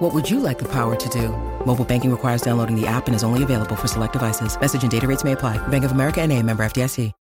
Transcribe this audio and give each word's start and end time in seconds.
What 0.00 0.14
would 0.14 0.30
you 0.30 0.40
like 0.40 0.58
the 0.58 0.68
power 0.72 0.96
to 0.96 1.08
do? 1.10 1.28
Mobile 1.66 1.84
banking 1.84 2.10
requires 2.10 2.40
downloading 2.40 2.74
the 2.74 2.86
app 2.86 3.06
and 3.06 3.14
is 3.14 3.22
only 3.22 3.42
available 3.42 3.76
for 3.76 3.86
select 3.86 4.14
devices. 4.14 4.58
Message 4.58 4.80
and 4.80 4.90
data 4.90 5.06
rates 5.06 5.24
may 5.24 5.32
apply. 5.32 5.58
Bank 5.68 5.84
of 5.84 5.92
America 5.92 6.22
and 6.22 6.32
a 6.32 6.42
member 6.42 6.62
FDIC. 6.62 7.12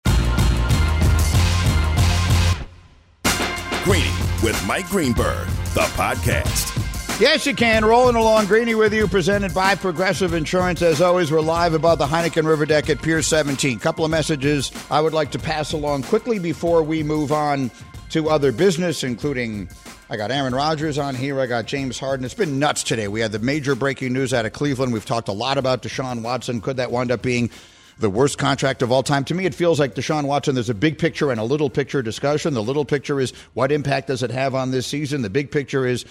Greeny 3.83 4.15
with 4.45 4.65
Mike 4.65 4.87
Greenberg, 4.87 5.49
the 5.75 5.89
podcast. 5.97 7.21
Yes, 7.21 7.47
you 7.47 7.55
can. 7.57 7.85
Rolling 7.85 8.15
along, 8.15 8.47
Greeny 8.47 8.77
with 8.77 8.95
you, 8.95 9.09
presented 9.09 9.53
by 9.53 9.75
Progressive 9.75 10.33
Insurance. 10.33 10.81
As 10.81 11.01
always, 11.01 11.33
we're 11.33 11.41
live 11.41 11.75
about 11.75 11.99
the 11.99 12.07
Heineken 12.07 12.47
River 12.47 12.65
Deck 12.65 12.89
at 12.91 13.03
Pier 13.03 13.23
17. 13.23 13.81
Couple 13.81 14.05
of 14.05 14.13
messages 14.13 14.71
I 14.89 15.01
would 15.01 15.15
like 15.15 15.33
to 15.33 15.39
pass 15.41 15.73
along 15.73 16.05
quickly 16.05 16.39
before 16.39 16.85
we 16.85 17.03
move 17.03 17.33
on 17.33 17.73
to 18.11 18.29
other 18.29 18.53
business, 18.53 19.03
including 19.03 19.69
I 20.11 20.17
got 20.17 20.31
Aaron 20.31 20.55
Rodgers 20.55 20.97
on 20.97 21.15
here. 21.15 21.39
I 21.39 21.47
got 21.47 21.67
James 21.67 21.99
Harden. 21.99 22.25
It's 22.25 22.33
been 22.33 22.59
nuts 22.59 22.83
today. 22.83 23.09
We 23.09 23.21
had 23.21 23.31
the 23.31 23.39
major 23.39 23.75
breaking 23.75 24.15
news 24.15 24.33
out 24.33 24.47
of 24.47 24.55
Cleveland. 24.55 24.95
We've 24.95 25.05
talked 25.05 25.29
a 25.29 25.33
lot 25.33 25.59
about 25.59 25.83
Deshaun 25.83 26.23
Watson. 26.23 26.63
Could 26.63 26.79
that 26.79 26.91
wind 26.91 27.11
up 27.11 27.21
being 27.21 27.51
the 27.99 28.09
worst 28.09 28.39
contract 28.39 28.81
of 28.81 28.91
all 28.91 29.03
time? 29.03 29.25
To 29.25 29.35
me, 29.35 29.45
it 29.45 29.55
feels 29.55 29.79
like 29.79 29.95
Deshaun 29.95 30.25
Watson. 30.25 30.55
There's 30.55 30.71
a 30.71 30.75
big 30.75 30.97
picture 30.97 31.31
and 31.31 31.39
a 31.39 31.45
little 31.45 31.69
picture 31.69 32.01
discussion. 32.01 32.55
The 32.55 32.63
little 32.63 32.87
picture 32.87 33.21
is 33.21 33.33
what 33.53 33.71
impact 33.71 34.07
does 34.07 34.23
it 34.23 34.31
have 34.31 34.55
on 34.55 34.71
this 34.71 34.87
season? 34.87 35.21
The 35.21 35.29
big 35.29 35.51
picture 35.51 35.87
is 35.87 36.07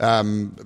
um, 0.00 0.56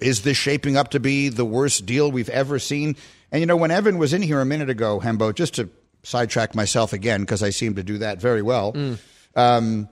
is 0.00 0.22
this 0.22 0.36
shaping 0.36 0.76
up 0.76 0.90
to 0.90 1.00
be 1.00 1.28
the 1.28 1.44
worst 1.44 1.86
deal 1.86 2.12
we've 2.12 2.28
ever 2.28 2.60
seen? 2.60 2.94
And 3.32 3.40
you 3.40 3.46
know, 3.46 3.56
when 3.56 3.72
Evan 3.72 3.98
was 3.98 4.12
in 4.12 4.22
here 4.22 4.40
a 4.40 4.46
minute 4.46 4.70
ago, 4.70 5.00
Hembo, 5.00 5.34
just 5.34 5.54
to 5.54 5.68
sidetrack 6.04 6.54
myself 6.54 6.92
again 6.92 7.22
because 7.22 7.42
I 7.42 7.50
seem 7.50 7.74
to 7.74 7.82
do 7.82 7.98
that 7.98 8.20
very 8.20 8.42
well, 8.42 8.74
mm. 8.74 8.96
um, 9.34 9.88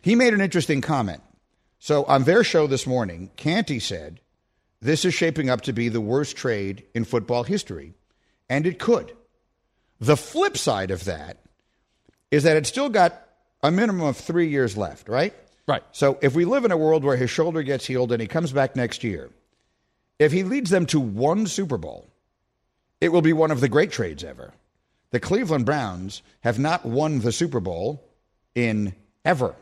he 0.00 0.14
made 0.14 0.32
an 0.32 0.40
interesting 0.40 0.80
comment. 0.80 1.20
So 1.84 2.04
on 2.04 2.24
their 2.24 2.42
show 2.44 2.66
this 2.66 2.86
morning, 2.86 3.30
Canty 3.36 3.78
said 3.78 4.18
this 4.80 5.04
is 5.04 5.12
shaping 5.12 5.50
up 5.50 5.60
to 5.60 5.74
be 5.74 5.90
the 5.90 6.00
worst 6.00 6.34
trade 6.34 6.82
in 6.94 7.04
football 7.04 7.42
history, 7.42 7.92
and 8.48 8.66
it 8.66 8.78
could. 8.78 9.12
The 10.00 10.16
flip 10.16 10.56
side 10.56 10.90
of 10.90 11.04
that 11.04 11.40
is 12.30 12.44
that 12.44 12.56
it's 12.56 12.70
still 12.70 12.88
got 12.88 13.28
a 13.62 13.70
minimum 13.70 14.06
of 14.06 14.16
three 14.16 14.48
years 14.48 14.78
left, 14.78 15.10
right? 15.10 15.34
Right. 15.68 15.82
So 15.92 16.18
if 16.22 16.34
we 16.34 16.46
live 16.46 16.64
in 16.64 16.72
a 16.72 16.76
world 16.78 17.04
where 17.04 17.18
his 17.18 17.28
shoulder 17.28 17.62
gets 17.62 17.84
healed 17.84 18.12
and 18.12 18.20
he 18.22 18.28
comes 18.28 18.50
back 18.50 18.74
next 18.74 19.04
year, 19.04 19.28
if 20.18 20.32
he 20.32 20.42
leads 20.42 20.70
them 20.70 20.86
to 20.86 20.98
one 20.98 21.46
Super 21.46 21.76
Bowl, 21.76 22.08
it 23.02 23.10
will 23.10 23.20
be 23.20 23.34
one 23.34 23.50
of 23.50 23.60
the 23.60 23.68
great 23.68 23.92
trades 23.92 24.24
ever. 24.24 24.54
The 25.10 25.20
Cleveland 25.20 25.66
Browns 25.66 26.22
have 26.40 26.58
not 26.58 26.86
won 26.86 27.20
the 27.20 27.30
Super 27.30 27.60
Bowl 27.60 28.02
in 28.54 28.94
ever. 29.22 29.54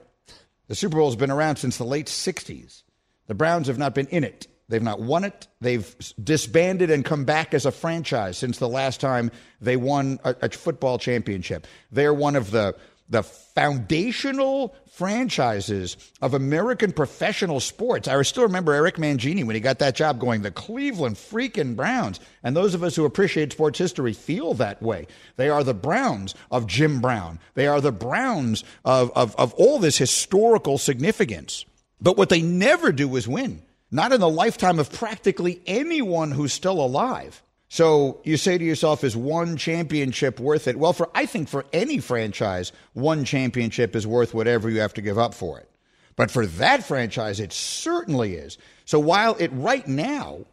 The 0.69 0.75
Super 0.75 0.97
Bowl 0.97 1.09
has 1.09 1.17
been 1.17 1.31
around 1.31 1.57
since 1.57 1.77
the 1.77 1.85
late 1.85 2.07
60s. 2.07 2.83
The 3.27 3.35
Browns 3.35 3.67
have 3.67 3.79
not 3.79 3.95
been 3.95 4.07
in 4.09 4.25
it. 4.25 4.47
They've 4.69 4.83
not 4.83 5.01
won 5.01 5.25
it. 5.25 5.49
They've 5.61 5.95
disbanded 6.23 6.91
and 6.91 7.05
come 7.05 7.25
back 7.25 7.53
as 7.53 7.67
a 7.67 7.73
franchise 7.73 8.39
since 8.39 8.59
the 8.59 8.69
last 8.69 9.01
time 9.01 9.31
they 9.61 9.77
won 9.77 10.19
a, 10.25 10.35
a 10.43 10.49
football 10.49 10.99
championship. 10.99 11.67
They're 11.91 12.15
one 12.15 12.37
of 12.37 12.51
the 12.51 12.75
the 13.13 13.23
foundational 13.23 14.75
franchises 14.91 15.97
of 16.23 16.33
American 16.33 16.93
professional 16.93 17.61
sports. 17.61 18.09
I 18.09 18.21
still 18.23 18.45
remember 18.45 18.73
Eric 18.73 18.97
Mangini 18.97 19.45
when 19.45 19.55
he 19.55 19.61
got 19.61 19.79
that 19.81 19.95
job 19.95 20.19
going, 20.19 20.41
the 20.41 20.51
Cleveland 20.51 21.17
freaking 21.17 21.77
Browns. 21.77 22.21
And 22.43 22.57
those 22.57 22.75
of 22.75 22.83
us 22.83 22.97
who 22.97 23.05
appreciate 23.05 23.53
sports 23.53 23.79
history 23.79 24.15
feel 24.15 24.55
that 24.55 24.83
way. 24.83 25.07
They 25.37 25.51
are 25.51 25.63
the 25.63 25.75
Browns 25.75 26.35
of 26.51 26.67
Jim 26.67 27.01
Brown, 27.01 27.39
they 27.55 27.67
are 27.67 27.81
the 27.83 27.93
Browns 27.93 28.65
of, 28.85 29.13
of, 29.15 29.37
of 29.37 29.53
all 29.55 29.79
this 29.79 29.99
historical 29.99 30.79
significance. 30.79 31.67
But 32.01 32.17
what 32.17 32.31
they 32.31 32.43
never 32.43 32.93
do 32.93 33.15
is 33.17 33.29
win, 33.29 33.63
not 33.91 34.13
in 34.13 34.21
the 34.21 34.29
lifetime 34.29 34.79
of 34.79 34.91
practically 34.91 35.61
anyone 35.67 36.31
who's 36.31 36.53
still 36.53 36.85
alive. 36.85 37.43
So 37.73 38.21
you 38.23 38.37
say 38.37 38.59
to 38.59 38.65
yourself, 38.65 39.03
is 39.03 39.17
one 39.17 39.57
championship 39.57 40.39
worth 40.39 40.69
it? 40.69 40.79
Well, 40.79 40.93
for 40.93 41.09
I 41.15 41.25
think 41.25 41.49
for 41.49 41.65
any 41.73 42.01
franchise, 42.01 42.71
one 42.93 43.25
championship 43.25 43.97
is 43.97 44.07
worth 44.07 44.35
whatever 44.35 44.69
you 44.69 44.81
have 44.81 44.93
to 44.93 45.01
give 45.01 45.17
up 45.17 45.33
for 45.33 45.59
it. 45.59 45.71
But 46.15 46.31
for 46.31 46.45
that 46.45 46.85
franchise, 46.85 47.41
it 47.41 47.51
certainly 47.51 48.35
is. 48.35 48.59
So 48.85 49.01
while 49.01 49.37
it 49.37 49.51
right 49.55 49.89
now 49.89 50.45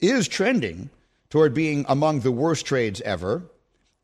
is 0.00 0.28
trending 0.28 0.90
toward 1.30 1.54
being 1.54 1.86
among 1.88 2.20
the 2.20 2.30
worst 2.30 2.66
trades 2.66 3.00
ever, 3.00 3.44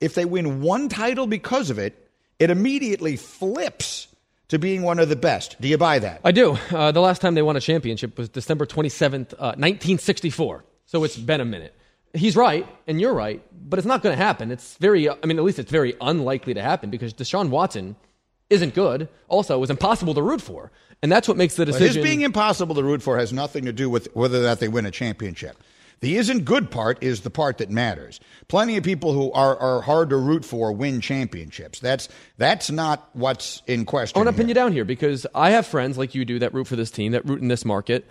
if 0.00 0.14
they 0.14 0.24
win 0.24 0.62
one 0.62 0.88
title 0.88 1.26
because 1.26 1.68
of 1.68 1.78
it, 1.78 2.08
it 2.38 2.48
immediately 2.48 3.16
flips 3.18 4.08
to 4.48 4.58
being 4.58 4.80
one 4.80 4.98
of 4.98 5.10
the 5.10 5.16
best. 5.16 5.60
Do 5.60 5.68
you 5.68 5.76
buy 5.76 5.98
that? 5.98 6.22
I 6.24 6.32
do. 6.32 6.56
Uh, 6.70 6.90
the 6.90 7.02
last 7.02 7.20
time 7.20 7.34
they 7.34 7.42
won 7.42 7.56
a 7.56 7.60
championship 7.60 8.16
was 8.16 8.30
December 8.30 8.64
27th, 8.64 9.34
uh, 9.34 9.60
1964. 9.60 10.64
So 10.86 11.04
it's 11.04 11.18
been 11.18 11.42
a 11.42 11.44
minute 11.44 11.74
he's 12.14 12.36
right 12.36 12.66
and 12.86 13.00
you're 13.00 13.14
right, 13.14 13.42
but 13.68 13.78
it's 13.78 13.86
not 13.86 14.02
going 14.02 14.16
to 14.16 14.22
happen. 14.22 14.50
It's 14.50 14.76
very, 14.78 15.08
I 15.08 15.14
mean, 15.24 15.38
at 15.38 15.44
least 15.44 15.58
it's 15.58 15.70
very 15.70 15.94
unlikely 16.00 16.54
to 16.54 16.62
happen 16.62 16.90
because 16.90 17.14
Deshaun 17.14 17.48
Watson 17.48 17.96
isn't 18.50 18.74
good. 18.74 19.08
Also, 19.28 19.56
it 19.56 19.60
was 19.60 19.70
impossible 19.70 20.14
to 20.14 20.22
root 20.22 20.40
for. 20.40 20.70
And 21.02 21.10
that's 21.10 21.26
what 21.26 21.36
makes 21.36 21.56
the 21.56 21.64
decision. 21.64 21.96
his 21.96 22.04
being 22.04 22.20
impossible 22.20 22.74
to 22.76 22.82
root 22.82 23.02
for 23.02 23.18
has 23.18 23.32
nothing 23.32 23.64
to 23.64 23.72
do 23.72 23.90
with 23.90 24.08
whether 24.14 24.38
or 24.38 24.44
not 24.44 24.60
they 24.60 24.68
win 24.68 24.86
a 24.86 24.90
championship. 24.90 25.56
The 26.00 26.16
isn't 26.16 26.44
good 26.44 26.70
part 26.70 27.02
is 27.02 27.20
the 27.20 27.30
part 27.30 27.58
that 27.58 27.70
matters. 27.70 28.18
Plenty 28.48 28.76
of 28.76 28.82
people 28.82 29.12
who 29.12 29.30
are, 29.32 29.56
are 29.56 29.82
hard 29.82 30.10
to 30.10 30.16
root 30.16 30.44
for 30.44 30.72
win 30.72 31.00
championships. 31.00 31.78
That's 31.78 32.08
that's 32.38 32.72
not 32.72 33.08
what's 33.12 33.62
in 33.68 33.84
question. 33.84 34.20
I 34.20 34.24
want 34.24 34.36
to 34.36 34.40
pin 34.40 34.48
you 34.48 34.54
down 34.54 34.72
here 34.72 34.84
because 34.84 35.28
I 35.32 35.50
have 35.50 35.64
friends 35.64 35.96
like 35.96 36.12
you 36.16 36.24
do 36.24 36.40
that 36.40 36.52
root 36.54 36.66
for 36.66 36.74
this 36.74 36.90
team, 36.90 37.12
that 37.12 37.24
root 37.24 37.40
in 37.40 37.46
this 37.46 37.64
market 37.64 38.04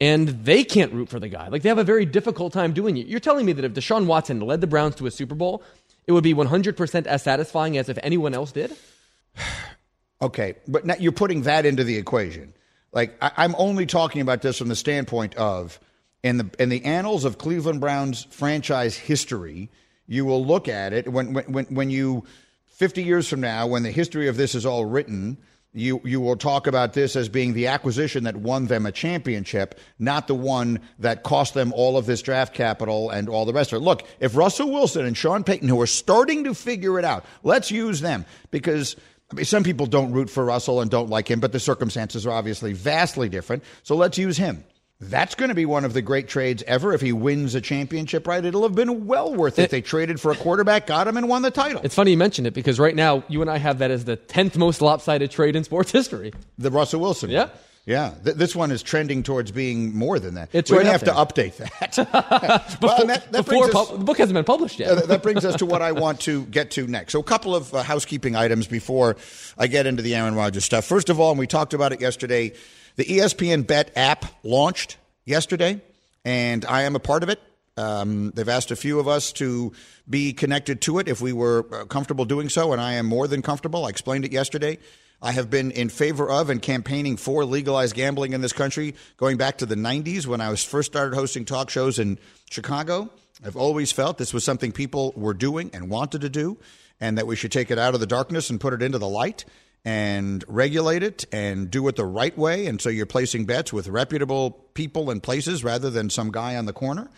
and 0.00 0.28
they 0.28 0.64
can't 0.64 0.92
root 0.92 1.08
for 1.08 1.20
the 1.20 1.28
guy. 1.28 1.48
Like 1.48 1.62
they 1.62 1.68
have 1.68 1.78
a 1.78 1.84
very 1.84 2.04
difficult 2.04 2.52
time 2.52 2.72
doing 2.72 2.96
it. 2.96 3.06
You're 3.06 3.20
telling 3.20 3.46
me 3.46 3.52
that 3.52 3.64
if 3.64 3.72
Deshaun 3.72 4.06
Watson 4.06 4.40
led 4.40 4.60
the 4.60 4.66
Browns 4.66 4.96
to 4.96 5.06
a 5.06 5.10
Super 5.10 5.34
Bowl, 5.34 5.62
it 6.06 6.12
would 6.12 6.24
be 6.24 6.34
100% 6.34 7.06
as 7.06 7.22
satisfying 7.22 7.78
as 7.78 7.88
if 7.88 7.98
anyone 8.02 8.34
else 8.34 8.52
did? 8.52 8.76
okay, 10.22 10.56
but 10.68 10.84
now 10.84 10.94
you're 10.98 11.12
putting 11.12 11.42
that 11.42 11.64
into 11.64 11.84
the 11.84 11.96
equation. 11.96 12.52
Like 12.92 13.16
I, 13.20 13.44
am 13.44 13.54
only 13.58 13.86
talking 13.86 14.20
about 14.20 14.42
this 14.42 14.58
from 14.58 14.68
the 14.68 14.76
standpoint 14.76 15.34
of 15.34 15.80
in 16.22 16.38
the 16.38 16.50
in 16.58 16.68
the 16.68 16.84
annals 16.84 17.24
of 17.24 17.38
Cleveland 17.38 17.80
Browns 17.80 18.24
franchise 18.30 18.96
history, 18.96 19.70
you 20.06 20.24
will 20.24 20.44
look 20.44 20.68
at 20.68 20.92
it 20.92 21.08
when 21.08 21.34
when 21.34 21.64
when 21.66 21.90
you 21.90 22.24
50 22.66 23.02
years 23.02 23.28
from 23.28 23.40
now, 23.40 23.66
when 23.66 23.82
the 23.82 23.90
history 23.90 24.28
of 24.28 24.36
this 24.36 24.54
is 24.54 24.64
all 24.64 24.84
written 24.84 25.38
you 25.74 26.00
you 26.04 26.20
will 26.20 26.36
talk 26.36 26.66
about 26.66 26.92
this 26.92 27.16
as 27.16 27.28
being 27.28 27.52
the 27.52 27.66
acquisition 27.66 28.24
that 28.24 28.36
won 28.36 28.66
them 28.66 28.86
a 28.86 28.92
championship, 28.92 29.78
not 29.98 30.28
the 30.28 30.34
one 30.34 30.80
that 31.00 31.24
cost 31.24 31.52
them 31.52 31.72
all 31.74 31.96
of 31.98 32.06
this 32.06 32.22
draft 32.22 32.54
capital 32.54 33.10
and 33.10 33.28
all 33.28 33.44
the 33.44 33.52
rest 33.52 33.72
of 33.72 33.82
it. 33.82 33.84
Look, 33.84 34.06
if 34.20 34.36
Russell 34.36 34.70
Wilson 34.70 35.04
and 35.04 35.16
Sean 35.16 35.42
Payton, 35.42 35.68
who 35.68 35.80
are 35.80 35.86
starting 35.86 36.44
to 36.44 36.54
figure 36.54 36.98
it 36.98 37.04
out, 37.04 37.24
let's 37.42 37.70
use 37.72 38.00
them 38.00 38.24
because 38.52 38.94
I 39.32 39.34
mean, 39.34 39.44
some 39.44 39.64
people 39.64 39.86
don't 39.86 40.12
root 40.12 40.30
for 40.30 40.44
Russell 40.44 40.80
and 40.80 40.90
don't 40.90 41.10
like 41.10 41.28
him, 41.28 41.40
but 41.40 41.50
the 41.50 41.60
circumstances 41.60 42.24
are 42.24 42.32
obviously 42.32 42.72
vastly 42.72 43.28
different. 43.28 43.64
So 43.82 43.96
let's 43.96 44.16
use 44.16 44.36
him. 44.36 44.64
That's 45.08 45.34
going 45.34 45.48
to 45.50 45.54
be 45.54 45.66
one 45.66 45.84
of 45.84 45.92
the 45.92 46.02
great 46.02 46.28
trades 46.28 46.62
ever 46.66 46.92
if 46.92 47.00
he 47.00 47.12
wins 47.12 47.54
a 47.54 47.60
championship, 47.60 48.26
right? 48.26 48.44
It'll 48.44 48.62
have 48.62 48.74
been 48.74 49.06
well 49.06 49.34
worth 49.34 49.58
it. 49.58 49.64
it. 49.64 49.70
They 49.70 49.80
traded 49.80 50.20
for 50.20 50.32
a 50.32 50.36
quarterback, 50.36 50.86
got 50.86 51.06
him, 51.08 51.16
and 51.16 51.28
won 51.28 51.42
the 51.42 51.50
title. 51.50 51.80
It's 51.84 51.94
funny 51.94 52.12
you 52.12 52.16
mentioned 52.16 52.46
it 52.46 52.54
because 52.54 52.78
right 52.80 52.94
now 52.94 53.22
you 53.28 53.40
and 53.42 53.50
I 53.50 53.58
have 53.58 53.78
that 53.78 53.90
as 53.90 54.04
the 54.04 54.16
10th 54.16 54.56
most 54.56 54.80
lopsided 54.82 55.30
trade 55.30 55.56
in 55.56 55.64
sports 55.64 55.92
history. 55.92 56.32
The 56.58 56.70
Russell 56.70 57.00
Wilson. 57.00 57.30
Yeah. 57.30 57.48
Yeah, 57.86 58.14
Th- 58.24 58.34
this 58.34 58.56
one 58.56 58.70
is 58.70 58.82
trending 58.82 59.22
towards 59.22 59.52
being 59.52 59.94
more 59.94 60.18
than 60.18 60.36
that. 60.36 60.48
It's 60.54 60.70
we 60.70 60.78
right 60.78 60.86
have 60.86 61.04
there. 61.04 61.12
to 61.12 61.20
update 61.20 61.56
that. 61.58 61.96
before, 62.80 63.06
that, 63.06 63.30
that 63.30 63.44
before 63.44 63.66
us, 63.76 63.90
the 63.90 63.98
book 63.98 64.16
hasn't 64.16 64.32
been 64.34 64.44
published 64.46 64.78
yet. 64.78 64.88
uh, 64.88 65.00
that 65.04 65.22
brings 65.22 65.44
us 65.44 65.56
to 65.56 65.66
what 65.66 65.82
I 65.82 65.92
want 65.92 66.20
to 66.20 66.44
get 66.46 66.70
to 66.72 66.86
next. 66.86 67.12
So, 67.12 67.20
a 67.20 67.24
couple 67.24 67.54
of 67.54 67.74
uh, 67.74 67.82
housekeeping 67.82 68.36
items 68.36 68.66
before 68.66 69.16
I 69.58 69.66
get 69.66 69.86
into 69.86 70.02
the 70.02 70.14
Aaron 70.14 70.34
Rodgers 70.34 70.64
stuff. 70.64 70.86
First 70.86 71.10
of 71.10 71.20
all, 71.20 71.30
and 71.32 71.38
we 71.38 71.46
talked 71.46 71.74
about 71.74 71.92
it 71.92 72.00
yesterday, 72.00 72.54
the 72.96 73.04
ESPN 73.04 73.66
Bet 73.66 73.90
app 73.96 74.24
launched 74.42 74.96
yesterday, 75.24 75.80
and 76.24 76.64
I 76.64 76.82
am 76.82 76.96
a 76.96 77.00
part 77.00 77.22
of 77.22 77.28
it. 77.28 77.40
Um, 77.76 78.30
they've 78.30 78.48
asked 78.48 78.70
a 78.70 78.76
few 78.76 79.00
of 79.00 79.08
us 79.08 79.32
to 79.32 79.72
be 80.08 80.32
connected 80.32 80.80
to 80.82 80.98
it 81.00 81.08
if 81.08 81.20
we 81.20 81.32
were 81.32 81.66
uh, 81.72 81.84
comfortable 81.86 82.24
doing 82.24 82.48
so, 82.48 82.72
and 82.72 82.80
I 82.80 82.94
am 82.94 83.06
more 83.06 83.26
than 83.26 83.42
comfortable. 83.42 83.86
I 83.86 83.88
explained 83.88 84.24
it 84.24 84.32
yesterday. 84.32 84.78
I 85.20 85.32
have 85.32 85.50
been 85.50 85.70
in 85.70 85.88
favor 85.88 86.30
of 86.30 86.50
and 86.50 86.60
campaigning 86.60 87.16
for 87.16 87.44
legalized 87.44 87.96
gambling 87.96 88.32
in 88.32 88.42
this 88.42 88.52
country 88.52 88.94
going 89.16 89.38
back 89.38 89.58
to 89.58 89.66
the 89.66 89.74
90s 89.74 90.26
when 90.26 90.40
I 90.40 90.50
was 90.50 90.62
first 90.62 90.92
started 90.92 91.16
hosting 91.16 91.44
talk 91.44 91.70
shows 91.70 91.98
in 91.98 92.18
Chicago. 92.50 93.10
I've 93.44 93.56
always 93.56 93.90
felt 93.90 94.18
this 94.18 94.34
was 94.34 94.44
something 94.44 94.70
people 94.70 95.12
were 95.16 95.34
doing 95.34 95.70
and 95.72 95.88
wanted 95.88 96.20
to 96.20 96.28
do. 96.28 96.58
and 97.00 97.18
that 97.18 97.26
we 97.26 97.36
should 97.36 97.52
take 97.52 97.70
it 97.70 97.78
out 97.78 97.94
of 97.94 98.00
the 98.00 98.06
darkness 98.06 98.50
and 98.50 98.60
put 98.60 98.72
it 98.72 98.80
into 98.80 98.98
the 98.98 99.08
light 99.08 99.44
and 99.84 100.42
regulate 100.48 101.02
it 101.02 101.26
and 101.30 101.70
do 101.70 101.86
it 101.88 101.96
the 101.96 102.06
right 102.06 102.36
way. 102.36 102.66
And 102.66 102.80
so 102.80 102.88
you're 102.88 103.06
placing 103.06 103.44
bets 103.44 103.72
with 103.72 103.88
reputable 103.88 104.50
people 104.74 105.10
and 105.10 105.22
places 105.22 105.62
rather 105.62 105.90
than 105.90 106.08
some 106.08 106.30
guy 106.32 106.56
on 106.56 106.66
the 106.66 106.72
corner. 106.72 107.10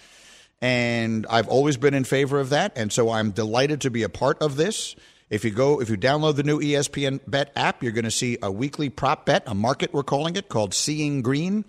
And 0.60 1.26
I've 1.28 1.48
always 1.48 1.76
been 1.76 1.94
in 1.94 2.04
favor 2.04 2.40
of 2.40 2.50
that. 2.50 2.72
And 2.76 2.92
so 2.92 3.10
I'm 3.10 3.30
delighted 3.30 3.82
to 3.82 3.90
be 3.90 4.02
a 4.02 4.08
part 4.08 4.42
of 4.42 4.56
this. 4.56 4.96
If 5.28 5.44
you 5.44 5.50
go, 5.50 5.80
if 5.80 5.90
you 5.90 5.96
download 5.96 6.36
the 6.36 6.42
new 6.42 6.60
ESPN 6.60 7.20
Bet 7.26 7.52
app, 7.56 7.82
you're 7.82 7.92
going 7.92 8.04
to 8.04 8.10
see 8.10 8.38
a 8.42 8.50
weekly 8.50 8.88
prop 8.88 9.26
bet, 9.26 9.44
a 9.46 9.54
market 9.54 9.92
we're 9.92 10.02
calling 10.02 10.36
it, 10.36 10.48
called 10.48 10.72
Seeing 10.72 11.22
Green. 11.22 11.64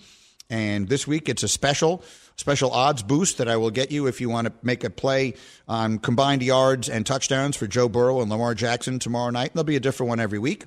And 0.49 0.87
this 0.87 1.05
week 1.05 1.27
it's 1.27 1.43
a 1.43 1.47
special, 1.47 2.03
special 2.37 2.71
odds 2.71 3.03
boost 3.03 3.39
that 3.39 3.49
I 3.49 3.57
will 3.57 3.71
get 3.71 3.91
you 3.91 4.07
if 4.07 4.21
you 4.21 4.29
want 4.29 4.47
to 4.47 4.53
make 4.63 4.83
a 4.83 4.89
play 4.89 5.33
on 5.67 5.99
combined 5.99 6.41
yards 6.41 6.87
and 6.87 7.05
touchdowns 7.05 7.55
for 7.55 7.67
Joe 7.67 7.89
Burrow 7.89 8.21
and 8.21 8.29
Lamar 8.31 8.55
Jackson 8.55 8.99
tomorrow 8.99 9.31
night. 9.31 9.51
There'll 9.53 9.65
be 9.65 9.75
a 9.75 9.81
different 9.81 10.09
one 10.09 10.19
every 10.19 10.39
week. 10.39 10.65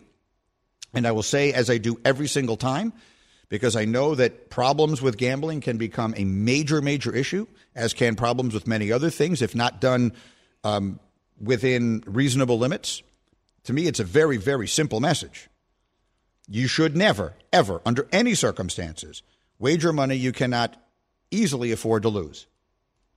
And 0.92 1.06
I 1.06 1.12
will 1.12 1.22
say, 1.22 1.52
as 1.52 1.70
I 1.70 1.78
do 1.78 2.00
every 2.04 2.26
single 2.26 2.56
time, 2.56 2.92
because 3.48 3.76
I 3.76 3.84
know 3.84 4.14
that 4.14 4.48
problems 4.48 5.02
with 5.02 5.16
gambling 5.16 5.60
can 5.60 5.76
become 5.76 6.14
a 6.16 6.24
major, 6.24 6.80
major 6.80 7.14
issue, 7.14 7.46
as 7.74 7.92
can 7.92 8.16
problems 8.16 8.54
with 8.54 8.66
many 8.66 8.92
other 8.92 9.10
things, 9.10 9.42
if 9.42 9.54
not 9.54 9.80
done 9.80 10.12
um, 10.64 11.00
within 11.40 12.02
reasonable 12.06 12.58
limits. 12.58 13.02
To 13.64 13.72
me, 13.72 13.86
it's 13.86 14.00
a 14.00 14.04
very, 14.04 14.36
very 14.36 14.68
simple 14.68 15.00
message. 15.00 15.48
You 16.48 16.66
should 16.66 16.96
never, 16.96 17.34
ever, 17.52 17.80
under 17.84 18.08
any 18.12 18.34
circumstances, 18.34 19.22
wager 19.58 19.92
money 19.92 20.16
you 20.16 20.32
cannot 20.32 20.76
easily 21.30 21.72
afford 21.72 22.02
to 22.02 22.08
lose. 22.08 22.46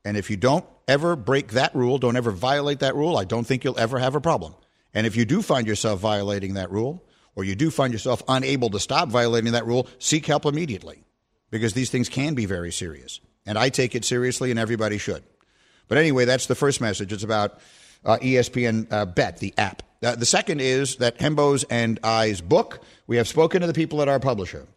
And 0.06 0.18
if 0.18 0.30
you 0.30 0.38
don't 0.38 0.66
ever 0.88 1.16
break 1.16 1.52
that 1.52 1.74
rule, 1.76 1.98
don't 1.98 2.18
ever 2.18 2.32
violate 2.32 2.80
that 2.80 2.96
rule, 2.96 3.18
I 3.18 3.24
don't 3.24 3.46
think 3.46 3.64
you'll 3.64 3.80
ever 3.80 4.00
have 4.00 4.16
a 4.16 4.22
problem. 4.22 4.54
And 4.94 5.08
if 5.08 5.16
you 5.16 5.26
do 5.26 5.42
find 5.42 5.66
yourself 5.66 6.00
violating 6.00 6.56
that 6.56 6.72
rule, 6.72 7.04
or 7.36 7.44
you 7.44 7.56
do 7.56 7.72
find 7.72 7.94
yourself 7.94 8.22
unable 8.28 8.70
to 8.72 8.80
stop 8.80 9.10
violating 9.10 9.54
that 9.54 9.66
rule, 9.66 9.88
seek 10.00 10.26
help 10.26 10.46
immediately 10.46 11.04
because 11.50 11.74
these 11.74 11.90
things 11.90 12.10
can 12.10 12.34
be 12.34 12.46
very 12.46 12.72
serious. 12.72 13.20
And 13.46 13.58
I 13.58 13.70
take 13.70 13.96
it 13.96 14.06
seriously, 14.06 14.52
and 14.52 14.60
everybody 14.60 14.98
should. 14.98 15.24
But 15.88 15.98
anyway, 15.98 16.26
that's 16.26 16.48
the 16.48 16.56
first 16.56 16.82
message. 16.82 17.12
It's 17.12 17.24
about 17.24 17.60
uh, 18.06 18.18
ESPN 18.18 18.92
uh, 18.92 19.06
Bet, 19.06 19.38
the 19.40 19.54
app. 19.58 19.84
Uh, 20.02 20.16
the 20.16 20.26
second 20.26 20.62
is 20.62 20.98
that 20.98 21.18
Hembo's 21.18 21.64
and 21.66 22.00
I's 22.04 22.42
book, 22.42 22.84
we 23.08 23.18
have 23.18 23.28
spoken 23.28 23.62
to 23.62 23.68
the 23.68 23.74
people 23.74 24.02
at 24.02 24.08
our 24.08 24.20
publisher 24.20 24.68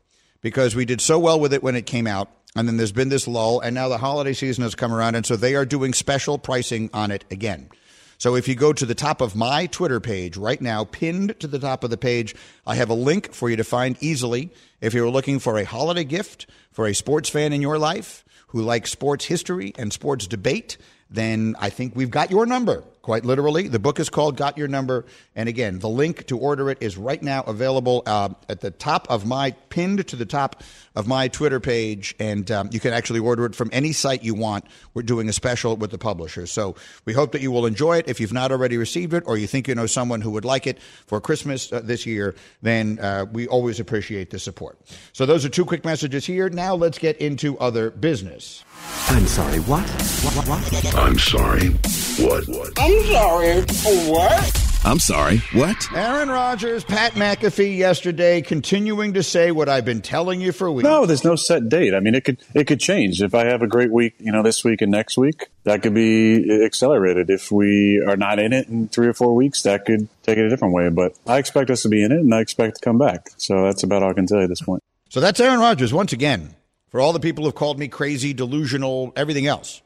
because 0.41 0.77
we 0.77 0.85
did 0.85 1.01
so 1.01 1.19
well 1.19 1.41
with 1.41 1.53
it 1.53 1.63
when 1.63 1.77
it 1.77 1.87
came 1.87 2.07
out. 2.07 2.31
And 2.55 2.67
then 2.67 2.79
there's 2.79 2.93
been 2.93 3.11
this 3.11 3.29
lull, 3.29 3.61
and 3.61 3.75
now 3.75 3.89
the 3.89 3.99
holiday 3.99 4.33
season 4.33 4.63
has 4.63 4.75
come 4.75 4.93
around, 4.93 5.15
and 5.15 5.27
so 5.27 5.37
they 5.37 5.55
are 5.57 5.67
doing 5.67 5.93
special 5.93 6.39
pricing 6.39 6.89
on 6.95 7.11
it 7.11 7.25
again. 7.31 7.69
So 8.19 8.35
if 8.35 8.49
you 8.49 8.55
go 8.55 8.73
to 8.73 8.87
the 8.87 8.95
top 8.95 9.21
of 9.21 9.37
my 9.37 9.67
Twitter 9.67 10.01
page 10.01 10.37
right 10.37 10.61
now, 10.61 10.85
pinned 10.85 11.39
to 11.41 11.47
the 11.47 11.59
top 11.59 11.85
of 11.85 11.91
the 11.91 11.99
page, 11.99 12.35
I 12.67 12.77
have 12.77 12.89
a 12.89 12.95
link 12.95 13.33
for 13.33 13.51
you 13.51 13.57
to 13.57 13.65
find 13.65 13.97
easily 14.01 14.51
if 14.81 14.95
you're 14.95 15.11
looking 15.11 15.39
for 15.39 15.59
a 15.59 15.65
holiday 15.65 16.05
gift 16.05 16.47
for 16.73 16.87
a 16.87 16.95
sports 16.95 17.29
fan 17.29 17.53
in 17.53 17.61
your 17.61 17.79
life 17.79 18.25
who 18.49 18.63
likes 18.63 18.91
sports 18.91 19.27
history 19.27 19.73
and 19.79 19.93
sports 19.93 20.27
debate, 20.27 20.79
then 21.11 21.57
I 21.59 21.71
think 21.71 21.95
we've 21.95 22.11
got 22.11 22.31
your 22.31 22.47
number. 22.47 22.85
Quite 23.07 23.25
literally, 23.25 23.69
the 23.69 23.79
book 23.79 24.01
is 24.01 24.11
called 24.11 24.37
"Got 24.37 24.59
Your 24.59 24.67
Number," 24.67 25.05
and 25.37 25.49
again, 25.49 25.79
the 25.79 25.89
link 25.89 26.27
to 26.27 26.37
order 26.37 26.71
it 26.71 26.79
is 26.81 26.97
right 26.97 27.23
now 27.23 27.45
available 27.45 28.03
uh, 28.05 28.31
at 28.49 28.63
the 28.63 28.73
top 28.73 29.07
of 29.09 29.25
my 29.25 29.53
pinned 29.69 30.09
to 30.09 30.17
the 30.17 30.27
top 30.27 30.65
of 30.97 31.07
my 31.07 31.29
Twitter 31.29 31.61
page, 31.61 32.17
and 32.19 32.51
um, 32.51 32.69
you 32.73 32.81
can 32.81 32.93
actually 32.93 33.21
order 33.21 33.47
it 33.47 33.55
from 33.55 33.71
any 33.73 33.93
site 33.93 34.25
you 34.25 34.35
want. 34.35 34.65
We're 34.93 35.03
doing 35.03 35.29
a 35.29 35.33
special 35.33 35.77
with 35.77 35.93
the 35.93 35.99
publisher, 35.99 36.47
so 36.47 36.75
we 37.05 37.13
hope 37.13 37.31
that 37.31 37.41
you 37.41 37.53
will 37.53 37.65
enjoy 37.65 37.99
it. 37.99 38.09
If 38.09 38.19
you've 38.19 38.33
not 38.33 38.51
already 38.51 38.77
received 38.77 39.15
it, 39.15 39.23
or 39.25 39.39
you 39.39 39.47
think 39.47 39.69
you 39.69 39.77
know 39.77 39.87
someone 39.87 40.21
who 40.21 40.33
would 40.33 40.45
like 40.45 40.67
it 40.67 40.81
for 41.07 41.21
Christmas 41.21 41.73
uh, 41.73 41.83
this 41.85 42.07
year, 42.07 42.35
then 42.63 42.99
uh, 42.99 43.27
we 43.31 43.47
always 43.47 43.79
appreciate 43.79 44.31
the 44.31 44.41
support. 44.41 44.81
So 45.13 45.27
those 45.27 45.45
are 45.45 45.49
two 45.49 45.65
quick 45.65 45.85
messages 45.85 46.27
here. 46.27 46.49
Now 46.49 46.75
let's 46.75 46.99
get 46.99 47.19
into 47.19 47.57
other 47.61 47.93
business. 47.93 48.65
I'm 49.11 49.29
sorry, 49.29 49.61
what? 49.61 49.89
What, 50.25 50.49
what, 50.49 50.49
what? 50.49 50.95
I'm 50.97 51.21
sorry. 51.21 51.77
What? 52.19 52.49
What? 52.49 52.73
I'm 52.79 53.03
sorry. 53.05 53.61
What? 54.09 54.81
I'm 54.87 54.99
sorry. 54.99 55.39
What? 55.53 55.87
Aaron 55.95 56.31
Rodgers, 56.31 56.83
Pat 56.83 57.13
McAfee 57.13 57.77
yesterday 57.77 58.41
continuing 58.41 59.13
to 59.15 59.23
say 59.23 59.51
what 59.51 59.69
I've 59.69 59.85
been 59.85 60.01
telling 60.01 60.41
you 60.41 60.53
for 60.53 60.71
weeks. 60.71 60.85
No, 60.85 61.05
there's 61.05 61.25
no 61.25 61.37
set 61.37 61.69
date. 61.69 61.93
I 61.93 62.01
mean, 62.01 62.15
it 62.15 62.25
could 62.25 62.39
it 62.55 62.67
could 62.67 62.81
change. 62.81 63.21
If 63.21 63.35
I 63.35 63.45
have 63.45 63.61
a 63.61 63.67
great 63.67 63.93
week, 63.93 64.15
you 64.19 64.33
know, 64.33 64.43
this 64.43 64.65
week 64.65 64.81
and 64.81 64.91
next 64.91 65.19
week, 65.19 65.49
that 65.65 65.83
could 65.83 65.93
be 65.93 66.65
accelerated. 66.65 67.29
If 67.29 67.53
we 67.53 68.01
are 68.01 68.17
not 68.17 68.39
in 68.39 68.55
it 68.55 68.69
in 68.69 68.89
three 68.89 69.09
or 69.09 69.13
four 69.13 69.35
weeks, 69.35 69.63
that 69.65 69.85
could 69.85 70.09
take 70.23 70.39
it 70.39 70.47
a 70.47 70.49
different 70.49 70.73
way. 70.73 70.89
But 70.89 71.13
I 71.27 71.37
expect 71.37 71.69
us 71.69 71.83
to 71.83 71.91
be 71.91 72.03
in 72.03 72.13
it, 72.13 72.21
and 72.21 72.35
I 72.35 72.41
expect 72.41 72.77
to 72.77 72.81
come 72.81 72.97
back. 72.97 73.29
So 73.37 73.65
that's 73.65 73.83
about 73.83 74.03
all 74.03 74.11
I 74.11 74.15
can 74.15 74.27
tell 74.27 74.39
you 74.39 74.45
at 74.45 74.49
this 74.49 74.63
point. 74.63 74.83
So 75.11 75.21
that's 75.21 75.39
Aaron 75.39 75.61
Rodgers 75.61 75.93
once 75.93 76.15
again. 76.15 76.55
For 76.89 76.99
all 77.01 77.13
the 77.13 77.21
people 77.21 77.45
who've 77.45 77.55
called 77.55 77.79
me 77.79 77.89
crazy, 77.89 78.33
delusional, 78.33 79.13
everything 79.17 79.47
else, 79.47 79.83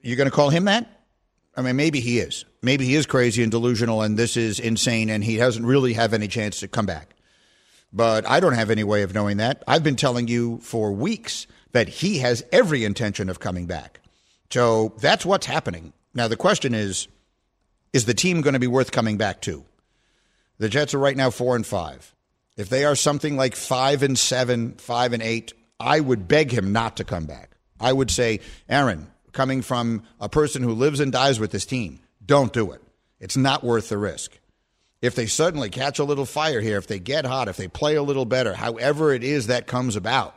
you're 0.00 0.16
going 0.16 0.30
to 0.30 0.34
call 0.34 0.48
him 0.48 0.64
that? 0.64 0.95
I 1.56 1.62
mean, 1.62 1.76
maybe 1.76 2.00
he 2.00 2.18
is. 2.18 2.44
Maybe 2.62 2.84
he 2.84 2.94
is 2.94 3.06
crazy 3.06 3.42
and 3.42 3.50
delusional, 3.50 4.02
and 4.02 4.18
this 4.18 4.36
is 4.36 4.60
insane, 4.60 5.08
and 5.08 5.24
he 5.24 5.36
doesn't 5.36 5.64
really 5.64 5.94
have 5.94 6.12
any 6.12 6.28
chance 6.28 6.60
to 6.60 6.68
come 6.68 6.86
back. 6.86 7.14
But 7.92 8.28
I 8.28 8.40
don't 8.40 8.52
have 8.52 8.70
any 8.70 8.84
way 8.84 9.02
of 9.02 9.14
knowing 9.14 9.38
that. 9.38 9.62
I've 9.66 9.82
been 9.82 9.96
telling 9.96 10.28
you 10.28 10.58
for 10.58 10.92
weeks 10.92 11.46
that 11.72 11.88
he 11.88 12.18
has 12.18 12.44
every 12.52 12.84
intention 12.84 13.28
of 13.30 13.40
coming 13.40 13.66
back. 13.66 14.00
So 14.50 14.94
that's 14.98 15.24
what's 15.24 15.46
happening. 15.46 15.92
Now, 16.14 16.28
the 16.28 16.36
question 16.36 16.74
is 16.74 17.08
is 17.92 18.04
the 18.04 18.14
team 18.14 18.42
going 18.42 18.52
to 18.54 18.60
be 18.60 18.66
worth 18.66 18.92
coming 18.92 19.16
back 19.16 19.40
to? 19.42 19.64
The 20.58 20.68
Jets 20.68 20.92
are 20.92 20.98
right 20.98 21.16
now 21.16 21.30
four 21.30 21.56
and 21.56 21.66
five. 21.66 22.14
If 22.56 22.68
they 22.68 22.84
are 22.84 22.96
something 22.96 23.36
like 23.36 23.56
five 23.56 24.02
and 24.02 24.18
seven, 24.18 24.72
five 24.74 25.12
and 25.12 25.22
eight, 25.22 25.54
I 25.80 26.00
would 26.00 26.28
beg 26.28 26.50
him 26.50 26.72
not 26.72 26.98
to 26.98 27.04
come 27.04 27.24
back. 27.24 27.56
I 27.80 27.92
would 27.92 28.10
say, 28.10 28.40
Aaron, 28.68 29.08
coming 29.36 29.62
from 29.62 30.02
a 30.18 30.28
person 30.28 30.62
who 30.62 30.72
lives 30.72 30.98
and 30.98 31.12
dies 31.12 31.38
with 31.38 31.52
this 31.52 31.66
team, 31.66 32.00
don't 32.24 32.52
do 32.52 32.72
it. 32.72 32.82
It's 33.20 33.36
not 33.36 33.62
worth 33.62 33.88
the 33.88 33.98
risk. 33.98 34.38
If 35.02 35.14
they 35.14 35.26
suddenly 35.26 35.70
catch 35.70 35.98
a 35.98 36.04
little 36.04 36.24
fire 36.24 36.60
here, 36.60 36.78
if 36.78 36.86
they 36.86 36.98
get 36.98 37.26
hot, 37.26 37.46
if 37.46 37.56
they 37.56 37.68
play 37.68 37.94
a 37.94 38.02
little 38.02 38.24
better, 38.24 38.54
however 38.54 39.12
it 39.12 39.22
is 39.22 39.46
that 39.46 39.66
comes 39.66 39.94
about, 39.94 40.34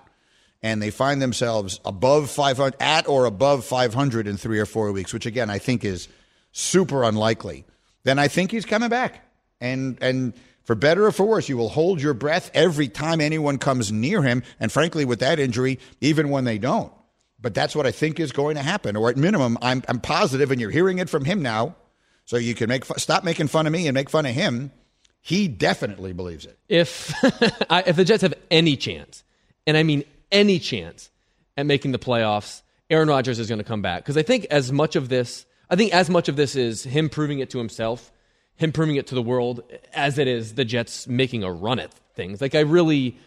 and 0.62 0.82
they 0.82 0.92
find 0.92 1.22
themselves 1.22 1.80
above 1.86 2.30
500, 2.30 2.76
at 2.82 3.08
or 3.08 3.26
above 3.26 3.64
500 3.64 4.28
in 4.28 4.36
three 4.36 4.60
or 4.60 4.66
four 4.66 4.92
weeks, 4.92 5.14
which 5.14 5.26
again 5.26 5.50
I 5.50 5.58
think 5.58 5.86
is 5.86 6.10
super 6.52 7.04
unlikely, 7.04 7.66
then 8.04 8.20
I 8.20 8.28
think 8.28 8.52
he's 8.52 8.66
coming 8.66 8.90
back. 8.90 9.26
And 9.62 9.98
and 10.02 10.34
for 10.64 10.76
better 10.76 11.06
or 11.06 11.12
for 11.12 11.26
worse, 11.26 11.50
you 11.50 11.58
will 11.58 11.70
hold 11.70 12.02
your 12.02 12.14
breath 12.14 12.52
every 12.54 12.90
time 12.90 13.22
anyone 13.22 13.58
comes 13.58 13.92
near 13.92 14.22
him. 14.22 14.44
And 14.60 14.72
frankly, 14.72 15.06
with 15.06 15.20
that 15.20 15.40
injury, 15.40 15.80
even 16.02 16.30
when 16.30 16.44
they 16.44 16.58
don't. 16.58 16.94
But 17.42 17.54
that's 17.54 17.76
what 17.76 17.86
I 17.86 17.92
think 17.92 18.20
is 18.20 18.32
going 18.32 18.56
to 18.56 18.62
happen. 18.62 18.96
Or 18.96 19.10
at 19.10 19.18
minimum, 19.18 19.58
I'm, 19.62 19.84
I'm 19.88 20.00
positive, 20.00 20.52
and 20.52 20.60
you're 20.60 20.72
hearing 20.72 20.98
it 20.98 21.10
from 21.10 21.26
him 21.26 21.42
now. 21.42 21.76
So 22.26 22.38
you 22.38 22.54
can 22.54 22.70
make 22.70 22.86
stop 22.86 23.24
making 23.24 23.48
fun 23.48 23.66
of 23.66 23.74
me 23.74 23.88
and 23.88 23.96
make 23.96 24.10
fun 24.10 24.26
of 24.26 24.36
him. 24.36 24.72
He 25.22 25.48
definitely 25.48 26.14
believes 26.14 26.46
it. 26.46 26.60
If 26.68 27.12
if 27.24 27.96
the 27.96 28.06
Jets 28.06 28.22
have 28.22 28.36
any 28.52 28.76
chance, 28.76 29.24
and 29.66 29.76
I 29.76 29.84
mean 29.84 30.04
any 30.32 30.60
chance 30.60 31.10
at 31.58 31.66
making 31.66 31.92
the 31.92 31.98
playoffs, 31.98 32.62
Aaron 32.90 33.10
Rodgers 33.10 33.40
is 33.40 33.48
going 33.48 33.60
to 33.60 33.66
come 33.66 33.82
back 33.82 34.04
because 34.04 34.16
I 34.16 34.22
think 34.22 34.46
as 34.52 34.72
much 34.72 34.96
of 34.96 35.10
this, 35.10 35.46
I 35.70 35.76
think 35.76 35.94
as 35.94 36.10
much 36.10 36.30
of 36.30 36.36
this 36.36 36.56
is 36.56 36.84
him 36.84 37.10
proving 37.10 37.40
it 37.40 37.50
to 37.50 37.58
himself, 37.58 38.12
him 38.56 38.72
proving 38.72 38.98
it 38.98 39.08
to 39.08 39.16
the 39.16 39.22
world, 39.22 39.64
as 39.94 40.20
it 40.20 40.28
is 40.28 40.54
the 40.54 40.66
Jets 40.66 41.08
making 41.08 41.44
a 41.44 41.52
run 41.52 41.80
at 41.80 41.94
things. 42.16 42.42
Like 42.42 42.54
I 42.54 42.60
really, 42.60 43.18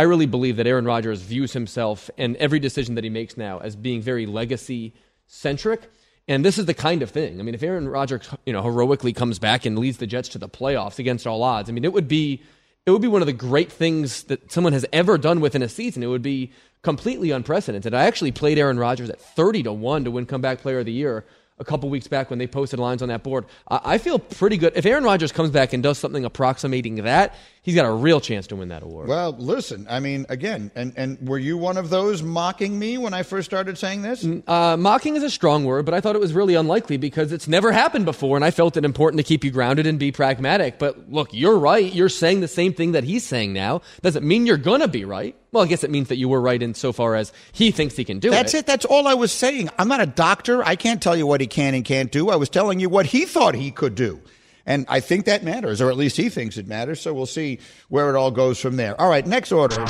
I 0.00 0.04
really 0.04 0.24
believe 0.24 0.56
that 0.56 0.66
Aaron 0.66 0.86
Rodgers 0.86 1.20
views 1.20 1.52
himself 1.52 2.08
and 2.16 2.34
every 2.36 2.58
decision 2.58 2.94
that 2.94 3.04
he 3.04 3.10
makes 3.10 3.36
now 3.36 3.58
as 3.58 3.76
being 3.76 4.00
very 4.00 4.24
legacy 4.24 4.94
centric. 5.26 5.90
And 6.26 6.42
this 6.42 6.56
is 6.56 6.64
the 6.64 6.72
kind 6.72 7.02
of 7.02 7.10
thing. 7.10 7.38
I 7.38 7.42
mean, 7.42 7.54
if 7.54 7.62
Aaron 7.62 7.86
Rodgers, 7.86 8.26
you 8.46 8.54
know, 8.54 8.62
heroically 8.62 9.12
comes 9.12 9.38
back 9.38 9.66
and 9.66 9.78
leads 9.78 9.98
the 9.98 10.06
Jets 10.06 10.30
to 10.30 10.38
the 10.38 10.48
playoffs 10.48 10.98
against 10.98 11.26
all 11.26 11.42
odds, 11.42 11.68
I 11.68 11.74
mean, 11.74 11.84
it 11.84 11.92
would 11.92 12.08
be 12.08 12.42
it 12.86 12.92
would 12.92 13.02
be 13.02 13.08
one 13.08 13.20
of 13.20 13.26
the 13.26 13.34
great 13.34 13.70
things 13.70 14.22
that 14.22 14.50
someone 14.50 14.72
has 14.72 14.86
ever 14.90 15.18
done 15.18 15.42
within 15.42 15.60
a 15.60 15.68
season. 15.68 16.02
It 16.02 16.06
would 16.06 16.22
be 16.22 16.52
completely 16.80 17.30
unprecedented. 17.30 17.92
I 17.92 18.04
actually 18.06 18.32
played 18.32 18.56
Aaron 18.56 18.78
Rodgers 18.78 19.10
at 19.10 19.20
30 19.20 19.64
to 19.64 19.72
1 19.74 20.04
to 20.04 20.10
win 20.10 20.24
comeback 20.24 20.62
player 20.62 20.78
of 20.78 20.86
the 20.86 20.92
year 20.92 21.26
a 21.60 21.64
couple 21.64 21.90
weeks 21.90 22.08
back 22.08 22.30
when 22.30 22.38
they 22.38 22.46
posted 22.46 22.80
lines 22.80 23.02
on 23.02 23.10
that 23.10 23.22
board. 23.22 23.44
I, 23.68 23.80
I 23.84 23.98
feel 23.98 24.18
pretty 24.18 24.56
good. 24.56 24.72
If 24.74 24.86
Aaron 24.86 25.04
Rodgers 25.04 25.30
comes 25.30 25.50
back 25.50 25.72
and 25.74 25.82
does 25.82 25.98
something 25.98 26.24
approximating 26.24 26.96
that, 26.96 27.34
he's 27.62 27.74
got 27.74 27.86
a 27.86 27.92
real 27.92 28.20
chance 28.20 28.46
to 28.48 28.56
win 28.56 28.68
that 28.68 28.82
award. 28.82 29.08
Well, 29.08 29.32
listen, 29.38 29.86
I 29.88 30.00
mean, 30.00 30.26
again, 30.28 30.70
and, 30.74 30.92
and 30.96 31.28
were 31.28 31.38
you 31.38 31.56
one 31.56 31.76
of 31.76 31.90
those 31.90 32.22
mocking 32.22 32.78
me 32.78 32.98
when 32.98 33.14
I 33.14 33.22
first 33.22 33.46
started 33.46 33.78
saying 33.78 34.02
this? 34.02 34.26
Uh, 34.46 34.76
mocking 34.76 35.16
is 35.16 35.22
a 35.22 35.30
strong 35.30 35.64
word, 35.64 35.84
but 35.84 35.94
I 35.94 36.00
thought 36.00 36.14
it 36.16 36.20
was 36.20 36.32
really 36.32 36.54
unlikely 36.54 36.96
because 36.96 37.32
it's 37.32 37.48
never 37.48 37.72
happened 37.72 38.04
before, 38.04 38.36
and 38.36 38.44
I 38.44 38.50
felt 38.50 38.76
it 38.76 38.84
important 38.84 39.18
to 39.18 39.24
keep 39.24 39.44
you 39.44 39.50
grounded 39.50 39.86
and 39.86 39.98
be 39.98 40.12
pragmatic. 40.12 40.78
But 40.78 41.10
look, 41.10 41.32
you're 41.32 41.58
right. 41.58 41.92
You're 41.92 42.08
saying 42.08 42.40
the 42.40 42.48
same 42.48 42.72
thing 42.72 42.92
that 42.92 43.04
he's 43.04 43.24
saying 43.24 43.52
now. 43.52 43.82
Doesn't 44.02 44.26
mean 44.26 44.46
you're 44.46 44.56
gonna 44.56 44.88
be 44.88 45.04
right. 45.04 45.36
Well, 45.52 45.64
I 45.64 45.66
guess 45.66 45.82
it 45.82 45.90
means 45.90 46.08
that 46.08 46.16
you 46.16 46.28
were 46.28 46.40
right 46.40 46.62
insofar 46.62 47.16
as 47.16 47.32
he 47.52 47.72
thinks 47.72 47.96
he 47.96 48.04
can 48.04 48.20
do 48.20 48.30
That's 48.30 48.54
it. 48.54 48.66
That's 48.66 48.84
it. 48.84 48.84
That's 48.84 48.84
all 48.84 49.08
I 49.08 49.14
was 49.14 49.32
saying. 49.32 49.68
I'm 49.78 49.88
not 49.88 50.00
a 50.00 50.06
doctor. 50.06 50.64
I 50.64 50.76
can't 50.76 51.02
tell 51.02 51.16
you 51.16 51.26
what 51.26 51.40
he 51.40 51.48
can 51.48 51.74
and 51.74 51.84
can't 51.84 52.12
do. 52.12 52.30
I 52.30 52.36
was 52.36 52.48
telling 52.48 52.78
you 52.78 52.88
what 52.88 53.06
he 53.06 53.24
thought 53.24 53.54
he 53.54 53.72
could 53.72 53.96
do. 53.96 54.20
And 54.66 54.86
I 54.88 55.00
think 55.00 55.24
that 55.24 55.42
matters, 55.42 55.80
or 55.80 55.90
at 55.90 55.96
least 55.96 56.16
he 56.16 56.28
thinks 56.28 56.56
it 56.56 56.66
matters. 56.66 57.00
So 57.00 57.14
we'll 57.14 57.26
see 57.26 57.60
where 57.88 58.10
it 58.10 58.16
all 58.16 58.30
goes 58.30 58.60
from 58.60 58.76
there. 58.76 59.00
All 59.00 59.08
right, 59.08 59.26
next 59.26 59.52
order. 59.52 59.80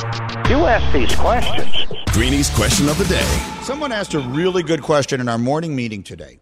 You 0.48 0.66
ask 0.66 0.92
these 0.92 1.14
questions. 1.16 1.74
Greeny's 2.12 2.50
question 2.50 2.88
of 2.88 2.98
the 2.98 3.04
day. 3.04 3.62
Someone 3.62 3.92
asked 3.92 4.14
a 4.14 4.20
really 4.20 4.62
good 4.62 4.82
question 4.82 5.20
in 5.20 5.28
our 5.28 5.38
morning 5.38 5.76
meeting 5.76 6.02
today, 6.02 6.40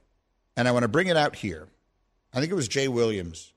and 0.56 0.68
I 0.68 0.72
want 0.72 0.82
to 0.82 0.88
bring 0.88 1.08
it 1.08 1.16
out 1.16 1.36
here. 1.36 1.68
I 2.32 2.40
think 2.40 2.52
it 2.52 2.56
was 2.56 2.68
Jay 2.68 2.88
Williams 2.88 3.52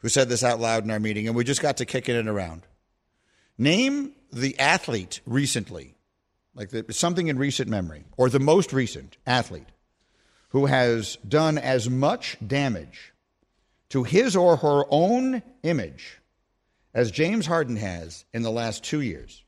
who 0.00 0.08
said 0.08 0.28
this 0.28 0.42
out 0.42 0.60
loud 0.60 0.84
in 0.84 0.90
our 0.90 1.00
meeting, 1.00 1.26
and 1.26 1.36
we 1.36 1.44
just 1.44 1.62
got 1.62 1.76
to 1.78 1.84
kicking 1.84 2.16
it 2.16 2.26
around. 2.26 2.62
Name 3.58 4.12
the 4.32 4.58
athlete 4.58 5.20
recently, 5.26 5.94
like 6.54 6.70
the, 6.70 6.84
something 6.90 7.28
in 7.28 7.38
recent 7.38 7.68
memory, 7.68 8.04
or 8.16 8.30
the 8.30 8.40
most 8.40 8.72
recent 8.72 9.18
athlete 9.26 9.68
who 10.48 10.66
has 10.66 11.16
done 11.28 11.58
as 11.58 11.88
much 11.88 12.36
damage 12.44 13.09
to 13.90 14.04
his 14.04 14.34
or 14.34 14.56
her 14.56 14.84
own 14.90 15.42
image 15.62 16.20
as 16.94 17.10
James 17.10 17.46
Harden 17.46 17.76
has 17.76 18.24
in 18.32 18.42
the 18.42 18.50
last 18.50 18.82
two 18.82 19.00
years. 19.00 19.44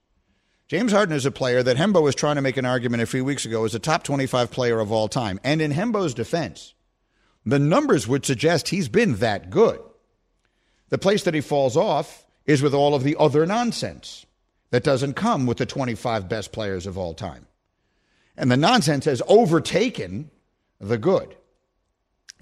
James 0.68 0.92
Harden 0.92 1.14
is 1.14 1.26
a 1.26 1.30
player 1.30 1.62
that 1.62 1.76
Hembo 1.76 2.02
was 2.02 2.14
trying 2.14 2.36
to 2.36 2.42
make 2.42 2.56
an 2.56 2.64
argument 2.64 3.02
a 3.02 3.06
few 3.06 3.24
weeks 3.24 3.44
ago 3.44 3.64
as 3.64 3.74
a 3.74 3.78
top 3.78 4.04
25 4.04 4.50
player 4.50 4.80
of 4.80 4.90
all 4.90 5.08
time. 5.08 5.38
And 5.44 5.60
in 5.60 5.72
Hembo's 5.72 6.14
defense, 6.14 6.74
the 7.44 7.58
numbers 7.58 8.08
would 8.08 8.24
suggest 8.24 8.68
he's 8.68 8.88
been 8.88 9.16
that 9.16 9.50
good. 9.50 9.80
The 10.88 10.98
place 10.98 11.24
that 11.24 11.34
he 11.34 11.40
falls 11.40 11.76
off 11.76 12.26
is 12.46 12.62
with 12.62 12.74
all 12.74 12.94
of 12.94 13.02
the 13.04 13.16
other 13.18 13.44
nonsense 13.46 14.24
that 14.70 14.84
doesn't 14.84 15.14
come 15.14 15.46
with 15.46 15.58
the 15.58 15.66
25 15.66 16.28
best 16.28 16.52
players 16.52 16.86
of 16.86 16.96
all 16.96 17.14
time. 17.14 17.46
And 18.36 18.50
the 18.50 18.56
nonsense 18.56 19.04
has 19.04 19.22
overtaken 19.28 20.30
the 20.80 20.98
good. 20.98 21.36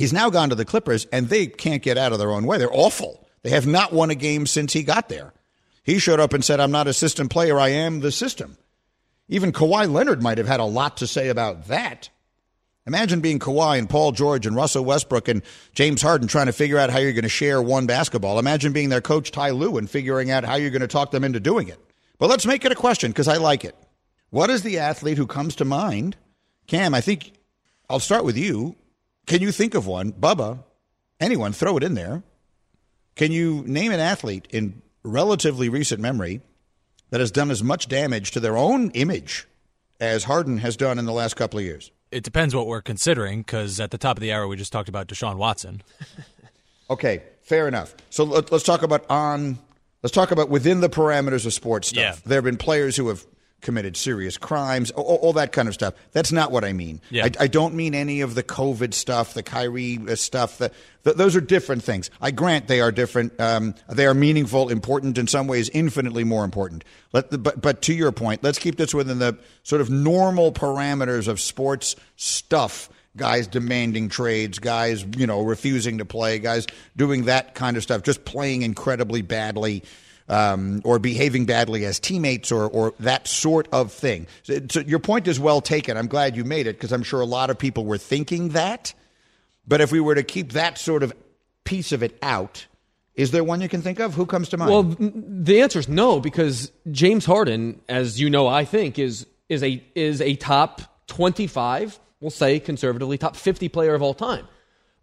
He's 0.01 0.15
now 0.15 0.31
gone 0.31 0.49
to 0.49 0.55
the 0.55 0.65
Clippers, 0.65 1.05
and 1.13 1.29
they 1.29 1.47
can't 1.47 1.83
get 1.83 1.99
out 1.99 2.13
of 2.13 2.19
their 2.19 2.33
own 2.33 2.47
way. 2.47 2.57
They're 2.57 2.73
awful. 2.73 3.29
They 3.43 3.51
have 3.51 3.67
not 3.67 3.93
won 3.93 4.09
a 4.09 4.15
game 4.15 4.47
since 4.47 4.73
he 4.73 4.83
got 4.83 5.11
there. 5.11 5.35
He 5.83 5.99
showed 5.99 6.21
up 6.21 6.33
and 6.33 6.43
said, 6.43 6.59
I'm 6.59 6.71
not 6.71 6.87
a 6.87 6.95
system 6.95 7.29
player, 7.29 7.61
I 7.61 7.69
am 7.69 8.01
the 8.01 8.11
system. 8.11 8.57
Even 9.29 9.53
Kawhi 9.53 9.93
Leonard 9.93 10.23
might 10.23 10.39
have 10.39 10.49
had 10.49 10.59
a 10.59 10.65
lot 10.65 10.97
to 10.97 11.07
say 11.07 11.29
about 11.29 11.67
that. 11.67 12.09
Imagine 12.87 13.21
being 13.21 13.39
Kawhi 13.39 13.79
and 13.79 13.91
Paul 13.91 14.13
George 14.13 14.47
and 14.47 14.57
Russell 14.57 14.87
Westbrook 14.87 15.29
and 15.29 15.43
James 15.75 16.01
Harden 16.01 16.29
trying 16.29 16.47
to 16.47 16.55
figure 16.55 16.79
out 16.79 16.89
how 16.89 16.99
you're 16.99 17.13
going 17.13 17.25
to 17.25 17.29
share 17.29 17.61
one 17.61 17.85
basketball. 17.85 18.39
Imagine 18.39 18.73
being 18.73 18.89
their 18.89 19.03
coach, 19.03 19.31
Ty 19.31 19.51
Lue, 19.51 19.77
and 19.77 19.91
figuring 19.91 20.31
out 20.31 20.45
how 20.45 20.55
you're 20.55 20.71
going 20.71 20.81
to 20.81 20.89
talk 20.89 21.11
them 21.11 21.25
into 21.25 21.41
doing 21.41 21.69
it. 21.69 21.79
But 22.19 22.31
let's 22.31 22.47
make 22.47 22.65
it 22.65 22.73
a 22.73 22.75
question 22.75 23.11
because 23.11 23.29
I 23.29 23.37
like 23.37 23.67
it. 23.67 23.77
What 24.31 24.49
is 24.49 24.63
the 24.63 24.79
athlete 24.79 25.19
who 25.19 25.27
comes 25.27 25.57
to 25.57 25.67
mind? 25.67 26.17
Cam, 26.69 26.95
I 26.95 27.03
think 27.03 27.33
I'll 27.91 28.01
start 28.01 28.25
with 28.25 28.39
you. 28.39 28.77
Can 29.31 29.43
you 29.43 29.53
think 29.53 29.77
of 29.77 29.87
one? 29.87 30.11
Bubba, 30.13 30.65
anyone, 31.21 31.53
throw 31.53 31.77
it 31.77 31.85
in 31.85 31.95
there. 31.95 32.25
Can 33.15 33.31
you 33.31 33.63
name 33.65 33.93
an 33.93 34.01
athlete 34.01 34.49
in 34.51 34.83
relatively 35.05 35.69
recent 35.69 36.01
memory 36.01 36.41
that 37.11 37.21
has 37.21 37.31
done 37.31 37.53
as 37.53 37.63
much 37.63 37.87
damage 37.87 38.33
to 38.33 38.41
their 38.41 38.57
own 38.57 38.91
image 38.91 39.47
as 40.01 40.25
Harden 40.25 40.59
has 40.59 40.77
done 40.77 40.99
in 40.99 41.05
the 41.05 41.13
last 41.13 41.37
couple 41.37 41.61
of 41.61 41.65
years? 41.65 41.93
It 42.11 42.25
depends 42.25 42.57
what 42.57 42.67
we're 42.67 42.83
considering, 42.83 43.43
because 43.43 43.79
at 43.79 43.93
the 43.93 43.99
top 43.99 44.17
of 44.17 44.21
the 44.21 44.33
hour 44.33 44.49
we 44.49 44.57
just 44.57 44.73
talked 44.73 44.89
about 44.89 45.07
Deshaun 45.07 45.37
Watson. 45.37 45.83
Okay, 46.91 47.23
fair 47.43 47.69
enough. 47.69 47.95
So 48.11 48.25
let, 48.25 48.53
us 48.53 48.65
talk 48.65 48.83
about 48.83 49.09
on. 49.09 49.61
Let's 50.03 50.13
talk 50.13 50.33
about 50.33 50.49
within 50.49 50.81
the 50.81 50.89
parameters 50.89 51.47
of 51.47 51.53
sports 51.53 51.87
stuff. 51.91 52.01
Yeah. 52.01 52.17
There 52.27 52.39
have 52.39 52.45
been 52.45 52.57
players 52.57 52.97
who 52.97 53.07
have 53.07 53.25
committed 53.61 53.97
serious 53.97 54.37
crimes, 54.37 54.91
all, 54.93 55.17
all 55.17 55.33
that 55.35 55.53
kind 55.53 55.69
of 55.69 55.75
stuff. 55.75 55.95
That's 56.13 56.33
not 56.33 56.51
what 56.51 56.65
I 56.65 56.73
mean. 56.73 57.01
Yeah. 57.11 57.27
I, 57.27 57.45
I 57.45 57.47
don't 57.47 57.75
mean 57.75 57.95
any 57.95 58.21
of 58.21 58.35
the 58.35 58.43
COVID 58.43 58.95
stuff, 58.95 59.35
the 59.35 59.43
Kyrie 59.43 59.99
uh, 60.09 60.15
stuff. 60.17 60.59
The, 60.59 60.71
the, 61.03 61.13
those 61.13 61.37
are 61.37 61.41
different 61.41 61.83
things. 61.83 62.11
I 62.21 62.31
grant 62.31 62.69
they 62.69 62.81
are 62.81 62.93
different. 62.93 63.39
Um, 63.41 63.75
they 63.89 64.07
are 64.07 64.15
meaningful, 64.15 64.69
important, 64.69 65.19
in 65.19 65.27
some 65.27 65.47
ways, 65.47 65.69
infinitely 65.71 66.25
more 66.25 66.45
important. 66.45 66.85
Let 67.13 67.31
the, 67.31 67.39
but, 67.39 67.61
but 67.61 67.83
to 67.83 67.95
your 67.95 68.13
point, 68.13 68.43
let's 68.43 68.59
keep 68.59 68.77
this 68.77 68.95
within 68.95 69.19
the 69.19 69.39
sort 69.63 69.81
of 69.81 69.91
normal 69.91 70.53
parameters 70.53 71.29
of 71.29 71.41
sports 71.41 71.97
stuff 72.17 72.89
guys 73.17 73.47
demanding 73.47 74.09
trades, 74.09 74.59
guys, 74.59 75.05
you 75.17 75.27
know, 75.27 75.43
refusing 75.43 75.99
to 75.99 76.05
play, 76.05 76.39
guys 76.39 76.67
doing 76.97 77.25
that 77.25 77.55
kind 77.55 77.77
of 77.77 77.83
stuff, 77.83 78.03
just 78.03 78.25
playing 78.25 78.63
incredibly 78.63 79.23
badly. 79.23 79.83
Um, 80.31 80.81
or 80.85 81.01
behaving 81.01 81.47
badly 81.47 81.85
as 81.85 81.99
teammates, 81.99 82.53
or, 82.53 82.69
or 82.71 82.95
that 83.01 83.27
sort 83.27 83.67
of 83.73 83.91
thing. 83.91 84.29
So, 84.45 84.61
so 84.71 84.79
your 84.79 85.01
point 85.01 85.27
is 85.27 85.41
well 85.41 85.61
taken. 85.61 85.97
I'm 85.97 86.07
glad 86.07 86.37
you 86.37 86.45
made 86.45 86.69
it 86.69 86.77
because 86.77 86.93
I'm 86.93 87.03
sure 87.03 87.21
a 87.21 87.27
lot 87.27 87.51
of 87.51 87.59
people 87.59 87.85
were 87.85 87.99
thinking 87.99 88.51
that. 88.51 88.95
But 89.67 89.81
if 89.81 89.91
we 89.91 89.99
were 89.99 90.15
to 90.15 90.23
keep 90.23 90.53
that 90.53 90.79
sort 90.79 91.03
of 91.03 91.13
piece 91.65 91.91
of 91.91 92.05
it 92.05 92.17
out, 92.23 92.69
is 93.17 93.33
there 93.33 93.43
one 93.43 93.61
you 93.61 93.69
can 93.69 93.83
think 93.83 93.99
of? 93.99 94.15
Who 94.15 94.25
comes 94.25 94.51
to 94.51 94.57
mind? 94.57 94.71
Well, 94.71 94.97
the 95.01 95.63
answer 95.63 95.81
is 95.81 95.89
no 95.89 96.21
because 96.21 96.71
James 96.93 97.27
Harden, 97.27 97.81
as 97.89 98.21
you 98.21 98.31
know, 98.31 98.47
I 98.47 98.65
think 98.65 99.01
is 99.01 99.27
is 99.49 99.65
a 99.65 99.83
is 99.97 100.21
a 100.21 100.37
top 100.37 100.83
twenty 101.09 101.49
five. 101.49 101.99
We'll 102.21 102.31
say 102.31 102.61
conservatively 102.61 103.19
top 103.19 103.35
fifty 103.35 103.69
player 103.69 103.95
of 103.97 104.03
all 104.03 104.15
time. 104.15 104.47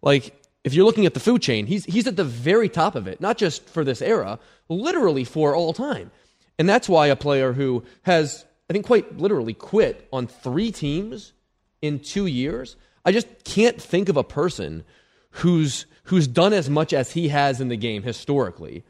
Like 0.00 0.37
if 0.64 0.74
you're 0.74 0.84
looking 0.84 1.06
at 1.06 1.14
the 1.14 1.20
food 1.20 1.42
chain, 1.42 1.66
he's 1.66 1.84
he's 1.84 2.06
at 2.06 2.16
the 2.16 2.24
very 2.24 2.68
top 2.68 2.94
of 2.94 3.06
it, 3.06 3.20
not 3.20 3.38
just 3.38 3.68
for 3.68 3.84
this 3.84 4.02
era, 4.02 4.38
literally 4.68 5.24
for 5.24 5.54
all 5.54 5.72
time. 5.72 6.10
And 6.58 6.68
that's 6.68 6.88
why 6.88 7.06
a 7.06 7.16
player 7.16 7.52
who 7.52 7.84
has, 8.02 8.44
I 8.68 8.72
think, 8.72 8.84
quite 8.84 9.18
literally 9.18 9.54
quit 9.54 10.08
on 10.12 10.26
three 10.26 10.72
teams 10.72 11.32
in 11.80 12.00
two 12.00 12.26
years. 12.26 12.76
I 13.04 13.12
just 13.12 13.44
can't 13.44 13.80
think 13.80 14.08
of 14.08 14.16
a 14.16 14.24
person 14.24 14.84
who's 15.30 15.86
who's 16.04 16.26
done 16.26 16.52
as 16.52 16.68
much 16.68 16.92
as 16.92 17.12
he 17.12 17.28
has 17.28 17.60
in 17.60 17.68
the 17.68 17.76
game 17.76 18.02
historically 18.02 18.84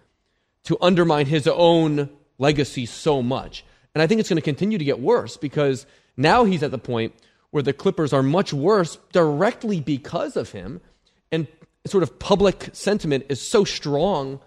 to 0.65 0.79
undermine 0.81 1.27
his 1.27 1.47
own 1.47 2.09
legacy 2.39 2.87
so 2.87 3.23
much. 3.23 3.65
And 3.95 4.03
I 4.03 4.07
think 4.07 4.21
it's 4.21 4.29
going 4.29 4.37
to 4.37 4.43
continue 4.43 4.79
to 4.79 4.85
get 4.85 5.01
worse 5.01 5.37
because 5.37 5.87
now 6.17 6.45
he's 6.45 6.63
at 6.63 6.71
the 6.71 6.79
point 6.79 7.15
where 7.51 7.63
the 7.63 7.73
Clippers 7.73 8.13
are 8.13 8.23
much 8.23 8.53
worse 8.53 8.97
directly 9.13 9.81
because 9.81 10.37
of 10.37 10.51
him. 10.51 10.81
And 11.33 11.47
sort 11.89 12.03
of 12.03 12.19
public 12.19 12.71
sentiment 12.73 13.27
is 13.29 13.41
so 13.41 13.65
strong 13.65 14.41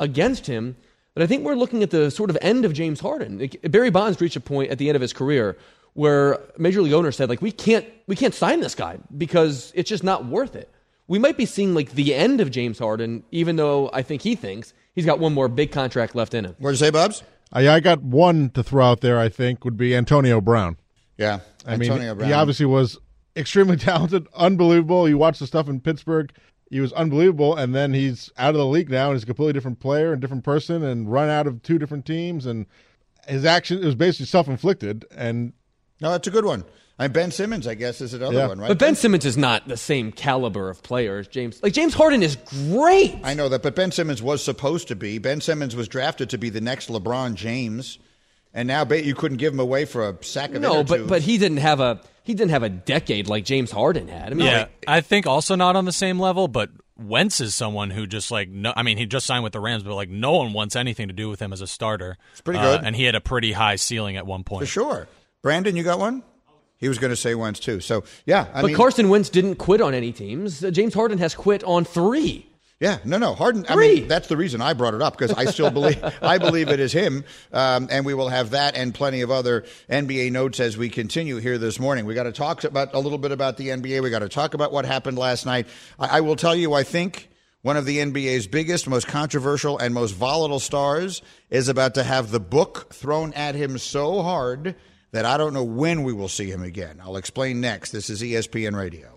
against 0.00 0.46
him 0.46 0.76
that 1.14 1.22
I 1.22 1.26
think 1.26 1.44
we're 1.44 1.54
looking 1.54 1.82
at 1.82 1.90
the 1.90 2.10
sort 2.10 2.30
of 2.30 2.38
end 2.40 2.64
of 2.64 2.72
James 2.72 3.00
Harden. 3.00 3.50
Barry 3.62 3.90
Bonds 3.90 4.20
reached 4.20 4.36
a 4.36 4.40
point 4.40 4.70
at 4.70 4.78
the 4.78 4.88
end 4.88 4.96
of 4.96 5.02
his 5.02 5.12
career 5.12 5.56
where 5.96 6.38
major 6.58 6.82
league 6.82 6.92
owners 6.92 7.16
said 7.16 7.28
like 7.28 7.40
we 7.40 7.50
can't 7.50 7.86
we 8.06 8.14
can't 8.14 8.34
sign 8.34 8.60
this 8.60 8.74
guy 8.74 8.98
because 9.16 9.72
it's 9.74 9.88
just 9.88 10.04
not 10.04 10.26
worth 10.26 10.54
it. 10.54 10.70
We 11.08 11.18
might 11.18 11.36
be 11.36 11.46
seeing 11.46 11.74
like 11.74 11.92
the 11.92 12.14
end 12.14 12.40
of 12.40 12.50
James 12.50 12.78
Harden, 12.78 13.22
even 13.30 13.56
though 13.56 13.90
I 13.92 14.02
think 14.02 14.22
he 14.22 14.34
thinks 14.34 14.74
he's 14.94 15.06
got 15.06 15.18
one 15.18 15.32
more 15.32 15.48
big 15.48 15.72
contract 15.72 16.14
left 16.14 16.34
in 16.34 16.44
him. 16.44 16.54
What'd 16.58 16.78
you 16.78 16.84
say, 16.84 16.90
Bubs? 16.90 17.22
I, 17.52 17.68
I 17.68 17.80
got 17.80 18.02
one 18.02 18.50
to 18.50 18.62
throw 18.62 18.84
out 18.84 19.00
there. 19.00 19.18
I 19.18 19.28
think 19.28 19.64
would 19.64 19.76
be 19.76 19.96
Antonio 19.96 20.40
Brown. 20.40 20.76
Yeah, 21.16 21.40
I 21.64 21.76
mean, 21.76 21.96
Brown. 21.96 22.24
he 22.24 22.32
obviously 22.32 22.66
was 22.66 22.98
extremely 23.34 23.76
talented, 23.78 24.26
unbelievable. 24.34 25.08
You 25.08 25.16
watch 25.16 25.38
the 25.38 25.46
stuff 25.46 25.68
in 25.68 25.80
Pittsburgh; 25.80 26.30
he 26.70 26.80
was 26.80 26.92
unbelievable, 26.92 27.54
and 27.56 27.74
then 27.74 27.94
he's 27.94 28.30
out 28.36 28.50
of 28.50 28.56
the 28.56 28.66
league 28.66 28.90
now, 28.90 29.06
and 29.10 29.14
he's 29.16 29.22
a 29.22 29.26
completely 29.26 29.52
different 29.52 29.80
player 29.80 30.12
and 30.12 30.20
different 30.20 30.44
person, 30.44 30.82
and 30.82 31.10
run 31.10 31.28
out 31.28 31.46
of 31.46 31.62
two 31.62 31.78
different 31.78 32.04
teams, 32.06 32.44
and 32.46 32.66
his 33.28 33.44
action 33.44 33.78
it 33.82 33.84
was 33.84 33.94
basically 33.94 34.26
self 34.26 34.48
inflicted. 34.48 35.04
And 35.16 35.52
No, 36.00 36.10
that's 36.10 36.26
a 36.28 36.30
good 36.30 36.44
one. 36.44 36.64
I 36.98 37.04
mean, 37.04 37.12
Ben 37.12 37.30
Simmons, 37.30 37.66
I 37.66 37.74
guess, 37.74 38.00
is 38.00 38.14
another 38.14 38.36
Yeah. 38.36 38.46
one, 38.48 38.58
right? 38.58 38.68
But 38.68 38.78
Ben 38.78 38.94
Simmons 38.94 39.24
is 39.26 39.36
not 39.36 39.68
the 39.68 39.76
same 39.76 40.12
caliber 40.12 40.70
of 40.70 40.82
player 40.82 41.18
as 41.18 41.28
James. 41.28 41.60
Like 41.62 41.72
James 41.74 41.92
Harden 41.94 42.22
is 42.22 42.36
great. 42.70 43.18
I 43.22 43.34
know 43.34 43.48
that, 43.50 43.62
but 43.62 43.74
Ben 43.74 43.92
Simmons 43.92 44.22
was 44.22 44.42
supposed 44.42 44.88
to 44.88 44.96
be. 44.96 45.18
Ben 45.18 45.40
Simmons 45.40 45.76
was 45.76 45.88
drafted 45.88 46.30
to 46.30 46.38
be 46.38 46.48
the 46.50 46.60
next 46.60 46.88
LeBron 46.88 47.34
James, 47.34 47.98
and 48.56 48.66
now 48.66 48.84
ba- 48.84 49.04
you 49.04 49.14
couldn't 49.14 49.36
give 49.36 49.52
him 49.52 49.60
away 49.60 49.84
for 49.84 50.08
a 50.08 50.24
sack 50.24 50.52
of 50.54 50.60
No, 50.60 50.74
inner 50.74 50.84
but 50.84 50.96
tubes. 50.96 51.08
but 51.08 51.22
he 51.22 51.38
didn't 51.38 51.58
have 51.58 51.78
a 51.78 52.00
he 52.24 52.34
didn't 52.34 52.50
have 52.50 52.64
a 52.64 52.68
decade 52.68 53.28
like 53.28 53.44
James 53.44 53.70
Harden 53.70 54.08
had. 54.08 54.32
I 54.32 54.34
mean, 54.34 54.46
Yeah, 54.48 54.58
like, 54.62 54.84
I 54.88 55.00
think 55.00 55.28
also 55.28 55.54
not 55.54 55.76
on 55.76 55.84
the 55.84 55.92
same 55.92 56.18
level, 56.18 56.48
but 56.48 56.70
Wentz 56.98 57.40
is 57.40 57.54
someone 57.54 57.90
who 57.90 58.06
just 58.06 58.30
like 58.32 58.48
no, 58.48 58.72
I 58.74 58.82
mean 58.82 58.96
he 58.98 59.06
just 59.06 59.26
signed 59.26 59.44
with 59.44 59.52
the 59.52 59.60
Rams, 59.60 59.82
but 59.84 59.94
like 59.94 60.08
no 60.08 60.32
one 60.32 60.52
wants 60.52 60.74
anything 60.74 61.06
to 61.08 61.14
do 61.14 61.28
with 61.28 61.40
him 61.40 61.52
as 61.52 61.60
a 61.60 61.66
starter. 61.68 62.16
It's 62.32 62.40
pretty 62.40 62.58
good. 62.60 62.80
and 62.82 62.96
he 62.96 63.04
had 63.04 63.14
a 63.14 63.20
pretty 63.20 63.52
high 63.52 63.76
ceiling 63.76 64.16
at 64.16 64.26
one 64.26 64.42
point. 64.42 64.62
for 64.62 64.66
sure. 64.66 65.06
Brandon, 65.42 65.76
you 65.76 65.84
got 65.84 65.98
one? 66.00 66.24
He 66.78 66.88
was 66.88 66.98
going 66.98 67.10
to 67.10 67.16
say 67.16 67.34
Wentz 67.34 67.60
too. 67.60 67.80
So 67.80 68.04
yeah, 68.24 68.46
I 68.52 68.62
but 68.62 68.66
mean, 68.68 68.76
Carson 68.76 69.08
Wentz 69.08 69.28
didn't 69.28 69.56
quit 69.56 69.80
on 69.80 69.94
any 69.94 70.12
teams. 70.12 70.64
Uh, 70.64 70.70
James 70.70 70.94
Harden 70.94 71.18
has 71.18 71.34
quit 71.34 71.62
on 71.64 71.84
three. 71.84 72.50
Yeah, 72.78 72.98
no, 73.06 73.16
no, 73.16 73.34
Harden. 73.34 73.64
I 73.70 73.76
mean, 73.76 74.06
that's 74.06 74.28
the 74.28 74.36
reason 74.36 74.60
I 74.60 74.74
brought 74.74 74.92
it 74.92 75.00
up 75.00 75.16
because 75.16 75.32
I 75.32 75.46
still 75.46 75.70
believe 75.70 76.02
I 76.20 76.36
believe 76.36 76.68
it 76.68 76.78
is 76.78 76.92
him, 76.92 77.24
um, 77.50 77.88
and 77.90 78.04
we 78.04 78.12
will 78.12 78.28
have 78.28 78.50
that 78.50 78.76
and 78.76 78.94
plenty 78.94 79.22
of 79.22 79.30
other 79.30 79.64
NBA 79.88 80.30
notes 80.30 80.60
as 80.60 80.76
we 80.76 80.90
continue 80.90 81.38
here 81.38 81.56
this 81.56 81.80
morning. 81.80 82.04
We 82.04 82.12
got 82.12 82.24
to 82.24 82.32
talk 82.32 82.64
about 82.64 82.92
a 82.92 82.98
little 82.98 83.16
bit 83.16 83.32
about 83.32 83.56
the 83.56 83.68
NBA. 83.68 84.02
We 84.02 84.10
got 84.10 84.18
to 84.18 84.28
talk 84.28 84.52
about 84.52 84.72
what 84.72 84.84
happened 84.84 85.16
last 85.16 85.46
night. 85.46 85.68
I, 85.98 86.18
I 86.18 86.20
will 86.20 86.36
tell 86.36 86.54
you, 86.54 86.74
I 86.74 86.82
think 86.82 87.30
one 87.62 87.78
of 87.78 87.86
the 87.86 87.96
NBA's 87.96 88.46
biggest, 88.46 88.86
most 88.86 89.06
controversial, 89.06 89.78
and 89.78 89.94
most 89.94 90.12
volatile 90.12 90.60
stars 90.60 91.22
is 91.48 91.68
about 91.68 91.94
to 91.94 92.04
have 92.04 92.30
the 92.30 92.40
book 92.40 92.92
thrown 92.92 93.32
at 93.32 93.54
him 93.54 93.78
so 93.78 94.22
hard 94.22 94.76
that 95.12 95.24
I 95.24 95.38
don't 95.38 95.54
know 95.54 95.64
when 95.64 96.02
we 96.02 96.12
will 96.12 96.28
see 96.28 96.50
him 96.50 96.62
again. 96.62 97.00
I'll 97.02 97.16
explain 97.16 97.62
next. 97.62 97.90
This 97.92 98.10
is 98.10 98.20
ESPN 98.20 98.76
Radio. 98.76 99.15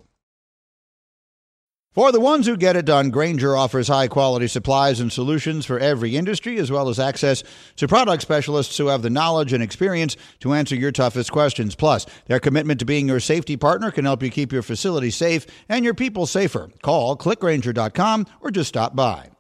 For 1.91 2.11
the 2.11 2.19
ones 2.19 2.45
who 2.45 2.55
get 2.55 2.75
it 2.75 2.85
done, 2.85 3.09
Grainger 3.09 3.57
offers 3.57 3.87
high 3.87 4.07
quality 4.07 4.47
supplies 4.47 4.99
and 4.99 5.11
solutions 5.11 5.65
for 5.65 5.79
every 5.79 6.15
industry, 6.15 6.59
as 6.59 6.69
well 6.69 6.87
as 6.87 6.99
access 6.99 7.43
to 7.77 7.87
product 7.87 8.21
specialists 8.21 8.77
who 8.77 8.87
have 8.87 9.01
the 9.01 9.09
knowledge 9.09 9.53
and 9.53 9.63
experience 9.63 10.15
to 10.41 10.53
answer 10.53 10.75
your 10.75 10.91
toughest 10.91 11.31
questions. 11.31 11.73
Plus, 11.73 12.05
their 12.27 12.39
commitment 12.39 12.79
to 12.81 12.85
being 12.85 13.07
your 13.07 13.19
safety 13.19 13.57
partner 13.57 13.89
can 13.89 14.05
help 14.05 14.21
you 14.21 14.29
keep 14.29 14.51
your 14.51 14.61
facility 14.61 15.09
safe 15.09 15.47
and 15.67 15.83
your 15.83 15.95
people 15.95 16.27
safer. 16.27 16.69
Call 16.83 17.17
clickgrainger.com 17.17 18.27
or 18.39 18.51
just 18.51 18.69
stop 18.69 18.95
by. 18.95 19.31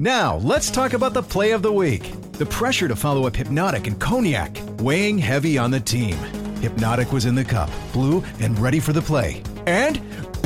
Now, 0.00 0.36
let's 0.36 0.70
talk 0.70 0.92
about 0.92 1.14
the 1.14 1.22
play 1.22 1.50
of 1.50 1.62
the 1.62 1.72
week. 1.72 2.12
The 2.34 2.46
pressure 2.46 2.86
to 2.86 2.94
follow 2.94 3.26
up 3.26 3.34
Hypnotic 3.34 3.88
and 3.88 3.98
Cognac, 3.98 4.56
weighing 4.78 5.18
heavy 5.18 5.58
on 5.58 5.72
the 5.72 5.80
team. 5.80 6.14
Hypnotic 6.60 7.12
was 7.12 7.24
in 7.24 7.34
the 7.34 7.44
cup, 7.44 7.70
blue, 7.92 8.22
and 8.38 8.56
ready 8.60 8.78
for 8.78 8.92
the 8.92 9.02
play. 9.02 9.42
And 9.66 10.00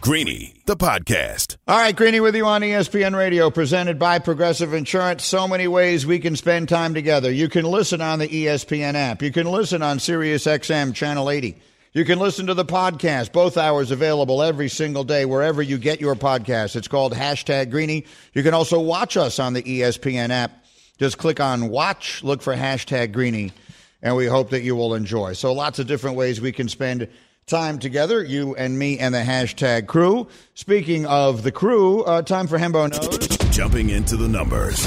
Greeny, 0.00 0.54
the 0.64 0.76
podcast. 0.76 1.56
All 1.66 1.76
right, 1.76 1.94
Greeny 1.94 2.20
with 2.20 2.36
you 2.36 2.46
on 2.46 2.62
ESPN 2.62 3.16
Radio, 3.16 3.50
presented 3.50 3.98
by 3.98 4.20
Progressive 4.20 4.72
Insurance. 4.72 5.24
So 5.24 5.48
many 5.48 5.66
ways 5.66 6.06
we 6.06 6.20
can 6.20 6.36
spend 6.36 6.68
time 6.68 6.94
together. 6.94 7.32
You 7.32 7.48
can 7.48 7.64
listen 7.64 8.00
on 8.00 8.20
the 8.20 8.28
ESPN 8.28 8.94
app. 8.94 9.22
You 9.22 9.32
can 9.32 9.46
listen 9.50 9.82
on 9.82 9.98
Sirius 9.98 10.46
XM 10.46 10.94
Channel 10.94 11.28
80. 11.28 11.56
You 11.94 12.04
can 12.04 12.20
listen 12.20 12.46
to 12.46 12.54
the 12.54 12.64
podcast, 12.64 13.32
both 13.32 13.58
hours 13.58 13.90
available 13.90 14.40
every 14.40 14.68
single 14.68 15.02
day, 15.02 15.24
wherever 15.24 15.62
you 15.62 15.78
get 15.78 16.00
your 16.00 16.14
podcast. 16.14 16.76
It's 16.76 16.88
called 16.88 17.12
hashtag 17.12 17.70
Greeny. 17.70 18.06
You 18.34 18.44
can 18.44 18.54
also 18.54 18.78
watch 18.78 19.16
us 19.16 19.40
on 19.40 19.52
the 19.52 19.62
ESPN 19.62 20.30
app. 20.30 20.64
Just 20.98 21.18
click 21.18 21.40
on 21.40 21.70
watch, 21.70 22.22
look 22.22 22.40
for 22.40 22.54
hashtag 22.54 23.12
Greeny, 23.12 23.52
and 24.00 24.14
we 24.14 24.26
hope 24.26 24.50
that 24.50 24.62
you 24.62 24.76
will 24.76 24.94
enjoy. 24.94 25.32
So 25.32 25.52
lots 25.52 25.80
of 25.80 25.88
different 25.88 26.16
ways 26.16 26.40
we 26.40 26.52
can 26.52 26.68
spend 26.68 27.08
time 27.48 27.78
together, 27.78 28.22
you 28.22 28.54
and 28.54 28.78
me 28.78 28.98
and 28.98 29.14
the 29.14 29.18
hashtag 29.18 29.86
crew. 29.86 30.28
Speaking 30.54 31.06
of 31.06 31.42
the 31.42 31.50
crew, 31.50 32.04
uh, 32.04 32.22
time 32.22 32.46
for 32.46 32.58
Hembo 32.58 32.90
Knows. 32.90 33.56
Jumping 33.56 33.90
into 33.90 34.16
the 34.16 34.28
numbers. 34.28 34.86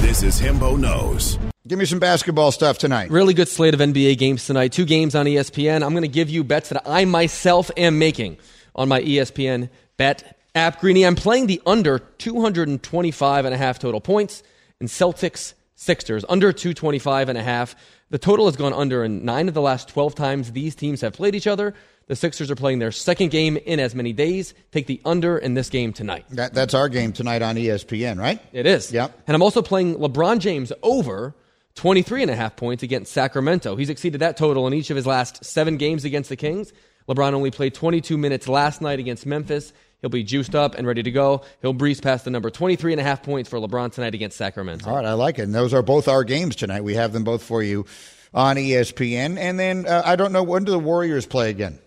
This 0.00 0.22
is 0.22 0.40
Hembo 0.40 0.78
Knows. 0.78 1.38
Give 1.66 1.78
me 1.78 1.84
some 1.84 2.00
basketball 2.00 2.50
stuff 2.50 2.76
tonight. 2.78 3.10
Really 3.10 3.34
good 3.34 3.48
slate 3.48 3.72
of 3.72 3.80
NBA 3.80 4.18
games 4.18 4.44
tonight. 4.44 4.72
Two 4.72 4.84
games 4.84 5.14
on 5.14 5.26
ESPN. 5.26 5.84
I'm 5.84 5.92
going 5.92 6.02
to 6.02 6.08
give 6.08 6.28
you 6.28 6.42
bets 6.42 6.70
that 6.70 6.82
I 6.86 7.04
myself 7.04 7.70
am 7.76 7.98
making 7.98 8.36
on 8.74 8.88
my 8.88 9.00
ESPN 9.00 9.70
bet 9.96 10.36
app. 10.56 10.80
Greeny, 10.80 11.06
I'm 11.06 11.14
playing 11.14 11.46
the 11.46 11.62
under 11.64 12.00
225 12.00 13.44
and 13.44 13.54
a 13.54 13.56
half 13.56 13.78
total 13.78 14.00
points 14.00 14.42
in 14.80 14.88
Celtics 14.88 15.54
Sixers, 15.76 16.24
under 16.28 16.52
225 16.52 17.28
and 17.28 17.38
a 17.38 17.42
half. 17.42 17.74
The 18.12 18.18
total 18.18 18.44
has 18.44 18.56
gone 18.56 18.74
under 18.74 19.02
in 19.04 19.24
nine 19.24 19.48
of 19.48 19.54
the 19.54 19.62
last 19.62 19.88
12 19.88 20.14
times 20.14 20.52
these 20.52 20.74
teams 20.74 21.00
have 21.00 21.14
played 21.14 21.34
each 21.34 21.46
other. 21.46 21.72
The 22.08 22.14
Sixers 22.14 22.50
are 22.50 22.54
playing 22.54 22.78
their 22.78 22.92
second 22.92 23.30
game 23.30 23.56
in 23.56 23.80
as 23.80 23.94
many 23.94 24.12
days. 24.12 24.52
Take 24.70 24.86
the 24.86 25.00
under 25.06 25.38
in 25.38 25.54
this 25.54 25.70
game 25.70 25.94
tonight. 25.94 26.26
That, 26.28 26.52
that's 26.52 26.74
our 26.74 26.90
game 26.90 27.14
tonight 27.14 27.40
on 27.40 27.56
ESPN, 27.56 28.18
right? 28.18 28.38
It 28.52 28.66
is. 28.66 28.92
Yep. 28.92 29.18
And 29.26 29.34
I'm 29.34 29.40
also 29.40 29.62
playing 29.62 29.94
LeBron 29.94 30.40
James 30.40 30.74
over 30.82 31.34
23 31.76 32.20
and 32.20 32.30
a 32.30 32.36
half 32.36 32.54
points 32.54 32.82
against 32.82 33.12
Sacramento. 33.12 33.76
He's 33.76 33.88
exceeded 33.88 34.20
that 34.20 34.36
total 34.36 34.66
in 34.66 34.74
each 34.74 34.90
of 34.90 34.96
his 34.96 35.06
last 35.06 35.42
seven 35.42 35.78
games 35.78 36.04
against 36.04 36.28
the 36.28 36.36
Kings. 36.36 36.70
LeBron 37.08 37.32
only 37.32 37.50
played 37.50 37.72
22 37.72 38.18
minutes 38.18 38.46
last 38.46 38.82
night 38.82 38.98
against 38.98 39.24
Memphis. 39.24 39.72
He'll 40.02 40.10
be 40.10 40.24
juiced 40.24 40.54
up 40.54 40.74
and 40.74 40.86
ready 40.86 41.02
to 41.04 41.10
go. 41.10 41.42
He'll 41.62 41.72
breeze 41.72 42.00
past 42.00 42.24
the 42.24 42.30
number 42.30 42.50
23 42.50 42.92
and 42.92 43.00
a 43.00 43.04
half 43.04 43.22
points 43.22 43.48
for 43.48 43.58
LeBron 43.58 43.92
tonight 43.92 44.14
against 44.14 44.36
Sacramento. 44.36 44.90
All 44.90 44.96
right, 44.96 45.06
I 45.06 45.12
like 45.14 45.38
it. 45.38 45.42
And 45.42 45.54
those 45.54 45.72
are 45.72 45.82
both 45.82 46.08
our 46.08 46.24
games 46.24 46.56
tonight. 46.56 46.82
We 46.82 46.94
have 46.94 47.12
them 47.12 47.22
both 47.22 47.42
for 47.42 47.62
you 47.62 47.86
on 48.34 48.56
ESPN. 48.56 49.38
And 49.38 49.58
then 49.58 49.86
uh, 49.86 50.02
I 50.04 50.16
don't 50.16 50.32
know 50.32 50.42
when 50.42 50.64
do 50.64 50.72
the 50.72 50.78
Warriors 50.78 51.24
play 51.24 51.50
again? 51.50 51.78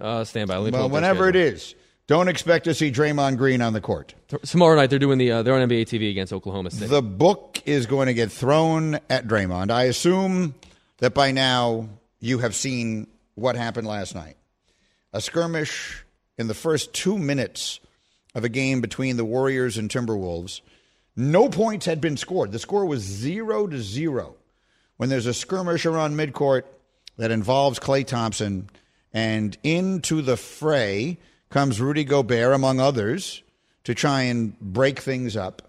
Uh, 0.00 0.24
stand 0.24 0.48
by. 0.48 0.58
Well, 0.58 0.88
whenever 0.88 1.28
it 1.28 1.36
is. 1.36 1.74
Don't 2.06 2.28
expect 2.28 2.64
to 2.64 2.74
see 2.74 2.92
Draymond 2.92 3.38
Green 3.38 3.62
on 3.62 3.72
the 3.72 3.80
court. 3.80 4.14
Tomorrow 4.42 4.76
night 4.76 4.90
they're 4.90 4.98
doing 4.98 5.16
the 5.16 5.32
uh, 5.32 5.42
they're 5.42 5.54
on 5.54 5.66
NBA 5.66 5.82
TV 5.82 6.10
against 6.10 6.34
Oklahoma 6.34 6.70
City. 6.70 6.86
The 6.86 7.00
book 7.00 7.62
is 7.64 7.86
going 7.86 8.08
to 8.08 8.14
get 8.14 8.30
thrown 8.30 8.96
at 9.08 9.26
Draymond. 9.26 9.70
I 9.70 9.84
assume 9.84 10.54
that 10.98 11.14
by 11.14 11.32
now 11.32 11.88
you 12.20 12.40
have 12.40 12.54
seen 12.54 13.06
what 13.36 13.56
happened 13.56 13.86
last 13.86 14.14
night. 14.14 14.36
A 15.14 15.20
skirmish 15.22 16.03
in 16.38 16.46
the 16.46 16.54
first 16.54 16.92
two 16.92 17.18
minutes 17.18 17.80
of 18.34 18.44
a 18.44 18.48
game 18.48 18.80
between 18.80 19.16
the 19.16 19.24
Warriors 19.24 19.78
and 19.78 19.88
Timberwolves. 19.88 20.60
No 21.16 21.48
points 21.48 21.86
had 21.86 22.00
been 22.00 22.16
scored. 22.16 22.52
The 22.52 22.58
score 22.58 22.86
was 22.86 23.02
zero 23.02 23.66
to 23.66 23.80
zero. 23.80 24.36
When 24.96 25.08
there's 25.08 25.26
a 25.26 25.34
skirmish 25.34 25.86
around 25.86 26.16
midcourt 26.16 26.62
that 27.16 27.30
involves 27.30 27.78
Klay 27.78 28.06
Thompson, 28.06 28.68
and 29.12 29.56
into 29.62 30.22
the 30.22 30.36
fray 30.36 31.18
comes 31.50 31.80
Rudy 31.80 32.04
Gobert, 32.04 32.52
among 32.52 32.80
others, 32.80 33.42
to 33.84 33.94
try 33.94 34.22
and 34.22 34.58
break 34.58 34.98
things 34.98 35.36
up. 35.36 35.62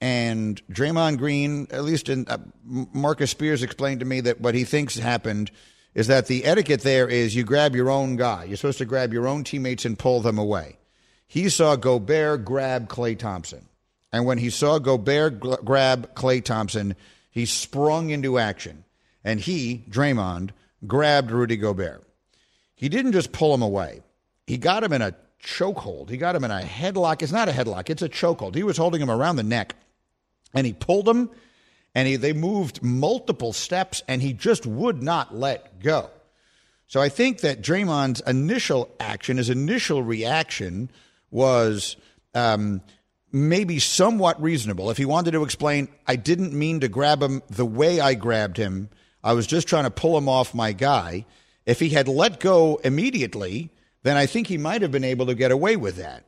And 0.00 0.60
Draymond 0.68 1.18
Green, 1.18 1.66
at 1.70 1.84
least 1.84 2.08
in 2.08 2.26
uh, 2.28 2.38
Marcus 2.64 3.30
Spears 3.30 3.62
explained 3.62 4.00
to 4.00 4.06
me 4.06 4.20
that 4.20 4.40
what 4.40 4.54
he 4.54 4.64
thinks 4.64 4.96
happened 4.96 5.50
is 5.94 6.06
that 6.06 6.26
the 6.26 6.44
etiquette 6.44 6.82
there 6.82 7.08
is 7.08 7.34
you 7.34 7.44
grab 7.44 7.74
your 7.74 7.90
own 7.90 8.16
guy. 8.16 8.44
You're 8.44 8.56
supposed 8.56 8.78
to 8.78 8.84
grab 8.84 9.12
your 9.12 9.26
own 9.26 9.44
teammates 9.44 9.84
and 9.84 9.98
pull 9.98 10.20
them 10.20 10.38
away. 10.38 10.78
He 11.26 11.48
saw 11.48 11.76
Gobert 11.76 12.44
grab 12.44 12.88
Klay 12.88 13.18
Thompson. 13.18 13.68
And 14.12 14.24
when 14.24 14.38
he 14.38 14.50
saw 14.50 14.78
Gobert 14.78 15.40
grab 15.64 16.14
Klay 16.14 16.42
Thompson, 16.42 16.96
he 17.30 17.44
sprung 17.44 18.10
into 18.10 18.38
action. 18.38 18.84
And 19.22 19.40
he, 19.40 19.84
Draymond, 19.90 20.50
grabbed 20.86 21.30
Rudy 21.30 21.56
Gobert. 21.56 22.02
He 22.74 22.88
didn't 22.88 23.12
just 23.12 23.32
pull 23.32 23.52
him 23.54 23.62
away, 23.62 24.02
he 24.46 24.56
got 24.56 24.84
him 24.84 24.92
in 24.92 25.02
a 25.02 25.14
chokehold. 25.42 26.10
He 26.10 26.16
got 26.16 26.34
him 26.34 26.44
in 26.44 26.50
a 26.50 26.60
headlock. 26.60 27.22
It's 27.22 27.32
not 27.32 27.48
a 27.48 27.52
headlock, 27.52 27.90
it's 27.90 28.02
a 28.02 28.08
chokehold. 28.08 28.54
He 28.54 28.62
was 28.62 28.76
holding 28.76 29.00
him 29.00 29.10
around 29.10 29.36
the 29.36 29.42
neck 29.42 29.74
and 30.54 30.66
he 30.66 30.72
pulled 30.72 31.08
him 31.08 31.30
and 31.98 32.06
he, 32.06 32.14
they 32.14 32.32
moved 32.32 32.80
multiple 32.80 33.52
steps 33.52 34.04
and 34.06 34.22
he 34.22 34.32
just 34.32 34.64
would 34.64 35.02
not 35.02 35.34
let 35.34 35.80
go. 35.80 36.08
So 36.86 37.00
I 37.00 37.08
think 37.08 37.40
that 37.40 37.60
Draymond's 37.60 38.20
initial 38.20 38.88
action, 39.00 39.36
his 39.36 39.50
initial 39.50 40.04
reaction 40.04 40.92
was 41.32 41.96
um, 42.36 42.82
maybe 43.32 43.80
somewhat 43.80 44.40
reasonable. 44.40 44.90
If 44.90 44.96
he 44.96 45.06
wanted 45.06 45.32
to 45.32 45.42
explain, 45.42 45.88
I 46.06 46.14
didn't 46.14 46.52
mean 46.52 46.78
to 46.80 46.88
grab 46.88 47.20
him 47.20 47.42
the 47.50 47.66
way 47.66 47.98
I 47.98 48.14
grabbed 48.14 48.58
him, 48.58 48.90
I 49.24 49.32
was 49.32 49.48
just 49.48 49.66
trying 49.66 49.82
to 49.82 49.90
pull 49.90 50.16
him 50.16 50.28
off 50.28 50.54
my 50.54 50.70
guy. 50.70 51.26
If 51.66 51.80
he 51.80 51.88
had 51.88 52.06
let 52.06 52.38
go 52.38 52.76
immediately, 52.84 53.70
then 54.04 54.16
I 54.16 54.26
think 54.26 54.46
he 54.46 54.56
might 54.56 54.82
have 54.82 54.92
been 54.92 55.02
able 55.02 55.26
to 55.26 55.34
get 55.34 55.50
away 55.50 55.74
with 55.74 55.96
that. 55.96 56.22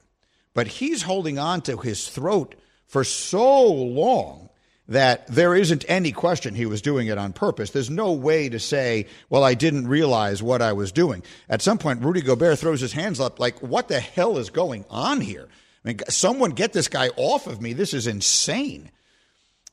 But 0.52 0.66
he's 0.66 1.02
holding 1.02 1.38
on 1.38 1.60
to 1.60 1.76
his 1.76 2.08
throat 2.08 2.56
for 2.88 3.04
so 3.04 3.72
long 3.72 4.49
that 4.90 5.24
there 5.28 5.54
isn't 5.54 5.84
any 5.88 6.10
question 6.10 6.54
he 6.54 6.66
was 6.66 6.82
doing 6.82 7.06
it 7.06 7.16
on 7.16 7.32
purpose. 7.32 7.70
There's 7.70 7.88
no 7.88 8.12
way 8.12 8.48
to 8.48 8.58
say, 8.58 9.06
well, 9.28 9.44
I 9.44 9.54
didn't 9.54 9.86
realize 9.86 10.42
what 10.42 10.60
I 10.60 10.72
was 10.72 10.90
doing. 10.90 11.22
At 11.48 11.62
some 11.62 11.78
point, 11.78 12.02
Rudy 12.02 12.20
Gobert 12.20 12.58
throws 12.58 12.80
his 12.80 12.92
hands 12.92 13.20
up 13.20 13.38
like, 13.38 13.62
what 13.62 13.86
the 13.86 14.00
hell 14.00 14.36
is 14.36 14.50
going 14.50 14.84
on 14.90 15.20
here? 15.20 15.48
I 15.84 15.88
mean, 15.88 16.00
someone 16.08 16.50
get 16.50 16.72
this 16.72 16.88
guy 16.88 17.08
off 17.16 17.46
of 17.46 17.62
me. 17.62 17.72
This 17.72 17.94
is 17.94 18.08
insane. 18.08 18.90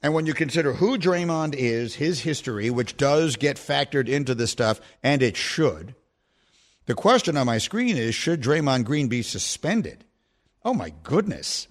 And 0.04 0.14
when 0.14 0.28
you 0.28 0.36
consider 0.36 0.74
who 0.74 1.00
Draymond 1.00 1.56
is, 1.56 1.96
his 1.96 2.22
history, 2.22 2.70
which 2.70 2.96
does 2.96 3.38
get 3.38 3.58
factored 3.58 4.08
into 4.08 4.36
this 4.36 4.52
stuff, 4.52 4.80
and 5.02 5.24
it 5.24 5.36
should, 5.36 5.96
the 6.86 6.94
question 6.94 7.38
on 7.38 7.48
my 7.48 7.58
screen 7.58 7.98
is 7.98 8.14
should 8.14 8.42
Draymond 8.42 8.86
Green 8.86 9.08
be 9.08 9.24
suspended? 9.24 10.06
Oh 10.64 10.76
my 10.76 10.94
goodness. 11.02 11.68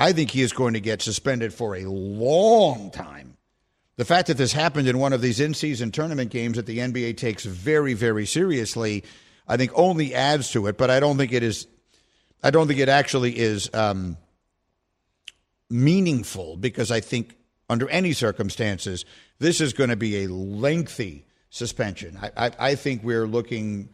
I 0.00 0.14
think 0.14 0.30
he 0.30 0.40
is 0.40 0.54
going 0.54 0.72
to 0.72 0.80
get 0.80 1.02
suspended 1.02 1.52
for 1.52 1.76
a 1.76 1.84
long 1.84 2.90
time. 2.90 3.36
The 3.98 4.06
fact 4.06 4.28
that 4.28 4.38
this 4.38 4.50
happened 4.50 4.88
in 4.88 4.98
one 4.98 5.12
of 5.12 5.20
these 5.20 5.40
in 5.40 5.52
season 5.52 5.90
tournament 5.90 6.30
games 6.30 6.56
that 6.56 6.64
the 6.64 6.78
NBA 6.78 7.18
takes 7.18 7.44
very, 7.44 7.92
very 7.92 8.24
seriously, 8.24 9.04
I 9.46 9.58
think 9.58 9.72
only 9.74 10.14
adds 10.14 10.52
to 10.52 10.68
it, 10.68 10.78
but 10.78 10.88
I 10.88 11.00
don't 11.00 11.18
think 11.18 11.32
it 11.34 11.42
is, 11.42 11.66
I 12.42 12.50
don't 12.50 12.66
think 12.66 12.80
it 12.80 12.88
actually 12.88 13.38
is 13.38 13.68
um, 13.74 14.16
meaningful 15.68 16.56
because 16.56 16.90
I 16.90 17.00
think 17.00 17.36
under 17.68 17.86
any 17.90 18.14
circumstances, 18.14 19.04
this 19.38 19.60
is 19.60 19.74
going 19.74 19.90
to 19.90 19.96
be 19.96 20.24
a 20.24 20.28
lengthy 20.28 21.26
suspension. 21.50 22.18
I, 22.22 22.46
I, 22.46 22.50
I 22.58 22.74
think 22.74 23.04
we're 23.04 23.26
looking 23.26 23.90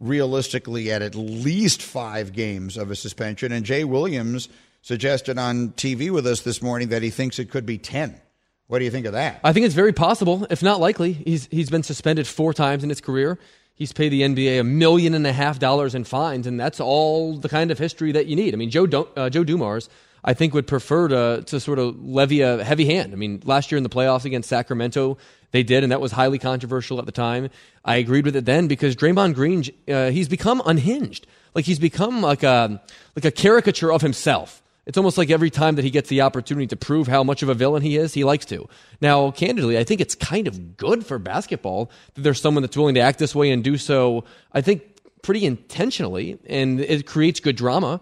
realistically 0.00 0.90
at 0.90 1.02
at 1.02 1.14
least 1.14 1.82
five 1.82 2.32
games 2.32 2.78
of 2.78 2.90
a 2.90 2.96
suspension, 2.96 3.52
and 3.52 3.66
Jay 3.66 3.84
Williams 3.84 4.48
suggested 4.82 5.38
on 5.38 5.70
TV 5.70 6.10
with 6.10 6.26
us 6.26 6.42
this 6.42 6.60
morning 6.60 6.88
that 6.88 7.02
he 7.02 7.10
thinks 7.10 7.38
it 7.38 7.50
could 7.50 7.64
be 7.64 7.78
10. 7.78 8.20
What 8.66 8.78
do 8.78 8.84
you 8.84 8.90
think 8.90 9.06
of 9.06 9.12
that? 9.12 9.40
I 9.44 9.52
think 9.52 9.66
it's 9.66 9.74
very 9.74 9.92
possible, 9.92 10.46
if 10.50 10.62
not 10.62 10.80
likely. 10.80 11.12
He's 11.12 11.46
he's 11.50 11.68
been 11.68 11.82
suspended 11.82 12.26
four 12.26 12.54
times 12.54 12.82
in 12.82 12.88
his 12.88 13.00
career. 13.00 13.38
He's 13.74 13.92
paid 13.92 14.10
the 14.10 14.22
NBA 14.22 14.60
a 14.60 14.64
million 14.64 15.14
and 15.14 15.26
a 15.26 15.32
half 15.32 15.58
dollars 15.58 15.94
in 15.94 16.04
fines, 16.04 16.46
and 16.46 16.58
that's 16.58 16.80
all 16.80 17.36
the 17.36 17.48
kind 17.48 17.70
of 17.70 17.78
history 17.78 18.12
that 18.12 18.26
you 18.26 18.36
need. 18.36 18.54
I 18.54 18.56
mean, 18.56 18.70
Joe 18.70 18.86
uh, 19.16 19.28
Joe 19.28 19.44
Dumars, 19.44 19.90
I 20.24 20.32
think, 20.32 20.54
would 20.54 20.66
prefer 20.66 21.08
to 21.08 21.42
to 21.44 21.60
sort 21.60 21.78
of 21.78 22.02
levy 22.02 22.40
a 22.40 22.64
heavy 22.64 22.86
hand. 22.86 23.12
I 23.12 23.16
mean, 23.16 23.42
last 23.44 23.70
year 23.70 23.76
in 23.76 23.82
the 23.82 23.90
playoffs 23.90 24.24
against 24.24 24.48
Sacramento, 24.48 25.18
they 25.50 25.62
did, 25.62 25.82
and 25.82 25.92
that 25.92 26.00
was 26.00 26.12
highly 26.12 26.38
controversial 26.38 26.98
at 26.98 27.04
the 27.04 27.12
time. 27.12 27.50
I 27.84 27.96
agreed 27.96 28.24
with 28.24 28.36
it 28.36 28.46
then 28.46 28.68
because 28.68 28.96
Draymond 28.96 29.34
Green, 29.34 29.64
uh, 29.86 30.10
he's 30.10 30.28
become 30.28 30.62
unhinged. 30.64 31.26
Like 31.54 31.66
he's 31.66 31.78
become 31.78 32.22
like 32.22 32.42
a 32.42 32.80
like 33.14 33.26
a 33.26 33.30
caricature 33.30 33.92
of 33.92 34.00
himself. 34.00 34.61
It's 34.84 34.98
almost 34.98 35.16
like 35.16 35.30
every 35.30 35.50
time 35.50 35.76
that 35.76 35.84
he 35.84 35.90
gets 35.90 36.08
the 36.08 36.22
opportunity 36.22 36.66
to 36.68 36.76
prove 36.76 37.06
how 37.06 37.22
much 37.22 37.42
of 37.42 37.48
a 37.48 37.54
villain 37.54 37.82
he 37.82 37.96
is, 37.96 38.14
he 38.14 38.24
likes 38.24 38.44
to. 38.46 38.68
Now, 39.00 39.30
candidly, 39.30 39.78
I 39.78 39.84
think 39.84 40.00
it's 40.00 40.16
kind 40.16 40.48
of 40.48 40.76
good 40.76 41.06
for 41.06 41.18
basketball 41.18 41.90
that 42.14 42.22
there's 42.22 42.40
someone 42.40 42.62
that's 42.62 42.76
willing 42.76 42.96
to 42.96 43.00
act 43.00 43.18
this 43.20 43.34
way 43.34 43.50
and 43.52 43.62
do 43.62 43.76
so, 43.76 44.24
I 44.52 44.60
think, 44.60 44.82
pretty 45.22 45.46
intentionally, 45.46 46.38
and 46.46 46.80
it 46.80 47.06
creates 47.06 47.38
good 47.38 47.56
drama 47.56 48.00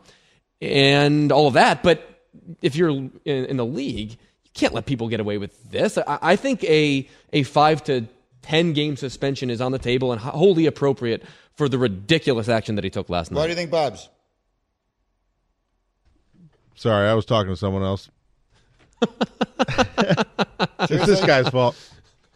and 0.62 1.30
all 1.30 1.46
of 1.46 1.54
that. 1.54 1.82
But 1.82 2.22
if 2.62 2.76
you're 2.76 2.90
in, 2.90 3.10
in 3.24 3.56
the 3.58 3.66
league, 3.66 4.12
you 4.12 4.50
can't 4.54 4.72
let 4.72 4.86
people 4.86 5.08
get 5.08 5.20
away 5.20 5.36
with 5.36 5.70
this. 5.70 5.98
I, 5.98 6.18
I 6.22 6.36
think 6.36 6.64
a, 6.64 7.06
a 7.34 7.42
five 7.42 7.84
to 7.84 8.06
10 8.42 8.72
game 8.72 8.96
suspension 8.96 9.50
is 9.50 9.60
on 9.60 9.72
the 9.72 9.78
table 9.78 10.12
and 10.12 10.20
wholly 10.20 10.64
appropriate 10.64 11.24
for 11.54 11.68
the 11.68 11.76
ridiculous 11.76 12.48
action 12.48 12.76
that 12.76 12.84
he 12.84 12.90
took 12.90 13.10
last 13.10 13.30
night. 13.30 13.38
What 13.38 13.46
do 13.46 13.50
you 13.50 13.56
think, 13.56 13.70
Bubs? 13.70 14.08
Sorry, 16.74 17.08
I 17.08 17.14
was 17.14 17.24
talking 17.24 17.50
to 17.52 17.56
someone 17.56 17.82
else. 17.82 18.08
it's 20.80 21.06
this 21.06 21.24
guy's 21.24 21.48
fault. 21.48 21.76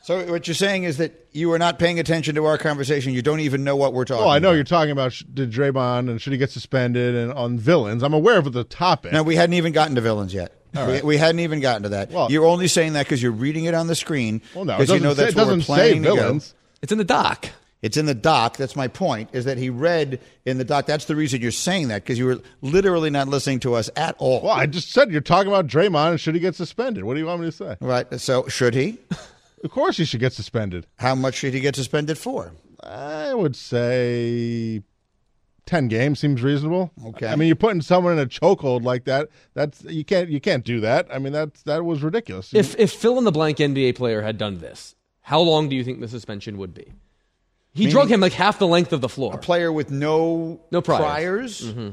So 0.02 0.30
what 0.30 0.46
you're 0.46 0.54
saying 0.54 0.84
is 0.84 0.98
that 0.98 1.28
you 1.32 1.50
are 1.52 1.58
not 1.58 1.78
paying 1.78 1.98
attention 1.98 2.34
to 2.34 2.44
our 2.44 2.58
conversation. 2.58 3.14
You 3.14 3.22
don't 3.22 3.40
even 3.40 3.64
know 3.64 3.74
what 3.74 3.94
we're 3.94 4.04
talking. 4.04 4.24
Oh, 4.24 4.28
I 4.28 4.38
know 4.38 4.48
about. 4.48 4.54
you're 4.56 4.64
talking 4.64 4.90
about 4.90 5.14
sh- 5.14 5.24
did 5.32 5.50
Draymond 5.50 6.10
and 6.10 6.20
should 6.20 6.32
he 6.34 6.38
get 6.38 6.50
suspended 6.50 7.14
and 7.14 7.32
on 7.32 7.58
villains. 7.58 8.02
I'm 8.02 8.12
aware 8.12 8.36
of 8.38 8.52
the 8.52 8.64
topic. 8.64 9.12
No, 9.12 9.22
we 9.22 9.34
hadn't 9.34 9.54
even 9.54 9.72
gotten 9.72 9.94
to 9.94 10.02
villains 10.02 10.34
yet. 10.34 10.52
All 10.76 10.86
We, 10.86 11.00
we 11.00 11.16
hadn't 11.16 11.38
even 11.40 11.60
gotten 11.60 11.84
to 11.84 11.88
that. 11.90 12.10
Well- 12.10 12.30
you're 12.30 12.44
only 12.44 12.68
saying 12.68 12.92
that 12.94 13.04
because 13.06 13.22
you're 13.22 13.32
reading 13.32 13.64
it 13.64 13.72
on 13.72 13.86
the 13.86 13.94
screen. 13.94 14.42
Well, 14.54 14.66
no, 14.66 14.74
it 14.74 14.78
because 14.80 14.88
you 14.94 15.00
doesn't 15.00 15.02
know 15.04 15.14
say- 15.14 15.22
that's 15.22 15.32
it 15.32 15.36
where 15.36 15.44
we're 15.46 15.50
doesn't 15.52 15.60
say 15.62 15.66
planning 15.74 16.02
villains. 16.02 16.54
It's 16.82 16.92
in 16.92 16.98
the 16.98 17.04
doc. 17.04 17.48
It's 17.84 17.98
in 17.98 18.06
the 18.06 18.14
doc. 18.14 18.56
That's 18.56 18.76
my 18.76 18.88
point. 18.88 19.28
Is 19.34 19.44
that 19.44 19.58
he 19.58 19.68
read 19.68 20.18
in 20.46 20.56
the 20.56 20.64
doc? 20.64 20.86
That's 20.86 21.04
the 21.04 21.14
reason 21.14 21.42
you're 21.42 21.50
saying 21.50 21.88
that 21.88 22.02
because 22.02 22.18
you 22.18 22.24
were 22.24 22.40
literally 22.62 23.10
not 23.10 23.28
listening 23.28 23.60
to 23.60 23.74
us 23.74 23.90
at 23.94 24.16
all. 24.18 24.40
Well, 24.40 24.54
I 24.54 24.64
just 24.64 24.90
said 24.90 25.12
you're 25.12 25.20
talking 25.20 25.48
about 25.48 25.66
Draymond 25.66 26.12
and 26.12 26.18
should 26.18 26.34
he 26.34 26.40
get 26.40 26.54
suspended? 26.54 27.04
What 27.04 27.12
do 27.12 27.20
you 27.20 27.26
want 27.26 27.42
me 27.42 27.48
to 27.48 27.52
say? 27.52 27.76
Right. 27.82 28.06
So 28.18 28.48
should 28.48 28.74
he? 28.74 29.00
Of 29.62 29.70
course 29.70 29.98
he 29.98 30.06
should 30.06 30.20
get 30.20 30.32
suspended. 30.32 30.86
How 30.96 31.14
much 31.14 31.34
should 31.34 31.52
he 31.52 31.60
get 31.60 31.76
suspended 31.76 32.16
for? 32.16 32.52
I 32.82 33.34
would 33.34 33.54
say 33.54 34.82
ten 35.66 35.88
games 35.88 36.20
seems 36.20 36.42
reasonable. 36.42 36.90
Okay. 37.08 37.26
I 37.26 37.36
mean, 37.36 37.48
you're 37.48 37.56
putting 37.56 37.82
someone 37.82 38.14
in 38.14 38.18
a 38.18 38.26
chokehold 38.26 38.82
like 38.82 39.04
that. 39.04 39.28
That's 39.52 39.84
you 39.84 40.06
can't 40.06 40.30
you 40.30 40.40
can't 40.40 40.64
do 40.64 40.80
that. 40.80 41.06
I 41.12 41.18
mean, 41.18 41.34
that's 41.34 41.62
that 41.64 41.84
was 41.84 42.02
ridiculous. 42.02 42.54
If 42.54 42.78
if 42.78 42.92
fill 42.92 43.18
in 43.18 43.24
the 43.24 43.32
blank 43.32 43.58
NBA 43.58 43.94
player 43.96 44.22
had 44.22 44.38
done 44.38 44.60
this, 44.60 44.96
how 45.20 45.40
long 45.40 45.68
do 45.68 45.76
you 45.76 45.84
think 45.84 46.00
the 46.00 46.08
suspension 46.08 46.56
would 46.56 46.72
be? 46.72 46.94
He 47.74 47.80
Meaning- 47.82 47.92
drug 47.92 48.08
him 48.10 48.20
like 48.20 48.32
half 48.32 48.58
the 48.58 48.66
length 48.66 48.92
of 48.92 49.00
the 49.00 49.08
floor. 49.08 49.34
A 49.34 49.38
player 49.38 49.72
with 49.72 49.90
no 49.90 50.60
No 50.70 50.80
priors. 50.80 51.60
Mm-hmm. 51.60 51.90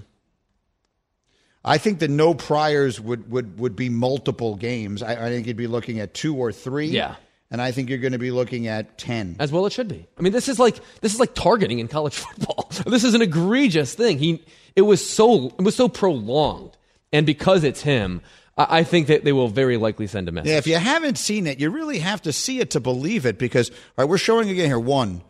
I 1.63 1.78
think 1.78 2.00
the 2.00 2.08
no 2.08 2.34
priors 2.34 3.00
would, 3.00 3.30
would, 3.32 3.60
would 3.60 3.76
be 3.76 3.89
multiple 3.89 4.56
games. 4.56 5.04
I, 5.04 5.28
I 5.28 5.30
think 5.30 5.46
you'd 5.48 5.58
be 5.58 5.67
looking 5.67 6.00
at 6.00 6.13
two 6.13 6.36
or 6.36 6.52
three. 6.52 6.88
Yeah. 6.88 7.15
And 7.52 7.62
I 7.62 7.72
think 7.72 7.89
you're 7.89 8.00
going 8.00 8.13
to 8.13 8.20
be 8.20 8.32
looking 8.32 8.67
at 8.67 8.98
ten. 8.98 9.36
As 9.38 9.52
well, 9.52 9.65
it 9.65 9.74
should 9.74 9.89
be. 9.89 10.08
I 10.17 10.22
mean, 10.22 10.32
this 10.32 10.48
is 10.48 10.58
like 10.58 10.80
this 11.02 11.13
is 11.13 11.20
like 11.20 11.34
targeting 11.36 11.80
in 11.80 11.88
college 11.89 12.15
football. 12.15 12.70
this 12.86 13.04
is 13.04 13.13
an 13.13 13.22
egregious 13.22 13.94
thing. 13.94 14.17
He 14.20 14.41
it 14.76 14.84
was 14.84 15.08
so 15.08 15.48
it 15.48 15.62
was 15.62 15.76
so 15.76 15.89
prolonged, 15.89 16.78
and 17.12 17.26
because 17.26 17.65
it's 17.65 17.82
him, 17.82 18.22
I, 18.58 18.80
I 18.80 18.84
think 18.86 19.08
that 19.08 19.26
they 19.26 19.34
will 19.34 19.50
very 19.50 19.76
likely 19.76 20.08
send 20.08 20.30
a 20.30 20.32
message. 20.32 20.50
Yeah, 20.50 20.58
if 20.60 20.65
you 20.67 20.78
haven't 20.78 21.17
seen 21.17 21.46
it, 21.46 21.60
you 21.60 21.72
really 21.72 22.00
have 22.00 22.22
to 22.22 22.32
see 22.32 22.62
it 22.62 22.72
to 22.72 22.80
believe 22.80 23.26
it 23.26 23.38
because, 23.38 23.70
all 23.70 23.76
right, 23.98 24.06
we're 24.10 24.17
showing 24.17 24.50
again 24.50 24.67
here 24.67 24.80
one, 24.80 25.22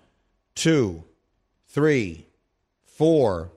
two, 0.55 1.03
three, 1.69 2.27
four, 2.97 3.51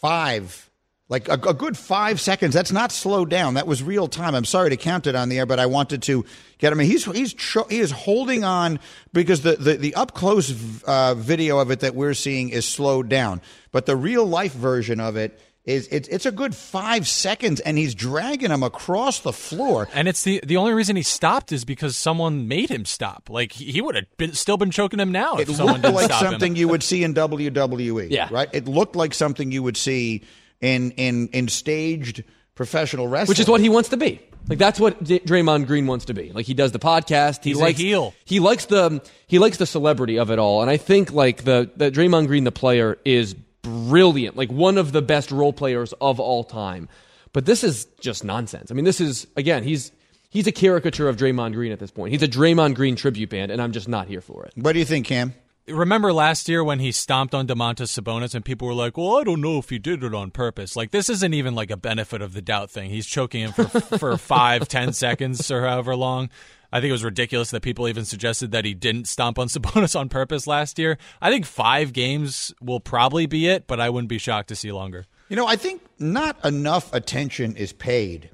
five, 0.00 0.70
like 1.08 1.28
a, 1.28 1.34
a 1.34 1.54
good 1.54 1.76
five 1.76 2.20
seconds. 2.20 2.54
That's 2.54 2.72
not 2.72 2.92
slowed 2.92 3.30
down. 3.30 3.54
That 3.54 3.66
was 3.66 3.82
real 3.82 4.08
time. 4.08 4.34
I'm 4.34 4.44
sorry 4.44 4.70
to 4.70 4.76
count 4.76 5.06
it 5.06 5.14
on 5.14 5.28
the 5.28 5.38
air, 5.38 5.46
but 5.46 5.58
I 5.58 5.66
wanted 5.66 6.02
to 6.02 6.24
get 6.58 6.72
him. 6.72 6.78
He's 6.78 7.04
he's 7.04 7.32
cho- 7.34 7.66
he 7.70 7.78
is 7.78 7.90
holding 7.90 8.44
on 8.44 8.80
because 9.12 9.42
the 9.42 9.56
the, 9.56 9.74
the 9.76 9.94
up 9.94 10.14
close 10.14 10.82
uh, 10.84 11.14
video 11.14 11.58
of 11.58 11.70
it 11.70 11.80
that 11.80 11.94
we're 11.94 12.14
seeing 12.14 12.48
is 12.50 12.66
slowed 12.66 13.08
down, 13.08 13.40
but 13.72 13.86
the 13.86 13.96
real 13.96 14.26
life 14.26 14.52
version 14.52 15.00
of 15.00 15.16
it. 15.16 15.40
Is 15.64 15.88
it's 15.90 16.08
it's 16.08 16.26
a 16.26 16.30
good 16.30 16.54
five 16.54 17.08
seconds, 17.08 17.58
and 17.60 17.78
he's 17.78 17.94
dragging 17.94 18.50
him 18.50 18.62
across 18.62 19.20
the 19.20 19.32
floor. 19.32 19.88
And 19.94 20.08
it's 20.08 20.22
the 20.22 20.40
the 20.44 20.58
only 20.58 20.74
reason 20.74 20.94
he 20.94 21.02
stopped 21.02 21.52
is 21.52 21.64
because 21.64 21.96
someone 21.96 22.46
made 22.48 22.68
him 22.68 22.84
stop. 22.84 23.30
Like 23.30 23.52
he, 23.52 23.72
he 23.72 23.80
would 23.80 23.94
have 23.94 24.04
been, 24.18 24.34
still 24.34 24.58
been 24.58 24.70
choking 24.70 25.00
him 25.00 25.10
now 25.10 25.36
it 25.36 25.48
someone 25.48 25.66
looked 25.76 25.82
didn't 25.84 25.94
like 25.94 26.04
stop 26.06 26.22
something 26.22 26.52
him. 26.52 26.56
you 26.56 26.68
would 26.68 26.82
see 26.82 27.02
in 27.02 27.14
WWE. 27.14 28.10
Yeah. 28.10 28.28
right. 28.30 28.50
It 28.52 28.66
looked 28.68 28.94
like 28.94 29.14
something 29.14 29.50
you 29.52 29.62
would 29.62 29.78
see 29.78 30.24
in 30.60 30.90
in 30.92 31.28
in 31.28 31.48
staged 31.48 32.24
professional 32.54 33.08
wrestling, 33.08 33.30
which 33.32 33.40
is 33.40 33.48
what 33.48 33.62
he 33.62 33.70
wants 33.70 33.88
to 33.88 33.96
be. 33.96 34.20
Like 34.46 34.58
that's 34.58 34.78
what 34.78 35.02
D- 35.02 35.20
Draymond 35.20 35.66
Green 35.66 35.86
wants 35.86 36.04
to 36.04 36.12
be. 36.14 36.30
Like 36.30 36.44
he 36.44 36.52
does 36.52 36.72
the 36.72 36.78
podcast. 36.78 37.42
He 37.42 37.50
He's 37.50 37.58
a 37.58 37.62
likes 37.62 37.78
heel. 37.78 38.12
He 38.26 38.38
likes 38.38 38.66
the 38.66 39.02
he 39.26 39.38
likes 39.38 39.56
the 39.56 39.64
celebrity 39.66 40.18
of 40.18 40.30
it 40.30 40.38
all. 40.38 40.60
And 40.60 40.70
I 40.70 40.76
think 40.76 41.10
like 41.10 41.44
the 41.44 41.70
the 41.74 41.90
Draymond 41.90 42.26
Green 42.26 42.44
the 42.44 42.52
player 42.52 42.98
is 43.06 43.34
brilliant. 43.64 44.36
Like 44.36 44.52
one 44.52 44.78
of 44.78 44.92
the 44.92 45.02
best 45.02 45.32
role 45.32 45.52
players 45.52 45.92
of 46.00 46.20
all 46.20 46.44
time. 46.44 46.88
But 47.32 47.46
this 47.46 47.64
is 47.64 47.86
just 47.98 48.22
nonsense. 48.22 48.70
I 48.70 48.74
mean, 48.74 48.84
this 48.84 49.00
is 49.00 49.26
again 49.36 49.64
he's 49.64 49.90
he's 50.30 50.46
a 50.46 50.52
caricature 50.52 51.08
of 51.08 51.16
Draymond 51.16 51.54
Green 51.54 51.72
at 51.72 51.80
this 51.80 51.90
point. 51.90 52.12
He's 52.12 52.22
a 52.22 52.28
Draymond 52.28 52.76
Green 52.76 52.94
tribute 52.94 53.30
band, 53.30 53.50
and 53.50 53.60
I'm 53.60 53.72
just 53.72 53.88
not 53.88 54.06
here 54.06 54.20
for 54.20 54.44
it. 54.44 54.52
What 54.54 54.74
do 54.74 54.78
you 54.78 54.84
think, 54.84 55.06
Cam? 55.06 55.34
Remember 55.66 56.12
last 56.12 56.48
year 56.48 56.62
when 56.62 56.78
he 56.78 56.92
stomped 56.92 57.34
on 57.34 57.46
Domantas 57.46 57.98
Sabonis 57.98 58.34
and 58.34 58.44
people 58.44 58.68
were 58.68 58.74
like, 58.74 58.96
"Well, 58.96 59.16
I 59.16 59.24
don't 59.24 59.40
know 59.40 59.58
if 59.58 59.70
he 59.70 59.78
did 59.78 60.04
it 60.04 60.14
on 60.14 60.30
purpose." 60.30 60.76
Like 60.76 60.92
this 60.92 61.08
isn't 61.08 61.34
even 61.34 61.56
like 61.56 61.70
a 61.72 61.76
benefit 61.76 62.22
of 62.22 62.34
the 62.34 62.42
doubt 62.42 62.70
thing. 62.70 62.90
He's 62.90 63.06
choking 63.06 63.40
him 63.40 63.52
for 63.52 63.64
for 63.98 64.16
five, 64.18 64.68
ten 64.68 64.92
seconds 64.92 65.50
or 65.50 65.62
however 65.62 65.96
long. 65.96 66.28
I 66.74 66.80
think 66.80 66.88
it 66.88 66.92
was 66.92 67.04
ridiculous 67.04 67.52
that 67.52 67.62
people 67.62 67.86
even 67.86 68.04
suggested 68.04 68.50
that 68.50 68.64
he 68.64 68.74
didn't 68.74 69.06
stomp 69.06 69.38
on 69.38 69.46
Sabonis 69.48 69.98
on 69.98 70.08
purpose 70.08 70.48
last 70.48 70.76
year. 70.76 70.98
I 71.22 71.30
think 71.30 71.46
five 71.46 71.92
games 71.92 72.52
will 72.60 72.80
probably 72.80 73.26
be 73.26 73.46
it, 73.46 73.68
but 73.68 73.78
I 73.78 73.90
wouldn't 73.90 74.08
be 74.08 74.18
shocked 74.18 74.48
to 74.48 74.56
see 74.56 74.72
longer. 74.72 75.06
You 75.28 75.36
know, 75.36 75.46
I 75.46 75.54
think 75.54 75.82
not 76.00 76.44
enough 76.44 76.92
attention 76.92 77.54
is 77.54 77.72
paid. 77.72 78.30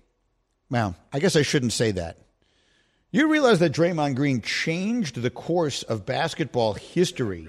Well, 0.70 0.96
I 1.12 1.18
guess 1.18 1.36
I 1.36 1.42
shouldn't 1.42 1.74
say 1.74 1.90
that. 1.90 2.16
You 3.10 3.30
realize 3.30 3.58
that 3.58 3.72
Draymond 3.72 4.16
Green 4.16 4.40
changed 4.40 5.20
the 5.20 5.30
course 5.30 5.82
of 5.82 6.06
basketball 6.06 6.72
history 6.72 7.46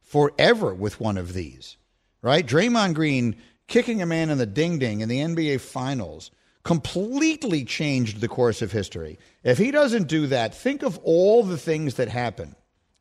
forever 0.00 0.72
with 0.72 1.00
one 1.00 1.18
of 1.18 1.34
these, 1.34 1.76
right? 2.22 2.46
Draymond 2.46 2.94
Green 2.94 3.36
kicking 3.66 4.00
a 4.00 4.06
man 4.06 4.30
in 4.30 4.38
the 4.38 4.46
ding 4.46 4.78
ding 4.78 5.00
in 5.00 5.10
the 5.10 5.18
NBA 5.18 5.60
Finals 5.60 6.30
completely 6.62 7.64
changed 7.64 8.20
the 8.20 8.28
course 8.28 8.62
of 8.62 8.72
history. 8.72 9.18
If 9.42 9.58
he 9.58 9.70
doesn't 9.70 10.08
do 10.08 10.26
that, 10.28 10.54
think 10.54 10.82
of 10.82 10.98
all 11.02 11.42
the 11.42 11.58
things 11.58 11.94
that 11.94 12.08
happened. 12.08 12.54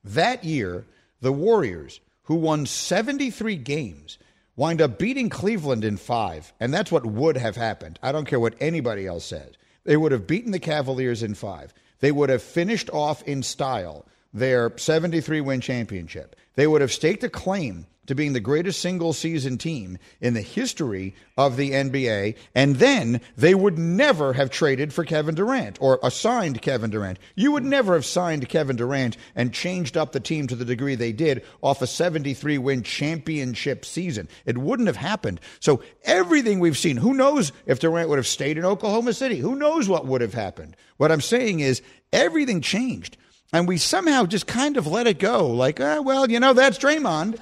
That 0.04 0.44
year, 0.44 0.86
the 1.22 1.34
Warriors, 1.34 2.00
who 2.24 2.36
won 2.36 2.66
73 2.66 3.58
games, 3.58 4.18
wind 4.56 4.82
up 4.82 4.98
beating 4.98 5.30
Cleveland 5.30 5.84
in 5.84 5.98
five. 5.98 6.54
And 6.60 6.74
that's 6.74 6.92
what 6.92 7.06
would 7.06 7.38
have 7.38 7.56
happened. 7.56 8.00
I 8.02 8.12
don't 8.12 8.26
care 8.26 8.40
what 8.40 8.56
anybody 8.60 9.08
else 9.08 9.26
says. 9.26 9.56
They 9.84 9.98
would 9.98 10.12
have 10.12 10.28
beaten 10.28 10.52
the 10.52 10.60
Cavaliers 10.60 11.24
in 11.24 11.34
five. 11.34 11.74
They 12.00 12.12
would 12.12 12.30
have 12.30 12.44
finished 12.44 12.90
off 12.92 13.24
in 13.24 13.44
style 13.44 14.06
their 14.34 14.78
73 14.78 15.42
win 15.42 15.62
championship. 15.62 16.36
They 16.56 16.68
would 16.68 16.82
have 16.82 16.92
staked 16.92 17.24
a 17.24 17.30
claim 17.30 17.88
to 18.10 18.16
being 18.16 18.34
the 18.34 18.40
greatest 18.40 18.82
single 18.82 19.14
season 19.14 19.56
team 19.56 20.00
in 20.20 20.34
the 20.34 20.42
history 20.42 21.14
of 21.38 21.58
the 21.58 21.70
NBA, 21.70 22.36
and 22.56 22.78
then 22.78 23.22
they 23.38 23.54
would 23.54 23.78
never 23.78 24.34
have 24.34 24.50
traded 24.50 24.92
for 24.92 25.06
Kevin 25.06 25.36
Durant 25.36 25.78
or 25.80 26.00
assigned 26.02 26.60
Kevin 26.60 26.90
Durant. 26.90 27.20
You 27.36 27.52
would 27.52 27.64
never 27.64 27.94
have 27.94 28.08
signed 28.08 28.50
Kevin 28.50 28.78
Durant 28.78 29.16
and 29.36 29.54
changed 29.54 29.96
up 29.96 30.12
the 30.12 30.20
team 30.20 30.48
to 30.48 30.56
the 30.56 30.66
degree 30.66 30.96
they 30.96 31.12
did 31.12 31.44
off 31.62 31.84
a 31.84 31.88
73 31.88 32.58
win 32.58 32.82
championship 32.82 33.86
season. 33.86 34.28
It 34.44 34.58
wouldn't 34.58 34.88
have 34.88 34.98
happened. 34.98 35.40
So 35.60 35.84
everything 36.04 36.60
we've 36.60 36.76
seen, 36.76 36.98
who 36.98 37.14
knows 37.14 37.52
if 37.68 37.80
Durant 37.80 38.10
would 38.10 38.18
have 38.18 38.26
stayed 38.26 38.58
in 38.58 38.66
Oklahoma 38.66 39.14
City? 39.14 39.38
Who 39.38 39.54
knows 39.54 39.88
what 39.88 40.08
would 40.08 40.22
have 40.22 40.34
happened? 40.34 40.76
What 40.98 41.12
I'm 41.12 41.22
saying 41.22 41.60
is 41.60 41.84
everything 42.12 42.62
changed. 42.62 43.18
And 43.54 43.68
we 43.68 43.78
somehow 43.78 44.26
just 44.26 44.48
kind 44.48 44.78
of 44.78 44.88
let 44.88 45.06
it 45.06 45.20
go. 45.20 45.48
Like, 45.48 45.80
ah, 45.80 46.02
well, 46.02 46.30
you 46.30 46.40
know, 46.40 46.54
that's 46.54 46.80
Draymond 46.80 47.38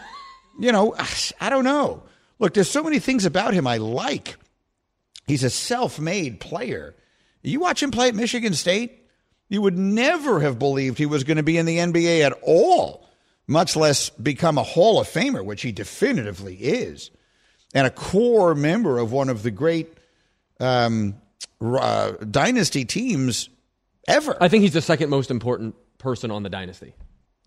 you 0.59 0.71
know, 0.71 0.95
I 1.39 1.49
don't 1.49 1.63
know. 1.63 2.03
Look, 2.39 2.53
there's 2.53 2.69
so 2.69 2.83
many 2.83 2.99
things 2.99 3.25
about 3.25 3.53
him 3.53 3.67
I 3.67 3.77
like. 3.77 4.35
He's 5.25 5.43
a 5.43 5.49
self 5.49 5.99
made 5.99 6.39
player. 6.39 6.95
You 7.43 7.59
watch 7.59 7.81
him 7.81 7.91
play 7.91 8.09
at 8.09 8.15
Michigan 8.15 8.53
State, 8.53 9.05
you 9.49 9.61
would 9.61 9.77
never 9.77 10.39
have 10.41 10.59
believed 10.59 10.97
he 10.97 11.05
was 11.05 11.23
going 11.23 11.37
to 11.37 11.43
be 11.43 11.57
in 11.57 11.65
the 11.65 11.77
NBA 11.77 12.21
at 12.21 12.33
all, 12.41 13.07
much 13.47 13.75
less 13.75 14.09
become 14.09 14.57
a 14.57 14.63
Hall 14.63 14.99
of 14.99 15.07
Famer, 15.07 15.43
which 15.43 15.61
he 15.61 15.71
definitively 15.71 16.55
is, 16.55 17.11
and 17.73 17.87
a 17.87 17.89
core 17.89 18.55
member 18.55 18.97
of 18.97 19.11
one 19.11 19.29
of 19.29 19.43
the 19.43 19.51
great 19.51 19.93
um, 20.59 21.15
uh, 21.61 22.11
dynasty 22.29 22.83
teams 22.83 23.49
ever. 24.07 24.35
I 24.41 24.49
think 24.49 24.63
he's 24.63 24.73
the 24.73 24.81
second 24.81 25.09
most 25.09 25.31
important 25.31 25.75
person 25.97 26.31
on 26.31 26.43
the 26.43 26.49
dynasty 26.49 26.93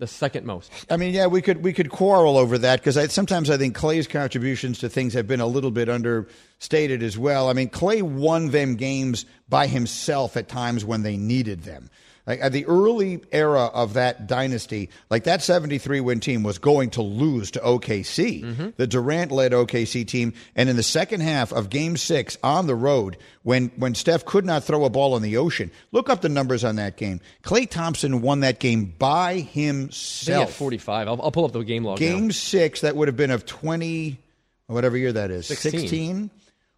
the 0.00 0.06
second 0.06 0.46
most. 0.46 0.72
I 0.90 0.96
mean, 0.96 1.14
yeah, 1.14 1.26
we 1.26 1.42
could 1.42 1.62
we 1.62 1.72
could 1.72 1.90
quarrel 1.90 2.36
over 2.36 2.58
that 2.58 2.82
because 2.82 3.12
sometimes 3.12 3.50
I 3.50 3.56
think 3.56 3.76
Klay's 3.76 4.08
contributions 4.08 4.78
to 4.80 4.88
things 4.88 5.12
have 5.12 5.28
been 5.28 5.40
a 5.40 5.46
little 5.46 5.70
bit 5.70 5.88
understated 5.88 7.02
as 7.02 7.16
well. 7.16 7.48
I 7.48 7.52
mean, 7.52 7.68
Clay 7.68 8.02
won 8.02 8.50
them 8.50 8.74
games 8.74 9.26
by 9.48 9.66
himself 9.66 10.36
at 10.36 10.48
times 10.48 10.84
when 10.84 11.02
they 11.02 11.16
needed 11.16 11.62
them. 11.62 11.90
Like 12.30 12.42
at 12.42 12.52
the 12.52 12.64
early 12.66 13.20
era 13.32 13.64
of 13.64 13.94
that 13.94 14.28
dynasty, 14.28 14.88
like 15.10 15.24
that 15.24 15.42
73 15.42 16.00
win 16.00 16.20
team 16.20 16.44
was 16.44 16.58
going 16.58 16.90
to 16.90 17.02
lose 17.02 17.50
to 17.50 17.58
OKC, 17.58 18.44
mm-hmm. 18.44 18.68
the 18.76 18.86
Durant 18.86 19.32
led 19.32 19.50
OKC 19.50 20.06
team. 20.06 20.32
And 20.54 20.68
in 20.68 20.76
the 20.76 20.84
second 20.84 21.22
half 21.22 21.52
of 21.52 21.70
game 21.70 21.96
six 21.96 22.38
on 22.44 22.68
the 22.68 22.76
road, 22.76 23.16
when, 23.42 23.72
when 23.74 23.96
Steph 23.96 24.24
could 24.24 24.44
not 24.44 24.62
throw 24.62 24.84
a 24.84 24.90
ball 24.90 25.16
in 25.16 25.24
the 25.24 25.38
ocean, 25.38 25.72
look 25.90 26.08
up 26.08 26.20
the 26.20 26.28
numbers 26.28 26.62
on 26.62 26.76
that 26.76 26.96
game. 26.96 27.20
Klay 27.42 27.68
Thompson 27.68 28.22
won 28.22 28.40
that 28.40 28.60
game 28.60 28.94
by 28.96 29.40
himself. 29.40 30.54
45. 30.54 31.08
I'll, 31.08 31.20
I'll, 31.20 31.32
pull 31.32 31.46
up 31.46 31.50
the 31.50 31.64
game 31.64 31.82
log. 31.82 31.98
Game 31.98 32.28
now. 32.28 32.32
six, 32.32 32.82
that 32.82 32.94
would 32.94 33.08
have 33.08 33.16
been 33.16 33.32
of 33.32 33.44
20, 33.44 34.20
whatever 34.68 34.96
year 34.96 35.14
that 35.14 35.32
is, 35.32 35.48
16. 35.48 35.80
16? 35.80 36.30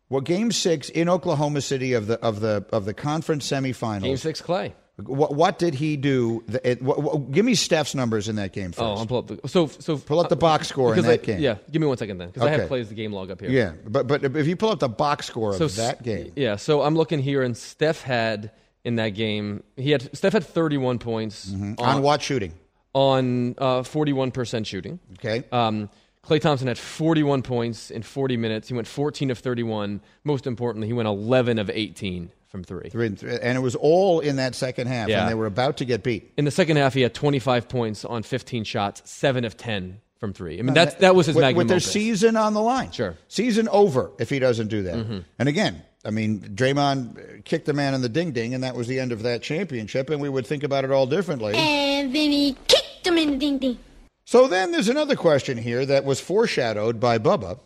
Well, 0.08 0.22
game 0.22 0.50
six 0.50 0.88
in 0.88 1.10
Oklahoma 1.10 1.60
City 1.60 1.92
of 1.92 2.06
the 2.06 2.18
of 2.20 2.40
the 2.40 2.66
of 2.72 2.86
the 2.86 2.92
conference 2.92 3.50
semifinals. 3.50 4.02
Game 4.02 4.16
six, 4.18 4.40
Klay. 4.40 4.72
What, 5.08 5.34
what 5.34 5.58
did 5.58 5.74
he 5.74 5.96
do? 5.96 6.44
It, 6.64 6.82
what, 6.82 7.02
what, 7.02 7.30
give 7.30 7.44
me 7.44 7.54
Steph's 7.54 7.94
numbers 7.94 8.28
in 8.28 8.36
that 8.36 8.52
game 8.52 8.72
first. 8.72 8.80
Oh, 8.80 8.94
I'll 8.94 9.06
pull 9.06 9.18
up 9.18 9.26
the 9.26 9.48
so 9.48 9.66
so 9.66 9.96
pull 9.96 10.20
up 10.20 10.28
the 10.28 10.36
box 10.36 10.68
score 10.68 10.96
in 10.96 11.02
that 11.02 11.10
I, 11.10 11.16
game. 11.16 11.40
Yeah, 11.40 11.56
give 11.70 11.80
me 11.80 11.88
one 11.88 11.96
second 11.96 12.18
then 12.18 12.28
because 12.28 12.42
okay. 12.42 12.54
I 12.54 12.58
have 12.58 12.68
plays 12.68 12.88
the 12.88 12.94
game 12.94 13.12
log 13.12 13.30
up 13.30 13.40
here. 13.40 13.50
Yeah, 13.50 13.72
but 13.86 14.06
but 14.06 14.24
if 14.24 14.46
you 14.46 14.56
pull 14.56 14.70
up 14.70 14.80
the 14.80 14.88
box 14.88 15.26
score 15.26 15.54
so, 15.54 15.66
of 15.66 15.76
that 15.76 16.02
game, 16.02 16.32
yeah. 16.36 16.56
So 16.56 16.82
I'm 16.82 16.96
looking 16.96 17.20
here, 17.20 17.42
and 17.42 17.56
Steph 17.56 18.02
had 18.02 18.50
in 18.84 18.96
that 18.96 19.10
game 19.10 19.62
he 19.76 19.90
had 19.90 20.14
Steph 20.16 20.32
had 20.32 20.44
31 20.44 20.98
points 20.98 21.50
mm-hmm. 21.50 21.74
on, 21.78 21.96
on, 21.96 22.02
what 22.02 22.22
shooting? 22.22 22.54
On 22.94 23.54
uh, 23.58 23.82
41 23.82 24.30
percent 24.30 24.66
shooting. 24.66 24.98
Okay. 25.14 25.44
Um, 25.52 25.88
Klay 26.24 26.40
Thompson 26.40 26.68
had 26.68 26.78
41 26.78 27.42
points 27.42 27.90
in 27.90 28.02
40 28.02 28.36
minutes. 28.36 28.68
He 28.68 28.74
went 28.74 28.86
14 28.86 29.32
of 29.32 29.38
31. 29.38 30.00
Most 30.22 30.46
importantly, 30.46 30.86
he 30.86 30.92
went 30.92 31.08
11 31.08 31.58
of 31.58 31.68
18 31.68 32.30
from 32.52 32.62
three. 32.62 32.90
three 32.90 33.06
and, 33.06 33.18
three. 33.18 33.36
and 33.40 33.56
it 33.56 33.62
was 33.62 33.74
all 33.74 34.20
in 34.20 34.36
that 34.36 34.54
second 34.54 34.86
half, 34.86 35.08
yeah. 35.08 35.22
and 35.22 35.30
they 35.30 35.34
were 35.34 35.46
about 35.46 35.78
to 35.78 35.86
get 35.86 36.02
beat. 36.02 36.32
In 36.36 36.44
the 36.44 36.50
second 36.50 36.76
half, 36.76 36.92
he 36.92 37.00
had 37.00 37.14
25 37.14 37.66
points 37.66 38.04
on 38.04 38.22
15 38.22 38.64
shots, 38.64 39.02
seven 39.06 39.46
of 39.46 39.56
10 39.56 40.00
from 40.20 40.34
three. 40.34 40.58
I 40.58 40.62
mean, 40.62 40.74
that, 40.74 41.00
that 41.00 41.16
was 41.16 41.26
his 41.26 41.34
with, 41.34 41.42
magnum 41.42 41.58
With 41.58 41.68
their 41.68 41.76
opus. 41.76 41.90
season 41.90 42.36
on 42.36 42.52
the 42.52 42.60
line. 42.60 42.92
Sure. 42.92 43.16
Season 43.26 43.68
over 43.70 44.12
if 44.18 44.28
he 44.28 44.38
doesn't 44.38 44.68
do 44.68 44.82
that. 44.82 44.96
Mm-hmm. 44.96 45.18
And 45.38 45.48
again, 45.48 45.82
I 46.04 46.10
mean, 46.10 46.40
Draymond 46.40 47.44
kicked 47.46 47.64
the 47.64 47.72
man 47.72 47.94
in 47.94 48.02
the 48.02 48.10
ding 48.10 48.32
ding, 48.32 48.52
and 48.52 48.62
that 48.62 48.76
was 48.76 48.86
the 48.86 49.00
end 49.00 49.12
of 49.12 49.22
that 49.22 49.42
championship, 49.42 50.10
and 50.10 50.20
we 50.20 50.28
would 50.28 50.46
think 50.46 50.62
about 50.62 50.84
it 50.84 50.90
all 50.90 51.06
differently. 51.06 51.54
And 51.54 52.14
then 52.14 52.30
he 52.30 52.54
kicked 52.68 53.06
him 53.06 53.16
in 53.16 53.30
the 53.30 53.36
ding 53.38 53.58
ding. 53.58 53.78
So 54.26 54.46
then 54.46 54.72
there's 54.72 54.90
another 54.90 55.16
question 55.16 55.56
here 55.56 55.86
that 55.86 56.04
was 56.04 56.20
foreshadowed 56.20 57.00
by 57.00 57.18
Bubba, 57.18 57.58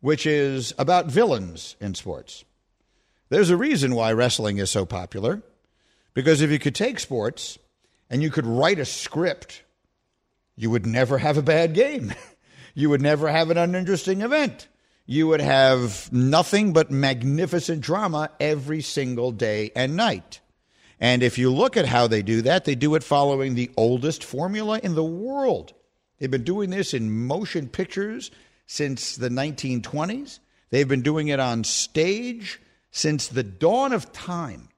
which 0.00 0.24
is 0.24 0.72
about 0.78 1.06
villains 1.06 1.74
in 1.80 1.96
sports. 1.96 2.44
There's 3.34 3.50
a 3.50 3.56
reason 3.56 3.96
why 3.96 4.12
wrestling 4.12 4.58
is 4.58 4.70
so 4.70 4.86
popular. 4.86 5.42
Because 6.14 6.40
if 6.40 6.52
you 6.52 6.60
could 6.60 6.76
take 6.76 7.00
sports 7.00 7.58
and 8.08 8.22
you 8.22 8.30
could 8.30 8.46
write 8.46 8.78
a 8.78 8.84
script, 8.84 9.64
you 10.54 10.70
would 10.70 10.86
never 10.86 11.18
have 11.18 11.36
a 11.36 11.42
bad 11.42 11.74
game. 11.74 12.14
you 12.76 12.90
would 12.90 13.02
never 13.02 13.28
have 13.28 13.50
an 13.50 13.58
uninteresting 13.58 14.20
event. 14.20 14.68
You 15.04 15.26
would 15.26 15.40
have 15.40 16.12
nothing 16.12 16.72
but 16.72 16.92
magnificent 16.92 17.80
drama 17.80 18.30
every 18.38 18.82
single 18.82 19.32
day 19.32 19.72
and 19.74 19.96
night. 19.96 20.38
And 21.00 21.20
if 21.20 21.36
you 21.36 21.52
look 21.52 21.76
at 21.76 21.86
how 21.86 22.06
they 22.06 22.22
do 22.22 22.40
that, 22.42 22.64
they 22.64 22.76
do 22.76 22.94
it 22.94 23.02
following 23.02 23.56
the 23.56 23.72
oldest 23.76 24.22
formula 24.22 24.78
in 24.80 24.94
the 24.94 25.02
world. 25.02 25.72
They've 26.20 26.30
been 26.30 26.44
doing 26.44 26.70
this 26.70 26.94
in 26.94 27.26
motion 27.26 27.68
pictures 27.68 28.30
since 28.66 29.16
the 29.16 29.28
1920s. 29.28 30.38
They've 30.70 30.86
been 30.86 31.02
doing 31.02 31.26
it 31.26 31.40
on 31.40 31.64
stage 31.64 32.60
since 32.94 33.26
the 33.26 33.42
dawn 33.42 33.92
of 33.92 34.12
time, 34.12 34.68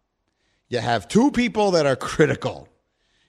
you 0.70 0.78
have 0.78 1.06
two 1.06 1.30
people 1.30 1.72
that 1.72 1.84
are 1.84 1.96
critical. 1.96 2.66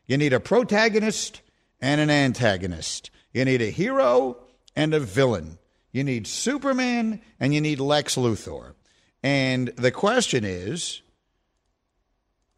You 0.06 0.18
need 0.18 0.32
a 0.32 0.40
protagonist 0.40 1.42
and 1.82 2.00
an 2.00 2.10
antagonist. 2.10 3.12
You 3.34 3.44
need 3.44 3.62
a 3.62 3.70
hero 3.70 4.38
and 4.78 4.94
a 4.94 5.02
villain. 5.02 5.60
You 5.92 6.06
need 6.06 6.26
Superman 6.26 7.20
and 7.38 7.54
you 7.54 7.60
need 7.60 7.82
Lex 7.82 8.16
Luthor. 8.16 8.76
And 9.22 9.68
the 9.76 9.92
question 9.92 10.46
is 10.46 11.02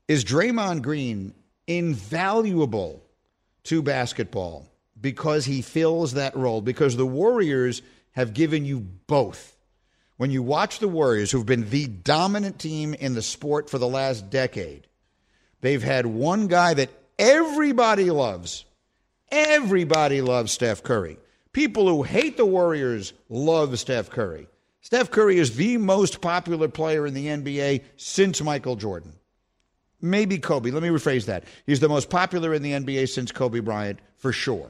Is 0.07 0.23
Draymond 0.23 0.83
Green 0.83 1.33
invaluable 1.65 3.03
to 3.63 3.81
basketball 3.81 4.67
because 5.01 5.45
he 5.45 5.63
fills 5.63 6.13
that 6.13 6.35
role? 6.35 6.61
Because 6.61 6.95
the 6.95 7.07
Warriors 7.07 7.81
have 8.11 8.35
given 8.35 8.65
you 8.65 8.81
both 8.81 9.58
when 10.19 10.31
you 10.31 10.43
watch 10.43 10.79
the 10.79 10.87
Warriors, 10.89 11.31
who've 11.31 11.45
been 11.45 11.69
the 11.69 11.87
dominant 11.87 12.59
team 12.59 12.93
in 12.93 13.13
the 13.13 13.21
sport 13.21 13.69
for 13.69 13.77
the 13.77 13.87
last 13.87 14.29
decade, 14.29 14.85
they've 15.61 15.81
had 15.81 16.05
one 16.05 16.47
guy 16.47 16.73
that 16.73 16.89
everybody 17.17 18.11
loves. 18.11 18.65
Everybody 19.31 20.19
loves 20.19 20.51
Steph 20.51 20.83
Curry. 20.83 21.17
People 21.53 21.87
who 21.87 22.03
hate 22.03 22.35
the 22.35 22.45
Warriors 22.45 23.13
love 23.29 23.79
Steph 23.79 24.09
Curry. 24.09 24.49
Steph 24.81 25.09
Curry 25.09 25.37
is 25.37 25.55
the 25.55 25.77
most 25.77 26.19
popular 26.19 26.67
player 26.67 27.07
in 27.07 27.13
the 27.13 27.27
NBA 27.27 27.83
since 27.95 28.41
Michael 28.41 28.75
Jordan. 28.75 29.13
Maybe 30.01 30.37
Kobe. 30.37 30.71
Let 30.71 30.83
me 30.83 30.89
rephrase 30.89 31.27
that. 31.27 31.45
He's 31.65 31.79
the 31.79 31.87
most 31.87 32.09
popular 32.09 32.53
in 32.53 32.61
the 32.61 32.73
NBA 32.73 33.07
since 33.07 33.31
Kobe 33.31 33.61
Bryant, 33.61 33.99
for 34.17 34.33
sure. 34.33 34.69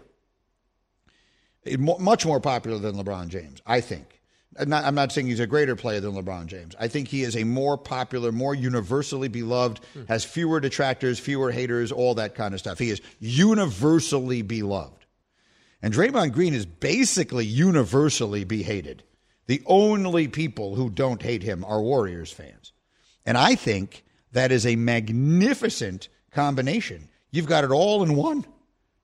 Much 1.76 2.24
more 2.24 2.40
popular 2.40 2.78
than 2.78 3.04
LeBron 3.04 3.30
James, 3.30 3.64
I 3.66 3.82
think. 3.82 4.19
I'm 4.60 4.70
not, 4.70 4.84
I'm 4.84 4.96
not, 4.96 5.12
saying 5.12 5.28
he's 5.28 5.40
a 5.40 5.48
greater 5.48 5.76
player 5.76 6.00
than 6.00 6.14
LeBron 6.14 6.48
James. 6.48 6.76
I 6.80 6.88
think 6.88 7.08
he 7.08 7.24
is 7.24 7.36
a 7.36 7.44
more 7.44 7.78
popular, 7.78 8.32
more 8.32 8.54
universally 8.54 9.28
beloved, 9.28 9.80
mm. 9.96 10.08
has 10.08 10.26
fewer 10.26 10.60
detractors, 10.60 11.20
fewer 11.20 11.52
haters, 11.52 11.92
all 11.92 12.16
that 12.16 12.36
kind 12.36 12.54
of 12.54 12.60
stuff. 12.60 12.78
He 12.80 12.90
is 12.90 13.02
universally 13.20 14.42
beloved. 14.42 15.06
And 15.82 15.94
Draymond 15.94 16.34
Green 16.34 16.54
is 16.54 16.66
basically 16.66 17.46
universally 17.46 18.44
be 18.44 18.64
hated. 18.64 19.04
The 19.48 19.64
only 19.66 20.28
people 20.28 20.76
who 20.76 20.90
don't 20.90 21.22
hate 21.22 21.42
him 21.42 21.64
are 21.64 21.82
Warriors 21.82 22.32
fans. 22.32 22.74
And 23.26 23.38
I 23.38 23.56
think 23.56 24.04
that 24.32 24.52
is 24.52 24.66
a 24.66 24.76
magnificent 24.76 26.10
combination. 26.32 27.10
You've 27.32 27.48
got 27.48 27.64
it 27.64 27.72
all 27.72 28.04
in 28.04 28.16
one. 28.16 28.46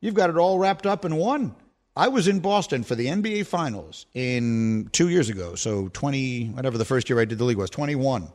You've 0.02 0.14
got 0.14 0.30
it 0.30 0.38
all 0.38 0.60
wrapped 0.60 0.86
up 0.86 1.06
in 1.06 1.16
one. 1.16 1.56
I 1.98 2.10
was 2.10 2.28
in 2.28 2.40
Boston 2.40 2.84
for 2.84 2.96
the 2.96 3.08
NBA 3.08 3.46
Finals 3.46 4.06
in 4.14 4.90
two 4.92 5.08
years 5.08 5.30
ago, 5.30 5.56
so 5.56 5.88
twenty 5.90 6.48
whatever 6.48 6.78
the 6.78 6.86
first 6.86 7.10
year 7.10 7.20
I 7.20 7.26
did 7.26 7.38
the 7.38 7.46
league 7.46 7.58
was 7.58 7.70
twenty 7.70 7.96
one. 7.96 8.28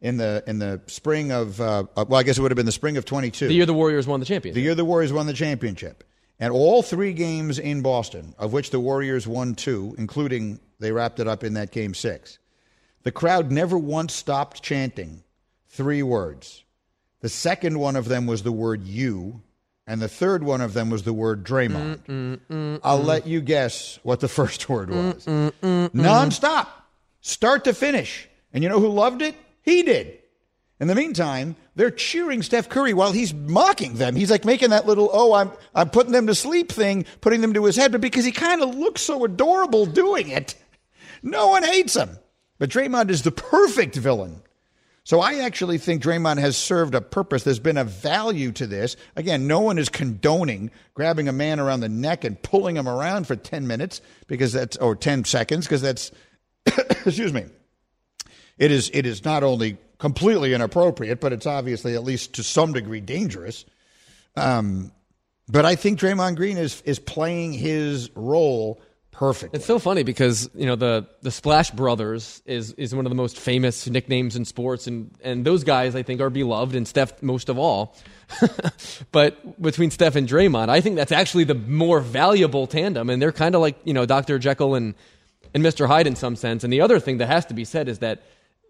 In 0.00 0.16
the 0.16 0.42
in 0.48 0.58
the 0.58 0.80
spring 0.88 1.30
of 1.30 1.60
uh, 1.60 1.84
uh, 1.96 2.04
well, 2.08 2.18
I 2.18 2.24
guess 2.24 2.38
it 2.38 2.42
would 2.42 2.50
have 2.50 2.56
been 2.56 2.66
the 2.66 2.72
spring 2.72 2.96
of 2.96 3.04
twenty 3.04 3.30
two. 3.30 3.46
The 3.46 3.54
year 3.54 3.66
the 3.66 3.74
Warriors 3.74 4.08
won 4.08 4.18
the 4.18 4.26
championship. 4.26 4.54
The 4.56 4.62
year 4.62 4.74
the 4.74 4.84
Warriors 4.84 5.12
won 5.12 5.26
the 5.26 5.32
championship, 5.32 6.02
and 6.40 6.52
all 6.52 6.82
three 6.82 7.12
games 7.12 7.60
in 7.60 7.82
Boston, 7.82 8.34
of 8.36 8.52
which 8.52 8.70
the 8.70 8.80
Warriors 8.80 9.28
won 9.28 9.54
two, 9.54 9.94
including 9.98 10.58
they 10.80 10.90
wrapped 10.90 11.20
it 11.20 11.28
up 11.28 11.44
in 11.44 11.54
that 11.54 11.70
game 11.70 11.94
six. 11.94 12.40
The 13.04 13.12
crowd 13.12 13.52
never 13.52 13.78
once 13.78 14.12
stopped 14.12 14.60
chanting 14.60 15.22
three 15.68 16.02
words. 16.02 16.64
The 17.20 17.28
second 17.28 17.78
one 17.78 17.94
of 17.94 18.06
them 18.08 18.26
was 18.26 18.42
the 18.42 18.50
word 18.50 18.82
"you." 18.82 19.42
And 19.86 20.00
the 20.00 20.08
third 20.08 20.42
one 20.42 20.60
of 20.60 20.74
them 20.74 20.90
was 20.90 21.02
the 21.02 21.12
word 21.12 21.44
Draymond. 21.44 21.98
Mm, 21.98 22.06
mm, 22.06 22.34
mm, 22.36 22.40
mm. 22.50 22.80
I'll 22.84 23.02
let 23.02 23.26
you 23.26 23.40
guess 23.40 23.98
what 24.02 24.20
the 24.20 24.28
first 24.40 24.68
word 24.68 24.90
was. 24.90 25.24
Nonstop, 25.26 26.68
start 27.20 27.64
to 27.64 27.74
finish. 27.74 28.28
And 28.52 28.62
you 28.62 28.68
know 28.68 28.80
who 28.80 28.88
loved 28.88 29.22
it? 29.22 29.34
He 29.62 29.82
did. 29.82 30.18
In 30.80 30.88
the 30.88 30.94
meantime, 30.94 31.54
they're 31.76 31.92
cheering 31.92 32.42
Steph 32.42 32.68
Curry 32.68 32.92
while 32.92 33.12
he's 33.12 33.32
mocking 33.32 33.94
them. 33.94 34.16
He's 34.16 34.30
like 34.30 34.44
making 34.44 34.70
that 34.70 34.86
little, 34.86 35.08
oh, 35.12 35.32
I'm, 35.32 35.52
I'm 35.74 35.90
putting 35.90 36.12
them 36.12 36.26
to 36.26 36.34
sleep 36.34 36.72
thing, 36.72 37.06
putting 37.20 37.40
them 37.40 37.54
to 37.54 37.64
his 37.64 37.76
head, 37.76 37.92
but 37.92 38.00
because 38.00 38.24
he 38.24 38.32
kind 38.32 38.60
of 38.62 38.74
looks 38.74 39.00
so 39.00 39.24
adorable 39.24 39.86
doing 39.86 40.28
it, 40.28 40.56
no 41.22 41.48
one 41.48 41.62
hates 41.62 41.94
him. 41.94 42.18
But 42.58 42.70
Draymond 42.70 43.10
is 43.10 43.22
the 43.22 43.30
perfect 43.30 43.94
villain. 43.94 44.41
So 45.04 45.20
I 45.20 45.40
actually 45.40 45.78
think 45.78 46.02
Draymond 46.02 46.38
has 46.38 46.56
served 46.56 46.94
a 46.94 47.00
purpose. 47.00 47.42
There's 47.42 47.58
been 47.58 47.76
a 47.76 47.84
value 47.84 48.52
to 48.52 48.66
this. 48.66 48.96
Again, 49.16 49.48
no 49.48 49.60
one 49.60 49.78
is 49.78 49.88
condoning 49.88 50.70
grabbing 50.94 51.28
a 51.28 51.32
man 51.32 51.58
around 51.58 51.80
the 51.80 51.88
neck 51.88 52.22
and 52.22 52.40
pulling 52.40 52.76
him 52.76 52.88
around 52.88 53.26
for 53.26 53.34
10 53.34 53.66
minutes 53.66 54.00
because 54.28 54.52
that's, 54.52 54.76
or 54.76 54.94
10 54.94 55.24
seconds, 55.24 55.66
because 55.66 55.82
that's, 55.82 56.12
excuse 56.66 57.32
me, 57.32 57.46
it 58.58 58.70
is, 58.70 58.90
it 58.94 59.04
is 59.04 59.24
not 59.24 59.42
only 59.42 59.76
completely 59.98 60.54
inappropriate, 60.54 61.20
but 61.20 61.32
it's 61.32 61.46
obviously 61.46 61.94
at 61.94 62.04
least 62.04 62.34
to 62.34 62.44
some 62.44 62.72
degree 62.72 63.00
dangerous. 63.00 63.64
Um, 64.36 64.92
but 65.48 65.64
I 65.64 65.74
think 65.74 65.98
Draymond 65.98 66.36
Green 66.36 66.58
is, 66.58 66.80
is 66.82 67.00
playing 67.00 67.54
his 67.54 68.08
role 68.14 68.80
perfectly. 69.22 69.56
It's 69.56 69.66
so 69.66 69.78
funny 69.78 70.02
because 70.02 70.50
you 70.52 70.66
know 70.66 70.74
the 70.74 71.06
the 71.20 71.30
Splash 71.30 71.70
Brothers 71.70 72.42
is 72.44 72.72
is 72.72 72.92
one 72.92 73.06
of 73.06 73.10
the 73.10 73.14
most 73.14 73.38
famous 73.38 73.88
nicknames 73.88 74.34
in 74.34 74.44
sports, 74.44 74.88
and 74.88 75.12
and 75.22 75.44
those 75.44 75.62
guys 75.62 75.94
I 75.94 76.02
think 76.02 76.20
are 76.20 76.28
beloved, 76.28 76.74
and 76.74 76.88
Steph 76.88 77.22
most 77.22 77.48
of 77.48 77.56
all. 77.56 77.94
but 79.12 79.62
between 79.62 79.92
Steph 79.92 80.16
and 80.16 80.28
Draymond, 80.28 80.70
I 80.70 80.80
think 80.80 80.96
that's 80.96 81.12
actually 81.12 81.44
the 81.44 81.54
more 81.54 82.00
valuable 82.00 82.66
tandem, 82.66 83.10
and 83.10 83.22
they're 83.22 83.30
kind 83.30 83.54
of 83.54 83.60
like 83.60 83.76
you 83.84 83.94
know 83.94 84.06
Dr. 84.06 84.40
Jekyll 84.40 84.74
and 84.74 84.94
and 85.54 85.62
Mr. 85.62 85.86
Hyde 85.86 86.08
in 86.08 86.16
some 86.16 86.34
sense. 86.34 86.64
And 86.64 86.72
the 86.72 86.80
other 86.80 86.98
thing 86.98 87.18
that 87.18 87.28
has 87.28 87.46
to 87.46 87.54
be 87.54 87.64
said 87.64 87.88
is 87.88 88.00
that 88.00 88.24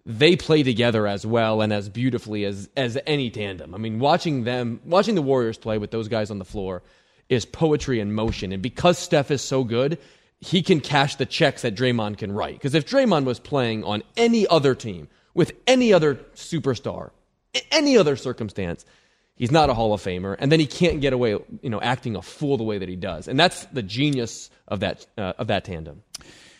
they 0.04 0.36
play 0.36 0.62
together 0.62 1.06
as 1.06 1.24
well 1.24 1.62
and 1.62 1.72
as 1.72 1.88
beautifully 1.88 2.44
as 2.44 2.68
as 2.76 2.98
any 3.06 3.30
tandem. 3.30 3.74
I 3.74 3.78
mean, 3.78 4.00
watching 4.00 4.44
them, 4.44 4.80
watching 4.84 5.14
the 5.14 5.22
Warriors 5.22 5.56
play 5.56 5.78
with 5.78 5.92
those 5.92 6.08
guys 6.08 6.30
on 6.30 6.38
the 6.38 6.44
floor 6.44 6.82
is 7.30 7.46
poetry 7.46 8.00
in 8.00 8.12
motion. 8.12 8.52
And 8.52 8.62
because 8.62 8.98
Steph 8.98 9.30
is 9.30 9.40
so 9.40 9.64
good, 9.64 9.98
he 10.42 10.60
can 10.60 10.80
cash 10.80 11.16
the 11.16 11.24
checks 11.24 11.62
that 11.62 11.74
Draymond 11.74 12.18
can 12.18 12.32
write. 12.32 12.54
Because 12.54 12.74
if 12.74 12.84
Draymond 12.84 13.24
was 13.24 13.38
playing 13.38 13.84
on 13.84 14.02
any 14.16 14.46
other 14.48 14.74
team 14.74 15.08
with 15.34 15.52
any 15.68 15.92
other 15.92 16.16
superstar, 16.34 17.10
any 17.70 17.96
other 17.96 18.16
circumstance, 18.16 18.84
he's 19.36 19.52
not 19.52 19.70
a 19.70 19.74
Hall 19.74 19.94
of 19.94 20.02
Famer, 20.02 20.34
and 20.38 20.50
then 20.50 20.58
he 20.58 20.66
can't 20.66 21.00
get 21.00 21.12
away, 21.12 21.38
you 21.62 21.70
know, 21.70 21.80
acting 21.80 22.16
a 22.16 22.22
fool 22.22 22.56
the 22.56 22.64
way 22.64 22.78
that 22.78 22.88
he 22.88 22.96
does. 22.96 23.28
And 23.28 23.38
that's 23.38 23.66
the 23.66 23.82
genius 23.82 24.50
of 24.66 24.80
that 24.80 25.06
uh, 25.16 25.34
of 25.38 25.46
that 25.46 25.64
tandem. 25.64 26.02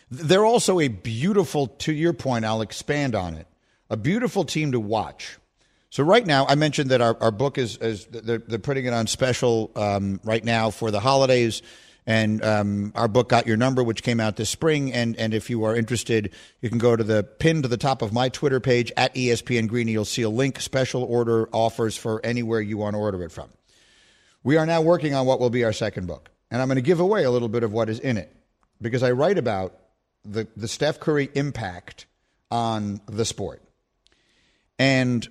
They're 0.09 0.45
also 0.45 0.79
a 0.79 0.87
beautiful, 0.87 1.67
to 1.67 1.91
your 1.91 2.13
point, 2.13 2.45
I'll 2.45 2.61
expand 2.61 3.15
on 3.15 3.33
it, 3.33 3.47
a 3.89 3.97
beautiful 3.97 4.45
team 4.45 4.71
to 4.71 4.79
watch. 4.79 5.37
So 5.89 6.03
right 6.03 6.25
now, 6.25 6.45
I 6.47 6.55
mentioned 6.55 6.91
that 6.91 7.01
our, 7.01 7.17
our 7.19 7.31
book 7.31 7.57
is, 7.57 7.77
is 7.77 8.05
they're, 8.05 8.37
they're 8.37 8.59
putting 8.59 8.85
it 8.85 8.93
on 8.93 9.07
special 9.07 9.71
um, 9.75 10.19
right 10.23 10.43
now 10.43 10.69
for 10.69 10.89
the 10.89 10.99
holidays. 10.99 11.61
And 12.05 12.43
um, 12.43 12.91
our 12.95 13.07
book 13.07 13.29
got 13.29 13.47
your 13.47 13.55
number, 13.55 13.83
which 13.83 14.03
came 14.03 14.19
out 14.19 14.35
this 14.35 14.49
spring. 14.49 14.91
And 14.91 15.15
and 15.17 15.33
if 15.33 15.49
you 15.49 15.63
are 15.63 15.75
interested, 15.75 16.33
you 16.61 16.69
can 16.69 16.77
go 16.77 16.95
to 16.95 17.03
the 17.03 17.23
pin 17.23 17.61
to 17.61 17.67
the 17.67 17.77
top 17.77 18.01
of 18.01 18.11
my 18.11 18.29
Twitter 18.29 18.59
page 18.59 18.91
at 18.97 19.15
ESPN 19.15 19.67
Greeny. 19.67 19.93
You'll 19.93 20.05
see 20.05 20.23
a 20.23 20.29
link, 20.29 20.59
special 20.59 21.03
order 21.03 21.47
offers 21.53 21.95
for 21.95 22.23
anywhere 22.25 22.59
you 22.59 22.77
want 22.77 22.95
to 22.95 22.99
order 22.99 23.23
it 23.23 23.31
from. 23.31 23.49
We 24.43 24.57
are 24.57 24.65
now 24.65 24.81
working 24.81 25.13
on 25.13 25.25
what 25.25 25.39
will 25.39 25.49
be 25.49 25.63
our 25.63 25.71
second 25.71 26.07
book, 26.07 26.29
and 26.51 26.61
I'm 26.61 26.67
going 26.67 26.75
to 26.75 26.81
give 26.81 26.99
away 26.99 27.23
a 27.23 27.31
little 27.31 27.47
bit 27.47 27.63
of 27.63 27.71
what 27.71 27.89
is 27.89 27.99
in 27.99 28.17
it 28.17 28.35
because 28.81 29.01
I 29.01 29.11
write 29.11 29.37
about 29.37 29.73
the 30.25 30.47
the 30.57 30.67
Steph 30.67 30.99
Curry 30.99 31.29
impact 31.33 32.05
on 32.51 32.99
the 33.05 33.23
sport, 33.23 33.61
and 34.77 35.25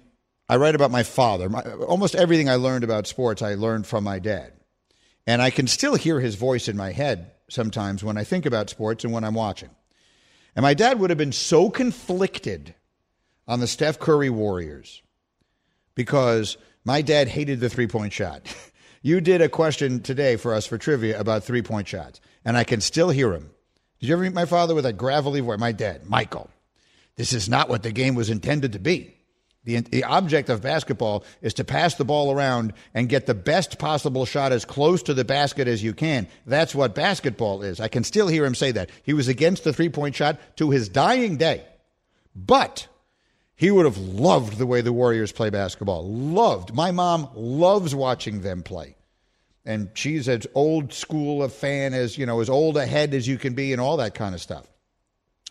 I 0.48 0.56
write 0.56 0.74
about 0.74 0.90
my 0.90 1.02
father. 1.02 1.48
My, 1.50 1.61
almost 1.61 2.14
everything 2.14 2.48
I 2.48 2.56
learned 2.56 2.85
about 2.85 3.06
sports, 3.06 3.42
I 3.42 3.54
learned 3.54 3.87
from 3.87 4.04
my 4.04 4.18
dad. 4.18 4.52
And 5.26 5.40
I 5.40 5.50
can 5.50 5.66
still 5.66 5.94
hear 5.94 6.20
his 6.20 6.35
voice 6.35 6.68
in 6.68 6.76
my 6.76 6.92
head 6.92 7.32
sometimes 7.48 8.02
when 8.02 8.16
I 8.16 8.24
think 8.24 8.46
about 8.46 8.70
sports 8.70 9.04
and 9.04 9.12
when 9.12 9.24
I'm 9.24 9.35
watching. 9.35 9.70
And 10.56 10.62
my 10.62 10.74
dad 10.74 10.98
would 10.98 11.11
have 11.11 11.18
been 11.18 11.32
so 11.32 11.70
conflicted 11.70 12.74
on 13.46 13.61
the 13.61 13.66
Steph 13.66 13.98
Curry 13.98 14.30
Warriors 14.30 15.02
because 15.94 16.56
my 16.85 17.02
dad 17.02 17.28
hated 17.28 17.61
the 17.61 17.68
three 17.68 17.87
point 17.87 18.12
shot. 18.12 18.54
you 19.02 19.20
did 19.20 19.40
a 19.40 19.48
question 19.48 20.00
today 20.02 20.37
for 20.37 20.54
us 20.54 20.66
for 20.66 20.78
trivia 20.78 21.18
about 21.18 21.44
three 21.44 21.62
point 21.62 21.88
shots, 21.88 22.20
and 22.44 22.56
I 22.56 22.64
can 22.64 22.80
still 22.80 23.11
hear 23.11 23.32
him. 23.32 23.50
Did 24.00 24.08
you 24.08 24.14
ever 24.14 24.22
meet 24.22 24.35
my 24.35 24.46
father 24.46 24.74
with 24.74 24.87
a 24.87 24.92
gravelly 24.92 25.40
voice? 25.40 25.58
My 25.58 25.72
dad, 25.72 26.08
Michael, 26.08 26.50
this 27.16 27.32
is 27.32 27.48
not 27.48 27.68
what 27.68 27.82
the 27.82 27.92
game 27.92 28.14
was 28.14 28.30
intended 28.30 28.72
to 28.72 28.78
be. 28.78 29.14
The, 29.64 29.81
the 29.81 30.05
object 30.05 30.48
of 30.48 30.61
basketball 30.61 31.25
is 31.40 31.55
to 31.55 31.64
pass 31.64 31.94
the 31.94 32.05
ball 32.05 32.33
around 32.33 32.72
and 32.94 33.09
get 33.09 33.27
the 33.27 33.35
best 33.35 33.79
possible 33.79 34.27
shot 34.27 34.51
as 34.51 34.64
close 34.64 35.05
to 35.05 35.14
the 35.14 35.25
basket 35.25 35.68
as 35.68 35.83
you 35.83 35.94
can. 35.94 36.27
That's 36.46 36.75
what 36.75 36.96
basketball 36.96 37.62
is. 37.62 37.79
I 37.79 37.87
can 37.87 38.03
still 38.03 38.27
hear 38.27 38.44
him 38.44 38.57
say 38.57 38.72
that. 38.72 38.90
He 39.05 39.12
was 39.12 39.29
against 39.29 39.62
the 39.62 39.72
three 39.72 39.88
point 39.88 40.16
shot 40.16 40.40
to 40.57 40.70
his 40.70 40.88
dying 40.88 41.37
day. 41.37 41.64
But 42.35 42.88
he 43.55 43.70
would 43.70 43.85
have 43.85 43.98
loved 43.98 44.59
the 44.59 44.66
way 44.66 44.81
the 44.81 44.92
Warriors 44.92 45.31
play 45.31 45.51
basketball. 45.51 46.09
Loved. 46.09 46.75
My 46.75 46.90
mom 46.90 47.29
loves 47.35 47.94
watching 47.94 48.40
them 48.40 48.64
play. 48.64 48.96
And 49.64 49.90
she's 49.94 50.29
as 50.29 50.44
old 50.55 50.92
school 50.92 51.44
a 51.44 51.48
fan 51.48 51.94
as, 51.94 52.18
you 52.18 52.27
know, 52.27 52.40
as 52.40 52.51
old 52.51 52.77
ahead 52.77 53.14
as 53.14 53.29
you 53.29 53.38
can 53.38 53.55
be 53.55 53.70
and 53.70 53.81
all 53.81 53.98
that 53.98 54.14
kind 54.14 54.35
of 54.35 54.40
stuff. 54.40 54.66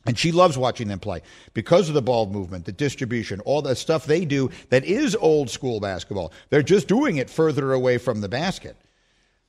And 0.05 0.17
she 0.17 0.31
loves 0.31 0.57
watching 0.57 0.87
them 0.87 0.99
play 0.99 1.21
because 1.53 1.87
of 1.87 1.93
the 1.93 2.01
ball 2.01 2.25
movement, 2.25 2.65
the 2.65 2.71
distribution, 2.71 3.39
all 3.41 3.61
the 3.61 3.75
stuff 3.75 4.05
they 4.05 4.25
do 4.25 4.49
that 4.69 4.83
is 4.83 5.15
old 5.15 5.49
school 5.49 5.79
basketball. 5.79 6.33
They're 6.49 6.63
just 6.63 6.87
doing 6.87 7.17
it 7.17 7.29
further 7.29 7.71
away 7.73 7.99
from 7.99 8.21
the 8.21 8.29
basket. 8.29 8.75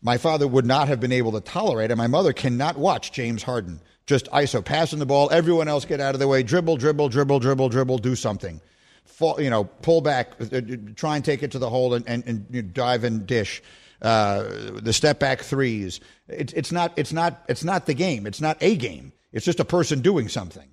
My 0.02 0.18
father 0.18 0.46
would 0.46 0.66
not 0.66 0.88
have 0.88 1.00
been 1.00 1.12
able 1.12 1.32
to 1.32 1.40
tolerate 1.40 1.90
it. 1.90 1.96
My 1.96 2.06
mother 2.06 2.32
cannot 2.32 2.76
watch 2.76 3.12
James 3.12 3.42
Harden 3.42 3.80
just 4.06 4.30
ISO 4.32 4.64
passing 4.64 4.98
the 4.98 5.06
ball. 5.06 5.30
Everyone 5.30 5.68
else 5.68 5.84
get 5.84 6.00
out 6.00 6.14
of 6.14 6.20
the 6.20 6.28
way. 6.28 6.42
Dribble, 6.42 6.76
dribble, 6.76 7.08
dribble, 7.08 7.38
dribble, 7.40 7.68
dribble. 7.68 7.98
Do 7.98 8.16
something. 8.16 8.60
Fall, 9.04 9.40
you 9.40 9.50
know, 9.50 9.64
pull 9.64 10.00
back. 10.00 10.32
uh, 10.40 10.60
Try 10.96 11.16
and 11.16 11.24
take 11.24 11.42
it 11.42 11.52
to 11.52 11.58
the 11.58 11.70
hole 11.70 11.94
and, 11.94 12.06
and, 12.08 12.24
and 12.26 12.74
dive 12.74 13.04
and 13.04 13.26
dish. 13.26 13.62
Uh, 14.00 14.44
the 14.82 14.92
step 14.92 15.20
back 15.20 15.42
threes. 15.42 16.00
It, 16.28 16.52
it's 16.54 16.72
not. 16.72 16.92
It's 16.96 17.12
not. 17.12 17.44
It's 17.48 17.62
not 17.62 17.86
the 17.86 17.94
game. 17.94 18.26
It's 18.26 18.40
not 18.40 18.56
a 18.60 18.74
game. 18.76 19.12
It's 19.33 19.45
just 19.45 19.61
a 19.61 19.64
person 19.64 20.01
doing 20.01 20.29
something. 20.29 20.68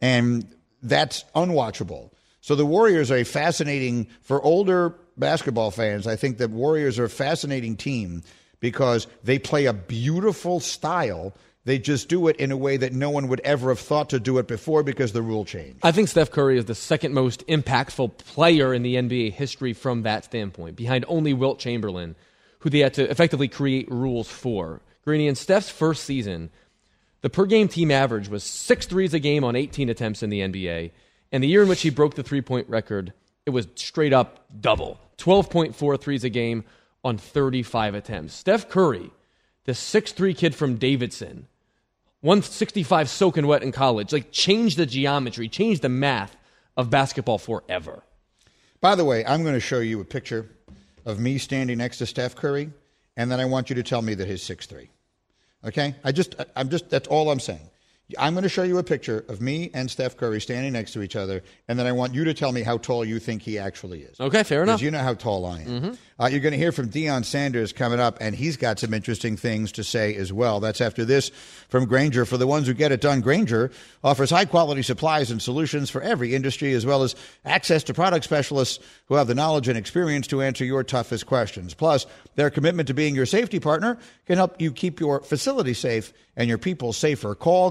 And 0.00 0.54
that's 0.82 1.24
unwatchable. 1.34 2.10
So 2.40 2.54
the 2.54 2.66
Warriors 2.66 3.10
are 3.10 3.16
a 3.16 3.24
fascinating, 3.24 4.06
for 4.22 4.42
older 4.42 4.94
basketball 5.16 5.70
fans, 5.70 6.06
I 6.06 6.16
think 6.16 6.38
the 6.38 6.48
Warriors 6.48 6.98
are 6.98 7.04
a 7.04 7.10
fascinating 7.10 7.76
team 7.76 8.22
because 8.60 9.06
they 9.22 9.38
play 9.38 9.66
a 9.66 9.72
beautiful 9.72 10.60
style. 10.60 11.34
They 11.64 11.78
just 11.78 12.08
do 12.08 12.28
it 12.28 12.36
in 12.36 12.50
a 12.50 12.56
way 12.56 12.76
that 12.78 12.92
no 12.92 13.10
one 13.10 13.28
would 13.28 13.40
ever 13.40 13.68
have 13.68 13.80
thought 13.80 14.10
to 14.10 14.20
do 14.20 14.38
it 14.38 14.46
before 14.46 14.82
because 14.82 15.12
the 15.12 15.22
rule 15.22 15.44
changed. 15.44 15.80
I 15.82 15.92
think 15.92 16.08
Steph 16.08 16.30
Curry 16.30 16.56
is 16.56 16.64
the 16.64 16.74
second 16.74 17.12
most 17.12 17.46
impactful 17.46 18.16
player 18.18 18.72
in 18.72 18.82
the 18.82 18.94
NBA 18.94 19.32
history 19.32 19.72
from 19.72 20.02
that 20.02 20.24
standpoint, 20.24 20.76
behind 20.76 21.04
only 21.08 21.34
Wilt 21.34 21.58
Chamberlain, 21.58 22.16
who 22.60 22.70
they 22.70 22.78
had 22.78 22.94
to 22.94 23.10
effectively 23.10 23.48
create 23.48 23.90
rules 23.90 24.28
for. 24.28 24.80
Greeny, 25.04 25.26
in 25.26 25.34
Steph's 25.34 25.70
first 25.70 26.04
season, 26.04 26.50
the 27.20 27.30
per 27.30 27.46
game 27.46 27.68
team 27.68 27.90
average 27.90 28.28
was 28.28 28.44
six 28.44 28.86
threes 28.86 29.14
a 29.14 29.18
game 29.18 29.44
on 29.44 29.56
18 29.56 29.88
attempts 29.88 30.22
in 30.22 30.30
the 30.30 30.40
NBA. 30.40 30.92
And 31.32 31.42
the 31.42 31.48
year 31.48 31.62
in 31.62 31.68
which 31.68 31.82
he 31.82 31.90
broke 31.90 32.14
the 32.14 32.22
three 32.22 32.40
point 32.40 32.68
record, 32.68 33.12
it 33.46 33.50
was 33.50 33.66
straight 33.74 34.12
up 34.12 34.44
double 34.60 35.00
12.4 35.18 36.00
threes 36.00 36.24
a 36.24 36.28
game 36.28 36.64
on 37.04 37.18
35 37.18 37.94
attempts. 37.94 38.34
Steph 38.34 38.68
Curry, 38.68 39.10
the 39.64 39.74
six-three 39.74 40.34
kid 40.34 40.54
from 40.54 40.76
Davidson, 40.76 41.46
165 42.20 43.08
soaking 43.08 43.46
wet 43.46 43.62
in 43.62 43.72
college, 43.72 44.12
like 44.12 44.30
changed 44.32 44.76
the 44.76 44.86
geometry, 44.86 45.48
changed 45.48 45.82
the 45.82 45.88
math 45.88 46.36
of 46.76 46.90
basketball 46.90 47.38
forever. 47.38 48.02
By 48.80 48.94
the 48.94 49.04
way, 49.04 49.24
I'm 49.24 49.42
going 49.42 49.54
to 49.54 49.60
show 49.60 49.80
you 49.80 50.00
a 50.00 50.04
picture 50.04 50.48
of 51.04 51.18
me 51.18 51.38
standing 51.38 51.78
next 51.78 51.98
to 51.98 52.06
Steph 52.06 52.36
Curry, 52.36 52.70
and 53.16 53.30
then 53.30 53.40
I 53.40 53.44
want 53.44 53.70
you 53.70 53.76
to 53.76 53.82
tell 53.82 54.02
me 54.02 54.14
that 54.14 54.28
he's 54.28 54.42
6'3. 54.42 54.88
Okay? 55.64 55.94
I 56.04 56.12
just, 56.12 56.34
I'm 56.56 56.68
just, 56.68 56.90
that's 56.90 57.08
all 57.08 57.30
I'm 57.30 57.40
saying. 57.40 57.68
I'm 58.16 58.32
going 58.32 58.44
to 58.44 58.48
show 58.48 58.62
you 58.62 58.78
a 58.78 58.82
picture 58.82 59.22
of 59.28 59.42
me 59.42 59.70
and 59.74 59.90
Steph 59.90 60.16
Curry 60.16 60.40
standing 60.40 60.72
next 60.72 60.92
to 60.92 61.02
each 61.02 61.14
other, 61.14 61.42
and 61.68 61.78
then 61.78 61.86
I 61.86 61.92
want 61.92 62.14
you 62.14 62.24
to 62.24 62.32
tell 62.32 62.52
me 62.52 62.62
how 62.62 62.78
tall 62.78 63.04
you 63.04 63.18
think 63.18 63.42
he 63.42 63.58
actually 63.58 64.00
is. 64.00 64.18
Okay, 64.18 64.42
fair 64.44 64.62
enough. 64.62 64.76
Because 64.76 64.82
you 64.82 64.90
know 64.90 65.00
how 65.00 65.12
tall 65.12 65.44
I 65.44 65.60
am. 65.60 65.98
Uh, 66.20 66.26
you're 66.26 66.40
going 66.40 66.52
to 66.52 66.58
hear 66.58 66.72
from 66.72 66.88
Deion 66.88 67.24
Sanders 67.24 67.72
coming 67.72 68.00
up, 68.00 68.16
and 68.20 68.34
he's 68.34 68.56
got 68.56 68.78
some 68.78 68.94
interesting 68.94 69.36
things 69.36 69.72
to 69.72 69.84
say 69.84 70.14
as 70.16 70.32
well. 70.32 70.58
That's 70.58 70.80
after 70.80 71.04
this 71.04 71.30
from 71.68 71.84
Grainger. 71.84 72.24
For 72.24 72.38
the 72.38 72.46
ones 72.46 72.66
who 72.66 72.72
get 72.72 72.92
it 72.92 73.02
done, 73.02 73.20
Grainger 73.20 73.70
offers 74.02 74.30
high 74.30 74.46
quality 74.46 74.82
supplies 74.82 75.30
and 75.30 75.40
solutions 75.42 75.90
for 75.90 76.00
every 76.00 76.34
industry, 76.34 76.72
as 76.72 76.86
well 76.86 77.02
as 77.02 77.14
access 77.44 77.84
to 77.84 77.94
product 77.94 78.24
specialists 78.24 78.82
who 79.06 79.16
have 79.16 79.26
the 79.26 79.34
knowledge 79.34 79.68
and 79.68 79.76
experience 79.76 80.26
to 80.28 80.40
answer 80.40 80.64
your 80.64 80.82
toughest 80.82 81.26
questions. 81.26 81.74
Plus, 81.74 82.06
their 82.36 82.48
commitment 82.50 82.88
to 82.88 82.94
being 82.94 83.14
your 83.14 83.26
safety 83.26 83.60
partner 83.60 83.98
can 84.26 84.38
help 84.38 84.60
you 84.60 84.72
keep 84.72 84.98
your 84.98 85.20
facility 85.20 85.74
safe 85.74 86.12
and 86.36 86.48
your 86.48 86.58
people 86.58 86.92
safer. 86.92 87.34
Call 87.34 87.70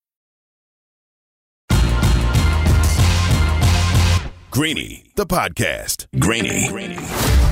Greeny, 4.51 5.05
the 5.15 5.25
podcast. 5.25 6.07
Greeny. 6.19 6.67
Greeny. 6.67 6.97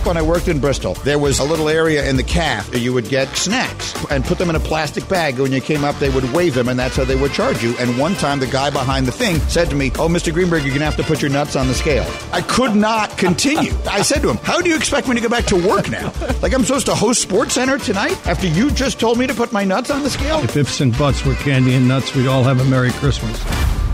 When 0.04 0.18
I 0.18 0.22
worked 0.22 0.50
in 0.50 0.60
Bristol, 0.60 0.96
there 1.06 1.18
was 1.18 1.40
a 1.40 1.46
little 1.46 1.70
area 1.70 2.06
in 2.10 2.18
the 2.18 2.24
calf 2.24 2.70
that 2.72 2.80
you 2.80 2.92
would 2.92 3.08
get 3.08 3.38
snacks 3.38 3.96
and 4.12 4.26
put 4.26 4.38
them 4.38 4.50
in 4.50 4.58
a 4.58 4.60
plastic 4.60 5.08
bag. 5.08 5.40
When 5.40 5.54
you 5.54 5.62
came 5.62 5.86
up, 5.86 5.98
they 6.00 6.10
would 6.10 6.26
wave 6.34 6.56
them, 6.56 6.68
and 6.68 6.78
that's 6.78 6.98
how 6.98 7.06
they 7.06 7.16
would 7.16 7.32
charge 7.32 7.64
you. 7.64 7.74
And 7.80 7.98
one 7.98 8.16
time, 8.16 8.40
the 8.40 8.48
guy 8.48 8.70
behind 8.70 9.06
the 9.06 9.14
thing 9.14 9.40
said 9.48 9.70
to 9.70 9.78
me, 9.78 9.92
Oh, 9.92 10.10
Mr. 10.10 10.34
Greenberg, 10.34 10.64
you're 10.64 10.72
going 10.72 10.80
to 10.80 10.86
have 10.86 10.98
to 10.98 11.04
put 11.04 11.22
your 11.22 11.32
nuts 11.32 11.56
on 11.56 11.70
the 11.70 11.74
scale. 11.74 12.06
I 12.34 12.42
could 12.42 12.76
not 12.76 13.18
continue. 13.18 13.72
I 13.90 14.02
said 14.02 14.22
to 14.24 14.30
him, 14.30 14.38
How 14.38 14.60
do 14.60 14.70
you 14.70 14.76
expect 14.76 15.08
me 15.08 15.16
to 15.16 15.22
go 15.22 15.30
back 15.30 15.46
to 15.46 15.56
work 15.56 15.90
now? 15.90 16.12
Like 16.42 16.54
I'm 16.54 16.66
supposed 16.66 16.88
to 16.88 16.96
host 16.96 17.22
Sports 17.22 17.54
Center 17.54 17.78
tonight 17.78 18.28
after 18.28 18.48
you 18.48 18.72
just 18.72 19.00
told 19.00 19.18
me 19.18 19.26
to 19.26 19.34
put 19.34 19.54
my 19.54 19.64
nuts 19.64 19.90
on 19.90 20.04
the 20.04 20.10
scale? 20.10 20.40
If 20.44 20.58
ifs 20.58 20.82
and 20.82 20.98
buts 20.98 21.26
were 21.26 21.36
candy 21.36 21.76
and 21.76 21.88
nuts, 21.88 22.14
we'd 22.14 22.28
all 22.28 22.44
have 22.44 22.60
a 22.60 22.66
Merry 22.66 22.92
Christmas. 22.92 23.42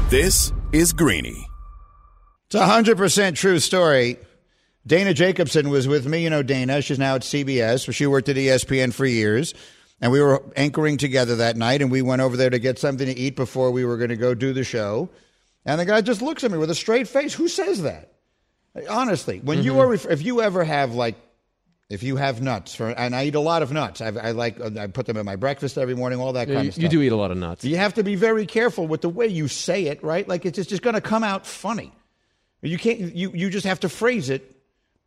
This 0.09 0.51
is 0.71 0.91
Greeny. 0.91 1.47
It's 2.47 2.55
a 2.55 2.65
hundred 2.65 2.97
percent 2.97 3.37
true 3.37 3.59
story. 3.59 4.17
Dana 4.87 5.13
Jacobson 5.13 5.69
was 5.69 5.87
with 5.87 6.05
me. 6.05 6.23
You 6.23 6.29
know 6.29 6.43
Dana. 6.43 6.81
She's 6.81 6.99
now 6.99 7.15
at 7.15 7.21
CBS. 7.21 7.91
She 7.91 8.05
worked 8.05 8.29
at 8.29 8.35
ESPN 8.35 8.93
for 8.93 9.05
years. 9.05 9.53
And 10.01 10.11
we 10.11 10.21
were 10.21 10.43
anchoring 10.57 10.97
together 10.97 11.37
that 11.37 11.55
night, 11.55 11.81
and 11.81 11.89
we 11.89 12.01
went 12.01 12.21
over 12.21 12.35
there 12.35 12.49
to 12.49 12.59
get 12.59 12.77
something 12.77 13.07
to 13.07 13.17
eat 13.17 13.35
before 13.37 13.71
we 13.71 13.85
were 13.85 13.97
going 13.97 14.09
to 14.09 14.17
go 14.17 14.33
do 14.33 14.51
the 14.51 14.63
show. 14.63 15.09
And 15.65 15.79
the 15.79 15.85
guy 15.85 16.01
just 16.01 16.21
looks 16.21 16.43
at 16.43 16.51
me 16.51 16.57
with 16.57 16.69
a 16.69 16.75
straight 16.75 17.07
face. 17.07 17.33
Who 17.33 17.47
says 17.47 17.83
that? 17.83 18.11
Honestly, 18.89 19.39
when 19.39 19.63
you 19.63 19.73
mm-hmm. 19.73 20.07
are, 20.07 20.11
if 20.11 20.21
you 20.21 20.41
ever 20.41 20.63
have 20.63 20.93
like, 20.93 21.15
if 21.89 22.03
you 22.03 22.17
have 22.17 22.41
nuts, 22.41 22.75
for, 22.75 22.89
and 22.89 23.15
I 23.15 23.25
eat 23.25 23.35
a 23.35 23.39
lot 23.39 23.61
of 23.61 23.71
nuts, 23.71 24.01
I, 24.01 24.07
I 24.07 24.31
like, 24.31 24.59
uh, 24.59 24.71
I 24.77 24.87
put 24.87 25.05
them 25.05 25.17
in 25.17 25.25
my 25.25 25.37
breakfast 25.37 25.77
every 25.77 25.95
morning, 25.95 26.19
all 26.19 26.33
that 26.33 26.49
Yeah, 26.49 26.55
kind 26.55 26.65
you, 26.65 26.69
of 26.69 26.73
stuff. 26.73 26.83
you 26.83 26.89
do 26.89 27.01
eat 27.01 27.11
a 27.11 27.15
lot 27.15 27.31
of 27.31 27.37
nuts. 27.37 27.63
You 27.63 27.77
have 27.77 27.93
to 27.93 28.03
be 28.03 28.15
very 28.15 28.45
careful 28.45 28.87
with 28.87 29.01
the 29.01 29.09
way 29.09 29.27
you 29.27 29.47
say 29.47 29.85
it, 29.85 30.03
right? 30.03 30.27
Like 30.27 30.45
it's 30.45 30.57
just, 30.57 30.69
just 30.69 30.81
going 30.81 30.95
to 30.95 31.01
come 31.01 31.23
out 31.23 31.45
funny. 31.47 31.93
You 32.61 32.77
can't. 32.77 33.15
You 33.15 33.31
you 33.33 33.49
just 33.49 33.65
have 33.65 33.79
to 33.81 33.89
phrase 33.89 34.29
it 34.29 34.55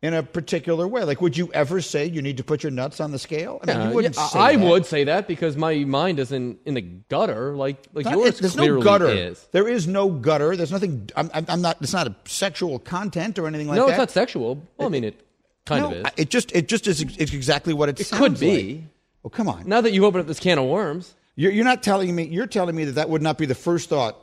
in 0.01 0.13
a 0.13 0.23
particular 0.23 0.87
way. 0.87 1.03
Like, 1.03 1.19
would 1.19 1.35
you 1.35 1.51
ever 1.53 1.81
say 1.81 2.05
you 2.05 2.21
need 2.21 2.37
to 2.37 2.43
put 2.43 2.63
your 2.63 2.71
nuts 2.71 3.01
on 3.01 3.11
the 3.11 3.19
scale? 3.19 3.59
I 3.63 3.65
mean, 3.65 3.81
you 3.81 3.87
uh, 3.89 3.93
wouldn't 3.93 4.15
yeah, 4.15 4.27
say 4.27 4.39
I 4.39 4.55
that. 4.55 4.65
would 4.65 4.85
say 4.85 5.03
that 5.05 5.27
because 5.27 5.57
my 5.57 5.75
mind 5.83 6.19
isn't 6.19 6.59
in 6.65 6.75
the 6.75 6.81
gutter 6.81 7.55
like 7.55 7.85
like 7.93 8.05
Not- 8.05 8.13
yours 8.15 8.39
there's 8.39 8.55
clearly 8.55 8.79
no 8.79 8.83
gutter. 8.83 9.07
is. 9.07 9.45
There 9.51 9.67
is 9.67 9.87
no 9.87 10.09
gutter. 10.09 10.55
There's 10.55 10.71
nothing. 10.71 11.09
I'm, 11.15 11.29
I'm 11.33 11.61
not. 11.61 11.77
It's 11.81 11.93
not 11.93 12.07
a 12.07 12.15
sexual 12.25 12.79
content 12.79 13.37
or 13.39 13.47
anything 13.47 13.67
like 13.67 13.75
no, 13.75 13.87
that. 13.87 13.97
No, 13.97 14.03
it's 14.03 14.15
not 14.15 14.21
sexual. 14.21 14.61
Well, 14.77 14.87
I 14.87 14.91
mean, 14.91 15.03
it 15.03 15.19
kind 15.65 15.83
No, 15.83 15.91
of 15.91 16.05
is. 16.05 16.13
It 16.17 16.29
just 16.29 16.51
it 16.53 16.69
just 16.69 16.87
is 16.87 17.01
it's 17.01 17.33
exactly 17.33 17.73
what 17.73 17.89
it, 17.89 17.99
It 17.99 18.09
could 18.11 18.39
be. 18.39 18.73
like. 18.75 18.83
Oh 19.25 19.29
come 19.29 19.49
on! 19.49 19.67
Now 19.67 19.81
that 19.81 19.91
you 19.91 20.05
open 20.05 20.21
up 20.21 20.27
this 20.27 20.39
can 20.39 20.57
of 20.57 20.65
worms, 20.65 21.13
You're, 21.35 21.51
you're 21.51 21.65
not 21.65 21.83
telling 21.83 22.15
me. 22.15 22.23
You're 22.27 22.47
telling 22.47 22.73
me 22.73 22.85
that 22.85 22.93
that 22.93 23.09
would 23.09 23.21
not 23.21 23.37
be 23.37 23.45
the 23.45 23.55
first 23.55 23.89
thought 23.89 24.15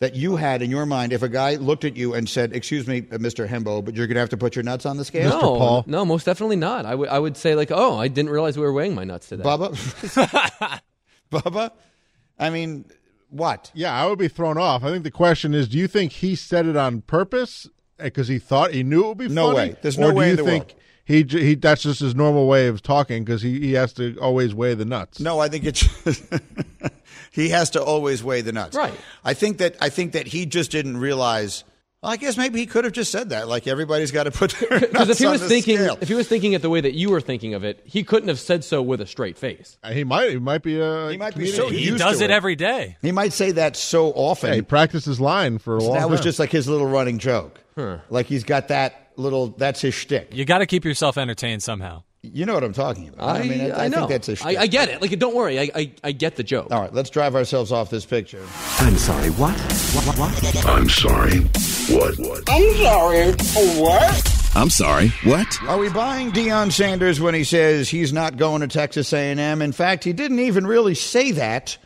that 0.00 0.14
you 0.16 0.36
had 0.36 0.62
in 0.62 0.70
your 0.70 0.86
mind 0.86 1.12
if 1.12 1.22
a 1.22 1.28
guy 1.28 1.56
looked 1.56 1.84
at 1.84 1.96
you 1.96 2.14
and 2.14 2.28
said, 2.28 2.54
"Excuse 2.54 2.86
me, 2.86 3.06
uh, 3.12 3.18
Mr. 3.18 3.46
Hembo, 3.46 3.84
but 3.84 3.94
you're 3.94 4.06
going 4.06 4.14
to 4.14 4.20
have 4.20 4.30
to 4.30 4.36
put 4.36 4.56
your 4.56 4.62
nuts 4.62 4.86
on 4.86 4.96
the 4.96 5.04
scale." 5.04 5.30
no, 5.30 5.84
no, 5.86 6.04
most 6.04 6.24
definitely 6.24 6.56
not. 6.56 6.86
I 6.86 6.94
would 6.94 7.08
I 7.08 7.18
would 7.18 7.36
say 7.36 7.54
like, 7.54 7.70
oh, 7.70 7.98
I 7.98 8.08
didn't 8.08 8.30
realize 8.30 8.56
we 8.56 8.64
were 8.64 8.72
weighing 8.72 8.94
my 8.94 9.04
nuts 9.04 9.28
today. 9.28 9.44
Bubba, 9.44 10.80
Bubba. 11.30 11.70
I 12.38 12.50
mean, 12.50 12.86
what? 13.28 13.70
Yeah, 13.74 13.92
I 13.94 14.06
would 14.06 14.18
be 14.18 14.28
thrown 14.28 14.58
off. 14.58 14.82
I 14.82 14.90
think 14.90 15.04
the 15.04 15.10
question 15.10 15.54
is, 15.54 15.68
do 15.68 15.78
you 15.78 15.86
think 15.86 16.12
he 16.12 16.34
said 16.34 16.66
it 16.66 16.76
on 16.76 17.02
purpose 17.02 17.68
because 17.98 18.28
he 18.28 18.38
thought 18.38 18.72
he 18.72 18.82
knew 18.82 19.04
it 19.04 19.08
would 19.08 19.18
be 19.18 19.24
funny. 19.26 19.34
No 19.34 19.52
funny? 19.54 19.70
way. 19.70 19.76
There's 19.82 19.98
no 19.98 20.08
or 20.08 20.12
do 20.12 20.16
way 20.16 20.26
you 20.26 20.30
in 20.32 20.36
the 20.36 20.44
think 20.44 20.64
world. 20.68 20.74
He 21.10 21.22
he 21.24 21.54
that's 21.56 21.82
just 21.82 22.00
his 22.00 22.14
normal 22.14 22.46
way 22.46 22.68
of 22.68 22.82
talking 22.82 23.24
because 23.24 23.42
he, 23.42 23.60
he 23.60 23.72
has 23.74 23.92
to 23.94 24.16
always 24.20 24.54
weigh 24.54 24.74
the 24.74 24.84
nuts? 24.84 25.20
No, 25.20 25.40
I 25.40 25.48
think 25.48 25.64
it's 25.64 25.82
he 27.30 27.48
has 27.50 27.70
to 27.70 27.82
always 27.82 28.22
weigh 28.22 28.40
the 28.40 28.52
nuts. 28.52 28.76
Right. 28.76 28.94
I 29.24 29.34
think 29.34 29.58
that 29.58 29.76
I 29.80 29.88
think 29.88 30.12
that 30.12 30.26
he 30.28 30.46
just 30.46 30.70
didn't 30.70 30.96
realize. 30.98 31.64
Well, 32.02 32.12
I 32.12 32.16
guess 32.16 32.38
maybe 32.38 32.58
he 32.60 32.64
could 32.64 32.84
have 32.84 32.94
just 32.94 33.12
said 33.12 33.28
that. 33.28 33.46
Like 33.46 33.66
everybody's 33.66 34.10
got 34.10 34.22
to 34.24 34.30
put 34.30 34.52
their 34.52 34.80
Because 34.80 35.10
if 35.10 35.18
he 35.18 35.26
was 35.26 35.46
thinking, 35.46 35.76
scale. 35.76 35.98
if 36.00 36.08
he 36.08 36.14
was 36.14 36.26
thinking 36.26 36.54
it 36.54 36.62
the 36.62 36.70
way 36.70 36.80
that 36.80 36.94
you 36.94 37.10
were 37.10 37.20
thinking 37.20 37.52
of 37.52 37.62
it, 37.62 37.82
he 37.84 38.04
couldn't 38.04 38.28
have 38.30 38.40
said 38.40 38.64
so 38.64 38.80
with 38.80 39.02
a 39.02 39.06
straight 39.06 39.36
face. 39.36 39.76
Uh, 39.82 39.90
He 39.92 40.02
might 40.04 40.30
he 40.30 40.38
might 40.38 40.62
be 40.62 40.80
a 40.80 41.10
He 41.10 41.18
might 41.18 41.36
be 41.36 41.46
so 41.48 41.68
He 41.68 41.84
used 41.84 41.98
does 41.98 42.18
to 42.20 42.24
it 42.24 42.30
every 42.30 42.56
day. 42.56 42.96
He 43.02 43.12
might 43.12 43.34
say 43.34 43.50
that 43.52 43.76
so 43.76 44.12
often. 44.12 44.48
Yeah, 44.50 44.54
he 44.56 44.62
practiced 44.62 45.04
his 45.04 45.20
line 45.20 45.58
for 45.58 45.76
a 45.76 45.80
So 45.82 45.88
long 45.88 45.98
that 45.98 46.08
was 46.08 46.20
time. 46.20 46.24
just 46.24 46.38
like 46.38 46.50
his 46.50 46.68
little 46.68 46.86
running 46.86 47.18
joke. 47.18 47.60
Like 48.10 48.26
he's 48.26 48.44
got 48.44 48.68
that 48.68 49.09
little. 49.20 49.48
That's 49.48 49.80
his 49.80 49.94
shtick. 49.94 50.28
You 50.32 50.44
got 50.44 50.58
to 50.58 50.66
keep 50.66 50.84
yourself 50.84 51.16
entertained 51.18 51.62
somehow. 51.62 52.02
You 52.22 52.44
know 52.44 52.52
what 52.52 52.64
I'm 52.64 52.74
talking 52.74 53.08
about. 53.08 53.36
I, 53.36 53.42
mean, 53.44 53.72
I, 53.72 53.88
know. 53.88 54.00
think 54.00 54.10
that's 54.10 54.28
a 54.28 54.36
shtick. 54.36 54.58
I, 54.58 54.62
I 54.62 54.66
get 54.66 54.90
it. 54.90 55.00
Like, 55.00 55.18
don't 55.18 55.34
worry. 55.34 55.58
I, 55.58 55.70
I, 55.74 55.92
I 56.04 56.12
get 56.12 56.36
the 56.36 56.42
joke. 56.42 56.68
All 56.70 56.82
right, 56.82 56.92
let's 56.92 57.08
drive 57.08 57.34
ourselves 57.34 57.72
off 57.72 57.88
this 57.88 58.04
picture. 58.04 58.42
I'm 58.78 58.96
sorry, 58.96 59.30
what? 59.30 59.56
What, 59.94 60.18
what, 60.18 60.18
what? 60.18 60.66
I'm 60.66 60.88
sorry. 60.90 61.38
What? 61.88 62.18
What? 62.18 62.44
I'm 62.50 62.74
sorry. 62.76 63.32
What? 63.80 64.40
I'm 64.54 64.70
sorry. 64.70 65.08
What? 65.24 65.62
Are 65.62 65.78
we 65.78 65.88
buying 65.88 66.32
Deion 66.32 66.72
Sanders 66.72 67.20
when 67.20 67.34
he 67.34 67.44
says 67.44 67.88
he's 67.88 68.12
not 68.12 68.36
going 68.36 68.60
to 68.60 68.68
Texas 68.68 69.12
A&M? 69.12 69.62
In 69.62 69.72
fact, 69.72 70.04
he 70.04 70.12
didn't 70.12 70.40
even 70.40 70.66
really 70.66 70.94
say 70.94 71.30
that 71.32 71.78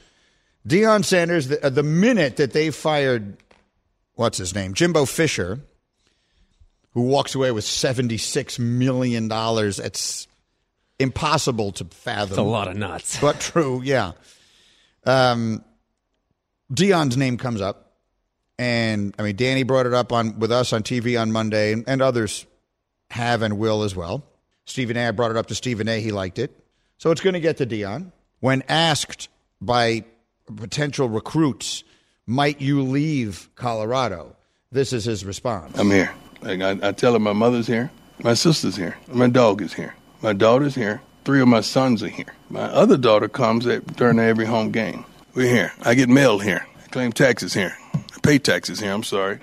Deion 0.66 1.05
Sanders, 1.05 1.49
the, 1.49 1.64
uh, 1.64 1.68
the 1.68 1.82
minute 1.82 2.37
that 2.37 2.53
they 2.53 2.70
fired, 2.70 3.37
what's 4.14 4.39
his 4.39 4.55
name, 4.55 4.72
Jimbo 4.74 5.05
Fisher, 5.05 5.61
who 6.95 7.03
walks 7.03 7.34
away 7.34 7.51
with 7.51 7.64
$76 7.64 8.59
million, 8.59 9.28
it's 9.32 10.28
impossible 10.99 11.72
to 11.72 11.84
fathom. 11.84 12.30
It's 12.30 12.38
a 12.38 12.42
lot 12.42 12.68
of 12.68 12.76
nuts. 12.76 13.18
But 13.20 13.40
true, 13.40 13.82
yeah. 13.82 14.12
Um, 15.05 15.64
Deion's 16.72 17.16
name 17.16 17.36
comes 17.36 17.61
up, 17.61 17.92
and 18.59 19.14
I 19.18 19.22
mean, 19.22 19.36
Danny 19.36 19.64
brought 19.64 19.86
it 19.86 19.92
up 19.92 20.12
on 20.12 20.38
with 20.38 20.53
us 20.53 20.72
on 20.72 20.82
TV 20.82 21.20
on 21.20 21.32
Monday, 21.32 21.72
and, 21.72 21.84
and 21.86 22.01
others 22.01 22.47
have 23.11 23.42
and 23.42 23.59
will 23.59 23.82
as 23.82 23.95
well. 23.95 24.24
Stephen 24.64 24.97
A. 24.97 25.09
I 25.09 25.11
brought 25.11 25.30
it 25.30 25.36
up 25.36 25.47
to 25.47 25.55
Stephen 25.55 25.88
A. 25.88 26.01
He 26.01 26.11
liked 26.11 26.38
it, 26.38 26.59
so 26.97 27.11
it's 27.11 27.20
going 27.20 27.34
to 27.34 27.40
get 27.40 27.59
to 27.59 27.66
Dion. 27.66 28.12
When 28.40 28.62
asked 28.68 29.28
by 29.61 30.05
potential 30.57 31.09
recruits, 31.09 31.84
"Might 32.26 32.61
you 32.61 32.82
leave 32.82 33.51
Colorado?" 33.57 34.36
This 34.72 34.92
is 34.92 35.05
his 35.05 35.24
response. 35.24 35.78
I'm 35.78 35.90
here. 35.90 36.12
Like 36.45 36.61
I, 36.61 36.88
I 36.88 36.92
tell 36.92 37.14
her, 37.14 37.18
my 37.18 37.32
mother's 37.32 37.66
here, 37.66 37.90
my 38.22 38.34
sister's 38.34 38.76
here, 38.76 38.99
my 39.09 39.28
dog 39.28 39.62
is 39.62 39.72
here, 39.72 39.95
my 40.20 40.34
daughter's 40.34 40.74
here, 40.74 41.01
three 41.24 41.40
of 41.40 41.49
my 41.49 41.62
sons 41.62 42.03
are 42.03 42.09
here. 42.09 42.34
My 42.51 42.64
other 42.64 42.97
daughter 42.97 43.28
comes 43.28 43.66
at, 43.66 43.97
during 43.97 44.18
every 44.18 44.45
home 44.45 44.70
game. 44.70 45.05
We're 45.34 45.51
here. 45.51 45.72
I 45.82 45.95
get 45.95 46.09
mail 46.09 46.38
here. 46.38 46.66
I 46.84 46.86
claim 46.88 47.12
taxes 47.12 47.55
here. 47.55 47.76
I 47.95 48.18
pay 48.22 48.38
taxes 48.38 48.80
here. 48.80 48.92
I'm 48.92 49.03
sorry. 49.03 49.40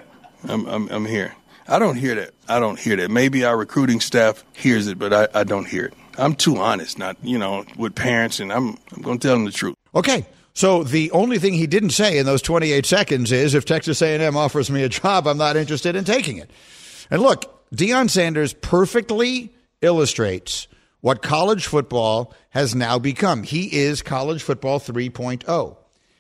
I'm, 0.48 0.66
I'm, 0.68 0.88
I'm 0.90 1.06
here. 1.06 1.36
I 1.68 1.80
don't 1.80 1.98
hear 1.98 2.16
that. 2.16 2.32
I 2.48 2.60
don't 2.60 2.80
hear 2.80 2.96
that. 2.98 3.12
Maybe 3.12 3.44
our 3.44 3.58
recruiting 3.58 4.00
staff 4.00 4.44
hears 4.54 4.88
it, 4.88 4.98
but 4.98 5.12
I, 5.14 5.28
I 5.42 5.44
don't 5.44 5.68
hear 5.68 5.86
it. 5.86 5.94
I'm 6.18 6.36
too 6.36 6.58
honest, 6.58 7.00
not, 7.00 7.18
you 7.24 7.38
know, 7.38 7.66
with 7.78 7.96
parents, 7.96 8.40
and 8.40 8.52
I'm, 8.52 8.78
I'm 8.94 9.02
going 9.02 9.20
to 9.20 9.28
tell 9.28 9.36
them 9.36 9.46
the 9.46 9.52
truth. 9.52 9.76
Okay. 9.96 10.26
So 10.54 10.84
the 10.84 11.10
only 11.12 11.40
thing 11.40 11.54
he 11.54 11.66
didn't 11.68 11.92
say 11.92 12.18
in 12.18 12.26
those 12.26 12.42
28 12.42 12.86
seconds 12.86 13.32
is 13.32 13.54
if 13.54 13.64
Texas 13.64 14.02
A&M 14.02 14.36
offers 14.36 14.70
me 14.70 14.84
a 14.84 14.90
job, 14.90 15.28
I'm 15.28 15.38
not 15.38 15.56
interested 15.56 15.96
in 15.96 16.04
taking 16.04 16.38
it. 16.38 16.52
And 17.12 17.22
look, 17.22 17.70
Deion 17.76 18.10
Sanders 18.10 18.54
perfectly 18.54 19.54
illustrates 19.82 20.68
what 21.02 21.22
college 21.22 21.68
football 21.68 22.34
has 22.52 22.74
now 22.74 22.98
become. 22.98 23.44
He 23.44 23.76
is 23.76 24.02
college 24.02 24.42
football 24.42 24.80
3.0. 24.80 25.78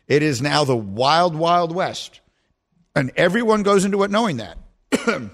It 0.07 0.21
is 0.21 0.41
now 0.41 0.65
the 0.65 0.75
wild, 0.75 1.35
wild 1.35 1.73
west. 1.73 2.19
And 2.95 3.11
everyone 3.15 3.63
goes 3.63 3.85
into 3.85 4.03
it 4.03 4.11
knowing 4.11 4.37
that. 4.37 4.57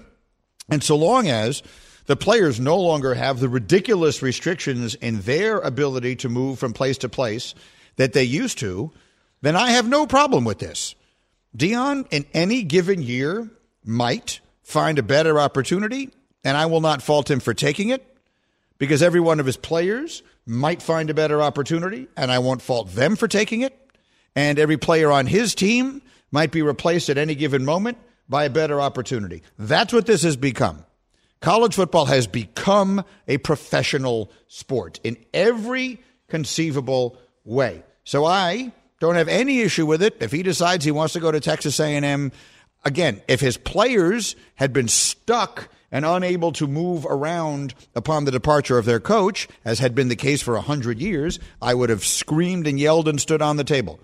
and 0.70 0.82
so 0.82 0.96
long 0.96 1.28
as 1.28 1.62
the 2.06 2.16
players 2.16 2.60
no 2.60 2.78
longer 2.78 3.14
have 3.14 3.40
the 3.40 3.48
ridiculous 3.48 4.22
restrictions 4.22 4.94
in 4.94 5.22
their 5.22 5.58
ability 5.58 6.16
to 6.16 6.28
move 6.28 6.58
from 6.58 6.72
place 6.72 6.98
to 6.98 7.08
place 7.08 7.54
that 7.96 8.12
they 8.12 8.22
used 8.22 8.58
to, 8.58 8.92
then 9.40 9.56
I 9.56 9.72
have 9.72 9.88
no 9.88 10.06
problem 10.06 10.44
with 10.44 10.58
this. 10.58 10.94
Deion, 11.56 12.06
in 12.10 12.26
any 12.32 12.62
given 12.62 13.02
year, 13.02 13.50
might 13.84 14.40
find 14.68 14.98
a 14.98 15.02
better 15.02 15.40
opportunity, 15.40 16.10
and 16.44 16.54
I 16.54 16.66
will 16.66 16.82
not 16.82 17.00
fault 17.00 17.30
him 17.30 17.40
for 17.40 17.54
taking 17.54 17.88
it 17.88 18.04
because 18.76 19.02
every 19.02 19.18
one 19.18 19.40
of 19.40 19.46
his 19.46 19.56
players 19.56 20.22
might 20.44 20.82
find 20.82 21.08
a 21.08 21.14
better 21.14 21.40
opportunity, 21.40 22.06
and 22.18 22.30
I 22.30 22.38
won't 22.40 22.60
fault 22.60 22.90
them 22.90 23.16
for 23.16 23.26
taking 23.26 23.62
it. 23.62 23.74
And 24.36 24.58
every 24.58 24.76
player 24.76 25.10
on 25.10 25.26
his 25.26 25.54
team 25.54 26.02
might 26.30 26.52
be 26.52 26.60
replaced 26.60 27.08
at 27.08 27.16
any 27.16 27.34
given 27.34 27.64
moment 27.64 27.96
by 28.28 28.44
a 28.44 28.50
better 28.50 28.78
opportunity. 28.78 29.42
That's 29.58 29.94
what 29.94 30.04
this 30.04 30.22
has 30.22 30.36
become. 30.36 30.84
College 31.40 31.74
football 31.74 32.04
has 32.04 32.26
become 32.26 33.04
a 33.26 33.38
professional 33.38 34.30
sport 34.48 35.00
in 35.02 35.16
every 35.32 36.02
conceivable 36.28 37.16
way. 37.42 37.82
So 38.04 38.26
I 38.26 38.72
don't 39.00 39.14
have 39.14 39.28
any 39.28 39.60
issue 39.60 39.86
with 39.86 40.02
it 40.02 40.18
if 40.20 40.30
he 40.30 40.42
decides 40.42 40.84
he 40.84 40.90
wants 40.90 41.14
to 41.14 41.20
go 41.20 41.32
to 41.32 41.40
Texas 41.40 41.80
A&M. 41.80 42.32
Again, 42.84 43.22
if 43.28 43.40
his 43.40 43.56
players 43.56 44.36
had 44.54 44.72
been 44.72 44.88
stuck 44.88 45.68
and 45.90 46.04
unable 46.04 46.52
to 46.52 46.66
move 46.66 47.06
around 47.06 47.74
upon 47.94 48.24
the 48.24 48.30
departure 48.30 48.78
of 48.78 48.84
their 48.84 49.00
coach, 49.00 49.48
as 49.64 49.78
had 49.78 49.94
been 49.94 50.08
the 50.08 50.16
case 50.16 50.42
for 50.42 50.56
a 50.56 50.60
hundred 50.60 51.00
years, 51.00 51.38
I 51.60 51.74
would 51.74 51.90
have 51.90 52.04
screamed 52.04 52.66
and 52.66 52.78
yelled 52.78 53.08
and 53.08 53.20
stood 53.20 53.42
on 53.42 53.56
the 53.56 53.64
table. 53.64 54.00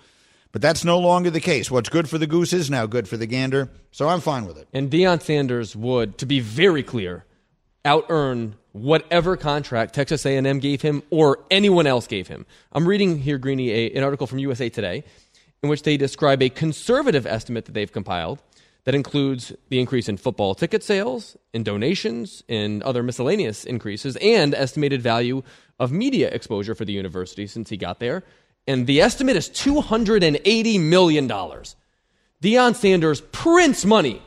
But 0.51 0.63
that's 0.63 0.85
no 0.85 0.99
longer 0.99 1.31
the 1.31 1.41
case. 1.41 1.71
What's 1.71 1.89
good 1.89 2.09
for 2.09 2.17
the 2.17 2.27
goose 2.27 2.53
is 2.53 2.71
now 2.71 2.87
good 2.87 3.09
for 3.09 3.17
the 3.17 3.27
gander, 3.27 3.71
so 3.91 4.09
I'm 4.09 4.21
fine 4.21 4.47
with 4.47 4.57
it. 4.57 4.69
And 4.73 4.91
Deion 4.91 5.21
Sanders 5.21 5.75
would, 5.75 6.17
to 6.19 6.27
be 6.27 6.41
very 6.41 6.83
clear, 6.83 7.25
out 7.85 8.07
earn 8.09 8.55
whatever 8.73 9.37
contract 9.37 9.95
Texas 9.95 10.25
A&M 10.25 10.59
gave 10.59 10.83
him 10.83 11.03
or 11.11 11.41
anyone 11.51 11.87
else 11.87 12.07
gave 12.07 12.29
him. 12.29 12.47
I'm 12.73 12.87
reading 12.87 13.19
here, 13.19 13.39
Greeny, 13.39 13.95
an 13.95 14.03
article 14.03 14.27
from 14.27 14.39
USA 14.39 14.69
Today 14.69 15.05
in 15.63 15.71
which 15.71 15.83
they 15.83 15.97
describe 15.97 16.43
a 16.43 16.51
conservative 16.51 17.27
estimate 17.27 17.65
that 17.65 17.73
they've 17.73 17.91
compiled 17.91 18.43
that 18.85 18.95
includes 18.95 19.53
the 19.71 19.81
increase 19.81 20.09
in 20.09 20.17
football 20.17 20.55
ticket 20.55 20.83
sales, 20.83 21.37
in 21.53 21.63
donations, 21.63 22.43
in 22.49 22.83
other 22.83 23.03
miscellaneous 23.03 23.65
increases, 23.65 24.17
and 24.17 24.55
estimated 24.55 25.03
value 25.03 25.43
of 25.79 25.91
media 25.91 26.29
exposure 26.29 26.75
for 26.75 26.85
the 26.85 26.93
university 26.93 27.47
since 27.47 27.71
he 27.71 27.77
got 27.77 27.99
there. 27.99 28.23
And 28.67 28.87
the 28.87 29.01
estimate 29.01 29.37
is 29.37 29.49
$280 29.51 30.81
million. 30.81 31.29
Deion 31.29 32.75
Sanders 32.75 33.21
prints 33.21 33.85
money 33.85 34.23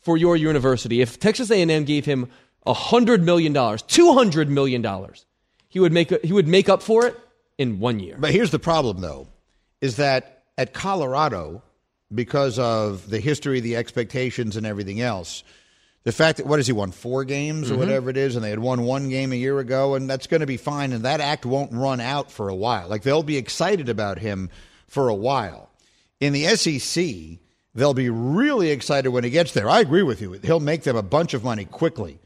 for 0.00 0.16
your 0.16 0.36
university. 0.36 1.00
If 1.00 1.18
Texas 1.18 1.50
A&M 1.50 1.84
gave 1.84 2.04
him 2.04 2.28
$100 2.66 3.22
million, 3.22 3.52
$200 3.52 4.48
million, 4.48 5.08
he 5.68 5.80
would 5.80 5.92
make, 5.92 6.24
he 6.24 6.32
would 6.32 6.48
make 6.48 6.68
up 6.68 6.82
for 6.82 7.06
it 7.06 7.18
in 7.58 7.80
one 7.80 7.98
year. 7.98 8.16
But 8.18 8.32
here's 8.32 8.50
the 8.50 8.58
problem, 8.58 9.00
though, 9.00 9.28
is 9.80 9.96
that 9.96 10.44
at 10.56 10.72
Colorado, 10.72 11.62
because 12.14 12.58
of 12.58 13.08
the 13.10 13.20
history, 13.20 13.60
the 13.60 13.76
expectations, 13.76 14.56
and 14.56 14.66
everything 14.66 15.00
else, 15.00 15.42
the 16.04 16.12
fact 16.12 16.38
that 16.38 16.46
what 16.46 16.58
has 16.58 16.66
he 16.68 16.72
won 16.72 16.92
four 16.92 17.24
games 17.24 17.70
or 17.70 17.74
Mhm. 17.74 17.78
whatever 17.78 18.10
it 18.10 18.16
is, 18.16 18.36
and 18.36 18.44
they 18.44 18.50
had 18.50 18.60
won 18.60 18.82
one 18.82 19.08
game 19.08 19.32
a 19.32 19.36
year 19.36 19.58
ago, 19.58 19.94
and 19.96 20.08
that's 20.08 20.28
going 20.28 20.40
to 20.40 20.46
be 20.46 20.56
fine, 20.56 20.92
and 20.92 21.04
that 21.04 21.20
act 21.20 21.44
won't 21.44 21.72
run 21.72 22.00
out 22.00 22.30
for 22.30 22.48
a 22.48 22.54
while. 22.54 22.88
Like 22.88 23.02
they'll 23.02 23.24
be 23.24 23.36
excited 23.36 23.88
about 23.88 24.20
him 24.20 24.48
for 24.86 25.08
a 25.08 25.14
while. 25.14 25.70
In 26.20 26.32
the 26.32 26.46
SEC, 26.46 27.40
they'll 27.74 27.92
be 27.92 28.08
really 28.08 28.70
excited 28.70 29.10
when 29.10 29.24
he 29.24 29.30
gets 29.30 29.52
there. 29.52 29.68
I 29.68 29.80
agree 29.80 30.04
with 30.04 30.20
you; 30.22 30.32
he'll 30.44 30.60
make 30.60 30.84
them 30.84 30.96
a 30.96 31.02
bunch 31.02 31.34
of 31.34 31.42
money 31.42 31.64
quickly. 31.64 32.20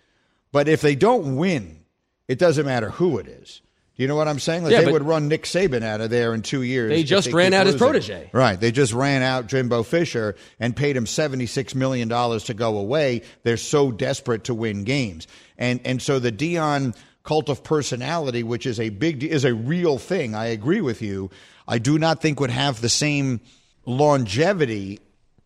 But 0.53 0.69
if 0.69 0.83
they 0.83 0.95
don't 0.95 1.37
win, 1.37 1.81
it 2.29 2.39
doesn't 2.39 2.67
matter 2.67 2.91
who 2.91 3.19
it 3.19 3.27
is. 3.27 3.63
You 4.01 4.09
know 4.09 4.17
what 4.17 4.29
I'm 4.29 4.39
saying? 4.39 4.65
Like 4.65 4.73
Yeah, 4.73 4.81
they 4.81 4.93
would 4.93 5.03
run 5.03 5.29
Nick 5.29 5.43
Saban 5.43 5.83
out 5.83 6.01
of 6.01 6.09
there 6.09 6.33
in 6.33 6.41
two 6.41 6.63
years. 6.63 6.89
They 6.89 7.03
just 7.03 7.31
ran 7.35 7.51
keep 7.51 7.61
out 7.61 7.67
his 7.67 7.77
protege. 7.77 8.31
Right. 8.33 8.59
They 8.59 8.73
just 8.73 8.95
ran 8.95 9.21
out 9.21 9.47
Jimbo 9.47 9.83
Fisher 9.83 10.37
and 10.59 10.75
paid 10.75 10.97
him 10.97 11.05
$76 11.05 11.75
million 11.75 12.09
to 12.09 12.55
go 12.55 12.79
away. 12.79 13.21
They're 13.43 13.59
so 13.59 13.93
desperate 13.93 14.45
to 14.45 14.55
win 14.55 14.85
games. 14.85 15.27
And, 15.59 15.83
and 15.85 16.01
so 16.01 16.19
the 16.19 16.33
Deion 16.33 16.97
cult 17.25 17.51
of 17.51 17.63
personality, 17.63 18.43
which 18.43 18.65
is 18.65 18.81
a 18.81 18.89
big, 18.89 19.23
is 19.23 19.45
a 19.45 19.53
real 19.53 19.99
thing. 19.99 20.35
I 20.35 20.47
agree 20.47 20.81
with 20.81 21.03
you. 21.03 21.29
I 21.69 21.77
do 21.77 21.99
not 21.99 22.23
think 22.23 22.41
would 22.41 22.49
have 22.49 22.81
the 22.81 22.89
same 22.89 23.43
longevity 23.85 25.01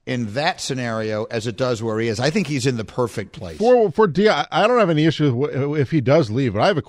in 0.06 0.34
that 0.34 0.60
scenario 0.60 1.24
as 1.24 1.46
it 1.46 1.56
does 1.56 1.82
where 1.82 1.98
he 1.98 2.08
is. 2.08 2.20
I 2.20 2.30
think 2.30 2.46
he's 2.46 2.66
in 2.66 2.76
the 2.76 2.84
perfect 2.84 3.32
place. 3.32 3.58
For 3.58 3.90
for 3.90 4.06
D, 4.06 4.28
I 4.28 4.66
don't 4.66 4.78
have 4.78 4.90
any 4.90 5.06
issue 5.06 5.74
if 5.74 5.90
he 5.90 6.00
does 6.00 6.30
leave, 6.30 6.52
but 6.54 6.62
I 6.62 6.66
have 6.68 6.78
a 6.78 6.82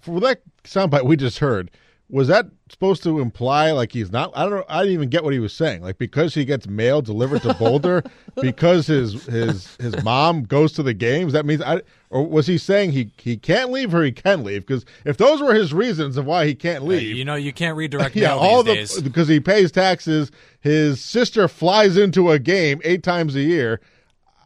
for 0.00 0.20
that 0.20 0.42
soundbite 0.64 1.04
we 1.04 1.16
just 1.16 1.38
heard. 1.38 1.70
Was 2.10 2.28
that 2.28 2.46
supposed 2.68 3.02
to 3.04 3.20
imply 3.20 3.70
like 3.72 3.90
he's 3.92 4.12
not? 4.12 4.32
I 4.34 4.42
don't 4.42 4.50
know. 4.52 4.64
I 4.68 4.80
didn't 4.80 4.92
even 4.92 5.08
get 5.08 5.24
what 5.24 5.32
he 5.32 5.38
was 5.38 5.54
saying. 5.54 5.80
Like 5.80 5.96
because 5.96 6.34
he 6.34 6.44
gets 6.44 6.66
mail 6.68 7.00
delivered 7.00 7.40
to 7.42 7.54
Boulder, 7.54 8.02
because 8.42 8.86
his 8.86 9.24
his 9.24 9.76
his 9.76 10.02
mom 10.04 10.42
goes 10.42 10.72
to 10.72 10.82
the 10.82 10.92
games. 10.92 11.32
That 11.32 11.46
means 11.46 11.62
I 11.62 11.80
or 12.10 12.26
was 12.26 12.46
he 12.46 12.58
saying 12.58 12.92
he 12.92 13.10
he 13.16 13.38
can't 13.38 13.70
leave 13.70 13.94
or 13.94 14.02
he 14.04 14.12
can 14.12 14.44
leave? 14.44 14.66
Because 14.66 14.84
if 15.06 15.16
those 15.16 15.40
were 15.40 15.54
his 15.54 15.72
reasons 15.72 16.18
of 16.18 16.26
why 16.26 16.46
he 16.46 16.54
can't 16.54 16.84
leave, 16.84 17.16
You 17.16 17.24
know, 17.24 17.34
you 17.34 17.52
can't 17.52 17.78
redirect 17.78 18.14
yeah, 18.16 18.28
mail 18.28 18.38
all 18.40 18.62
these 18.62 18.90
the 18.90 19.00
days. 19.00 19.02
because 19.02 19.28
he 19.28 19.40
pays 19.40 19.72
taxes. 19.72 20.30
His 20.60 21.00
sister 21.00 21.48
flies 21.48 21.96
into 21.96 22.30
a 22.30 22.38
game 22.38 22.82
eight 22.84 23.02
times 23.02 23.34
a 23.36 23.40
year. 23.40 23.80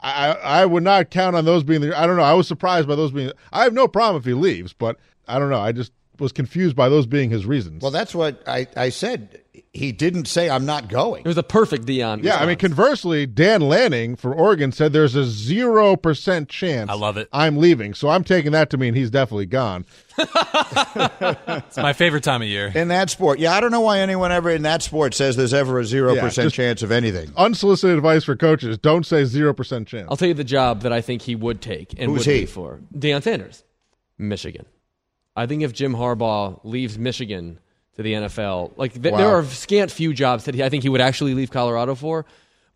I 0.02 0.32
I 0.34 0.66
would 0.66 0.84
not 0.84 1.10
count 1.10 1.34
on 1.34 1.44
those 1.44 1.64
being 1.64 1.80
the. 1.80 1.98
I 1.98 2.06
don't 2.06 2.16
know. 2.16 2.22
I 2.22 2.34
was 2.34 2.46
surprised 2.46 2.86
by 2.86 2.94
those 2.94 3.10
being. 3.10 3.32
I 3.52 3.64
have 3.64 3.72
no 3.72 3.88
problem 3.88 4.20
if 4.20 4.24
he 4.24 4.34
leaves, 4.34 4.72
but 4.72 4.98
I 5.26 5.40
don't 5.40 5.50
know. 5.50 5.58
I 5.60 5.72
just 5.72 5.90
was 6.18 6.32
confused 6.32 6.74
by 6.76 6.88
those 6.88 7.06
being 7.06 7.30
his 7.30 7.46
reasons. 7.46 7.82
Well, 7.82 7.90
that's 7.90 8.14
what 8.14 8.42
I, 8.48 8.66
I 8.76 8.88
said. 8.90 9.40
He 9.72 9.92
didn't 9.92 10.26
say, 10.26 10.48
I'm 10.48 10.64
not 10.64 10.88
going. 10.88 11.22
It 11.24 11.28
was 11.28 11.36
a 11.36 11.42
perfect 11.42 11.84
Deion. 11.86 12.22
yeah, 12.22 12.36
I 12.36 12.46
mean, 12.46 12.56
conversely, 12.56 13.26
Dan 13.26 13.60
Lanning 13.60 14.16
for 14.16 14.34
Oregon 14.34 14.72
said 14.72 14.92
there's 14.94 15.14
a 15.14 15.24
zero 15.24 15.96
percent 15.96 16.48
chance. 16.48 16.90
I 16.90 16.94
love 16.94 17.16
it. 17.18 17.28
I'm 17.32 17.58
leaving, 17.58 17.92
so 17.92 18.08
I'm 18.08 18.24
taking 18.24 18.52
that 18.52 18.70
to 18.70 18.78
mean 18.78 18.94
he's 18.94 19.10
definitely 19.10 19.46
gone. 19.46 19.84
It's 20.58 21.76
my 21.76 21.92
favorite 21.92 22.24
time 22.24 22.42
of 22.42 22.48
year. 22.48 22.70
In 22.74 22.88
that 22.88 23.10
sport. 23.10 23.38
Yeah, 23.38 23.52
I 23.54 23.60
don't 23.60 23.70
know 23.70 23.80
why 23.80 23.98
anyone 24.00 24.32
ever 24.32 24.50
in 24.50 24.62
that 24.62 24.82
sport 24.82 25.14
says 25.14 25.36
there's 25.36 25.54
ever 25.54 25.78
a 25.78 25.82
0% 25.82 26.14
Yeah, 26.16 26.28
just- 26.28 26.54
chance 26.54 26.82
of 26.82 26.90
anything. 26.92 27.30
Unsolicited 27.36 27.96
advice 27.96 28.24
for 28.24 28.36
coaches: 28.36 28.78
don't 28.78 29.04
say 29.04 29.24
zero 29.24 29.52
percent 29.52 29.88
chance. 29.88 30.08
I'll 30.10 30.16
tell 30.16 30.28
you 30.28 30.34
the 30.34 30.44
job 30.44 30.82
that 30.82 30.92
I 30.92 31.00
think 31.00 31.22
he 31.22 31.34
would 31.34 31.60
take 31.60 31.92
and 31.98 32.10
Who's 32.10 32.20
would 32.26 32.26
he? 32.34 32.40
leave 32.40 32.50
for. 32.50 32.80
Deion 32.94 33.22
Sanders, 33.22 33.64
Michigan. 34.18 34.66
I 35.36 35.46
think 35.46 35.62
if 35.62 35.72
Jim 35.72 35.94
Harbaugh 35.94 36.60
leaves 36.64 36.98
Michigan 36.98 37.58
to 37.96 38.02
the 38.02 38.12
NFL. 38.14 38.72
Like 38.76 38.92
th- 39.00 39.12
Wow. 39.12 39.18
there 39.18 39.28
are 39.28 39.44
scant 39.44 39.90
few 39.90 40.12
jobs 40.12 40.44
that 40.44 40.54
he, 40.54 40.62
I 40.62 40.68
think 40.68 40.82
he 40.82 40.88
would 40.88 41.00
actually 41.00 41.34
leave 41.34 41.50
Colorado 41.50 41.94
for, 41.94 42.26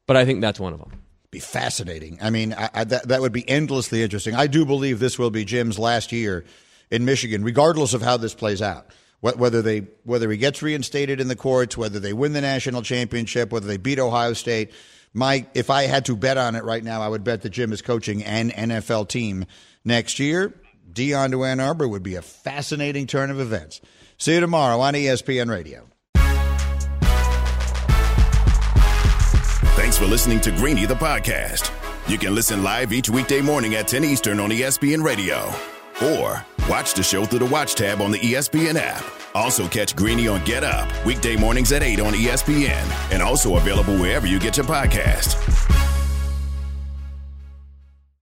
but 0.06 0.16
I 0.16 0.24
think 0.24 0.40
that's 0.40 0.58
one 0.58 0.72
of 0.72 0.78
them. 0.78 0.92
Be 1.30 1.38
fascinating. 1.38 2.18
I 2.20 2.30
mean, 2.30 2.54
I, 2.54 2.70
I, 2.74 2.84
that 2.84 3.08
that 3.08 3.20
would 3.20 3.32
be 3.32 3.48
endlessly 3.48 4.02
interesting. 4.02 4.34
I 4.34 4.46
do 4.46 4.64
believe 4.66 4.98
this 4.98 5.18
will 5.18 5.30
be 5.30 5.44
Jim's 5.44 5.78
last 5.78 6.10
year 6.10 6.44
in 6.90 7.04
Michigan, 7.04 7.44
regardless 7.44 7.94
of 7.94 8.02
how 8.02 8.16
this 8.16 8.34
plays 8.34 8.60
out. 8.60 8.86
Whether 9.20 9.60
they 9.60 9.86
whether 10.04 10.30
he 10.30 10.38
gets 10.38 10.62
reinstated 10.62 11.20
in 11.20 11.28
the 11.28 11.36
courts, 11.36 11.76
whether 11.76 12.00
they 12.00 12.14
win 12.14 12.32
the 12.32 12.40
national 12.40 12.80
championship, 12.82 13.52
whether 13.52 13.66
they 13.66 13.76
beat 13.76 13.98
Ohio 13.98 14.32
State. 14.32 14.72
My, 15.12 15.44
if 15.54 15.70
I 15.70 15.82
had 15.82 16.04
to 16.06 16.16
bet 16.16 16.38
on 16.38 16.54
it 16.54 16.62
right 16.64 16.82
now, 16.82 17.02
I 17.02 17.08
would 17.08 17.24
bet 17.24 17.42
that 17.42 17.50
Jim 17.50 17.72
is 17.72 17.82
coaching 17.82 18.22
an 18.24 18.50
NFL 18.50 19.08
team 19.08 19.44
next 19.84 20.18
year. 20.20 20.54
Deion 20.92 21.30
to 21.30 21.44
Ann 21.44 21.60
Arbor 21.60 21.88
would 21.88 22.02
be 22.02 22.16
a 22.16 22.22
fascinating 22.22 23.06
turn 23.06 23.30
of 23.30 23.40
events. 23.40 23.80
See 24.18 24.34
you 24.34 24.40
tomorrow 24.40 24.80
on 24.80 24.94
ESPN 24.94 25.50
Radio. 25.50 25.86
Thanks 29.76 29.96
for 29.96 30.04
listening 30.06 30.40
to 30.42 30.50
Greeny 30.52 30.86
the 30.86 30.94
podcast. 30.94 31.70
You 32.08 32.18
can 32.18 32.34
listen 32.34 32.62
live 32.62 32.92
each 32.92 33.08
weekday 33.08 33.40
morning 33.40 33.76
at 33.76 33.88
10 33.88 34.04
Eastern 34.04 34.40
on 34.40 34.50
ESPN 34.50 35.02
Radio. 35.02 35.52
Or 36.02 36.44
watch 36.68 36.94
the 36.94 37.02
show 37.02 37.24
through 37.24 37.40
the 37.40 37.46
Watch 37.46 37.74
tab 37.74 38.00
on 38.00 38.10
the 38.10 38.18
ESPN 38.18 38.76
app. 38.76 39.04
Also 39.34 39.68
catch 39.68 39.94
Greeny 39.94 40.28
on 40.28 40.44
Get 40.44 40.64
Up, 40.64 40.88
weekday 41.06 41.36
mornings 41.36 41.72
at 41.72 41.82
8 41.82 42.00
on 42.00 42.12
ESPN. 42.12 43.12
And 43.12 43.22
also 43.22 43.56
available 43.56 43.96
wherever 43.96 44.26
you 44.26 44.38
get 44.38 44.56
your 44.56 44.66
podcast. 44.66 45.36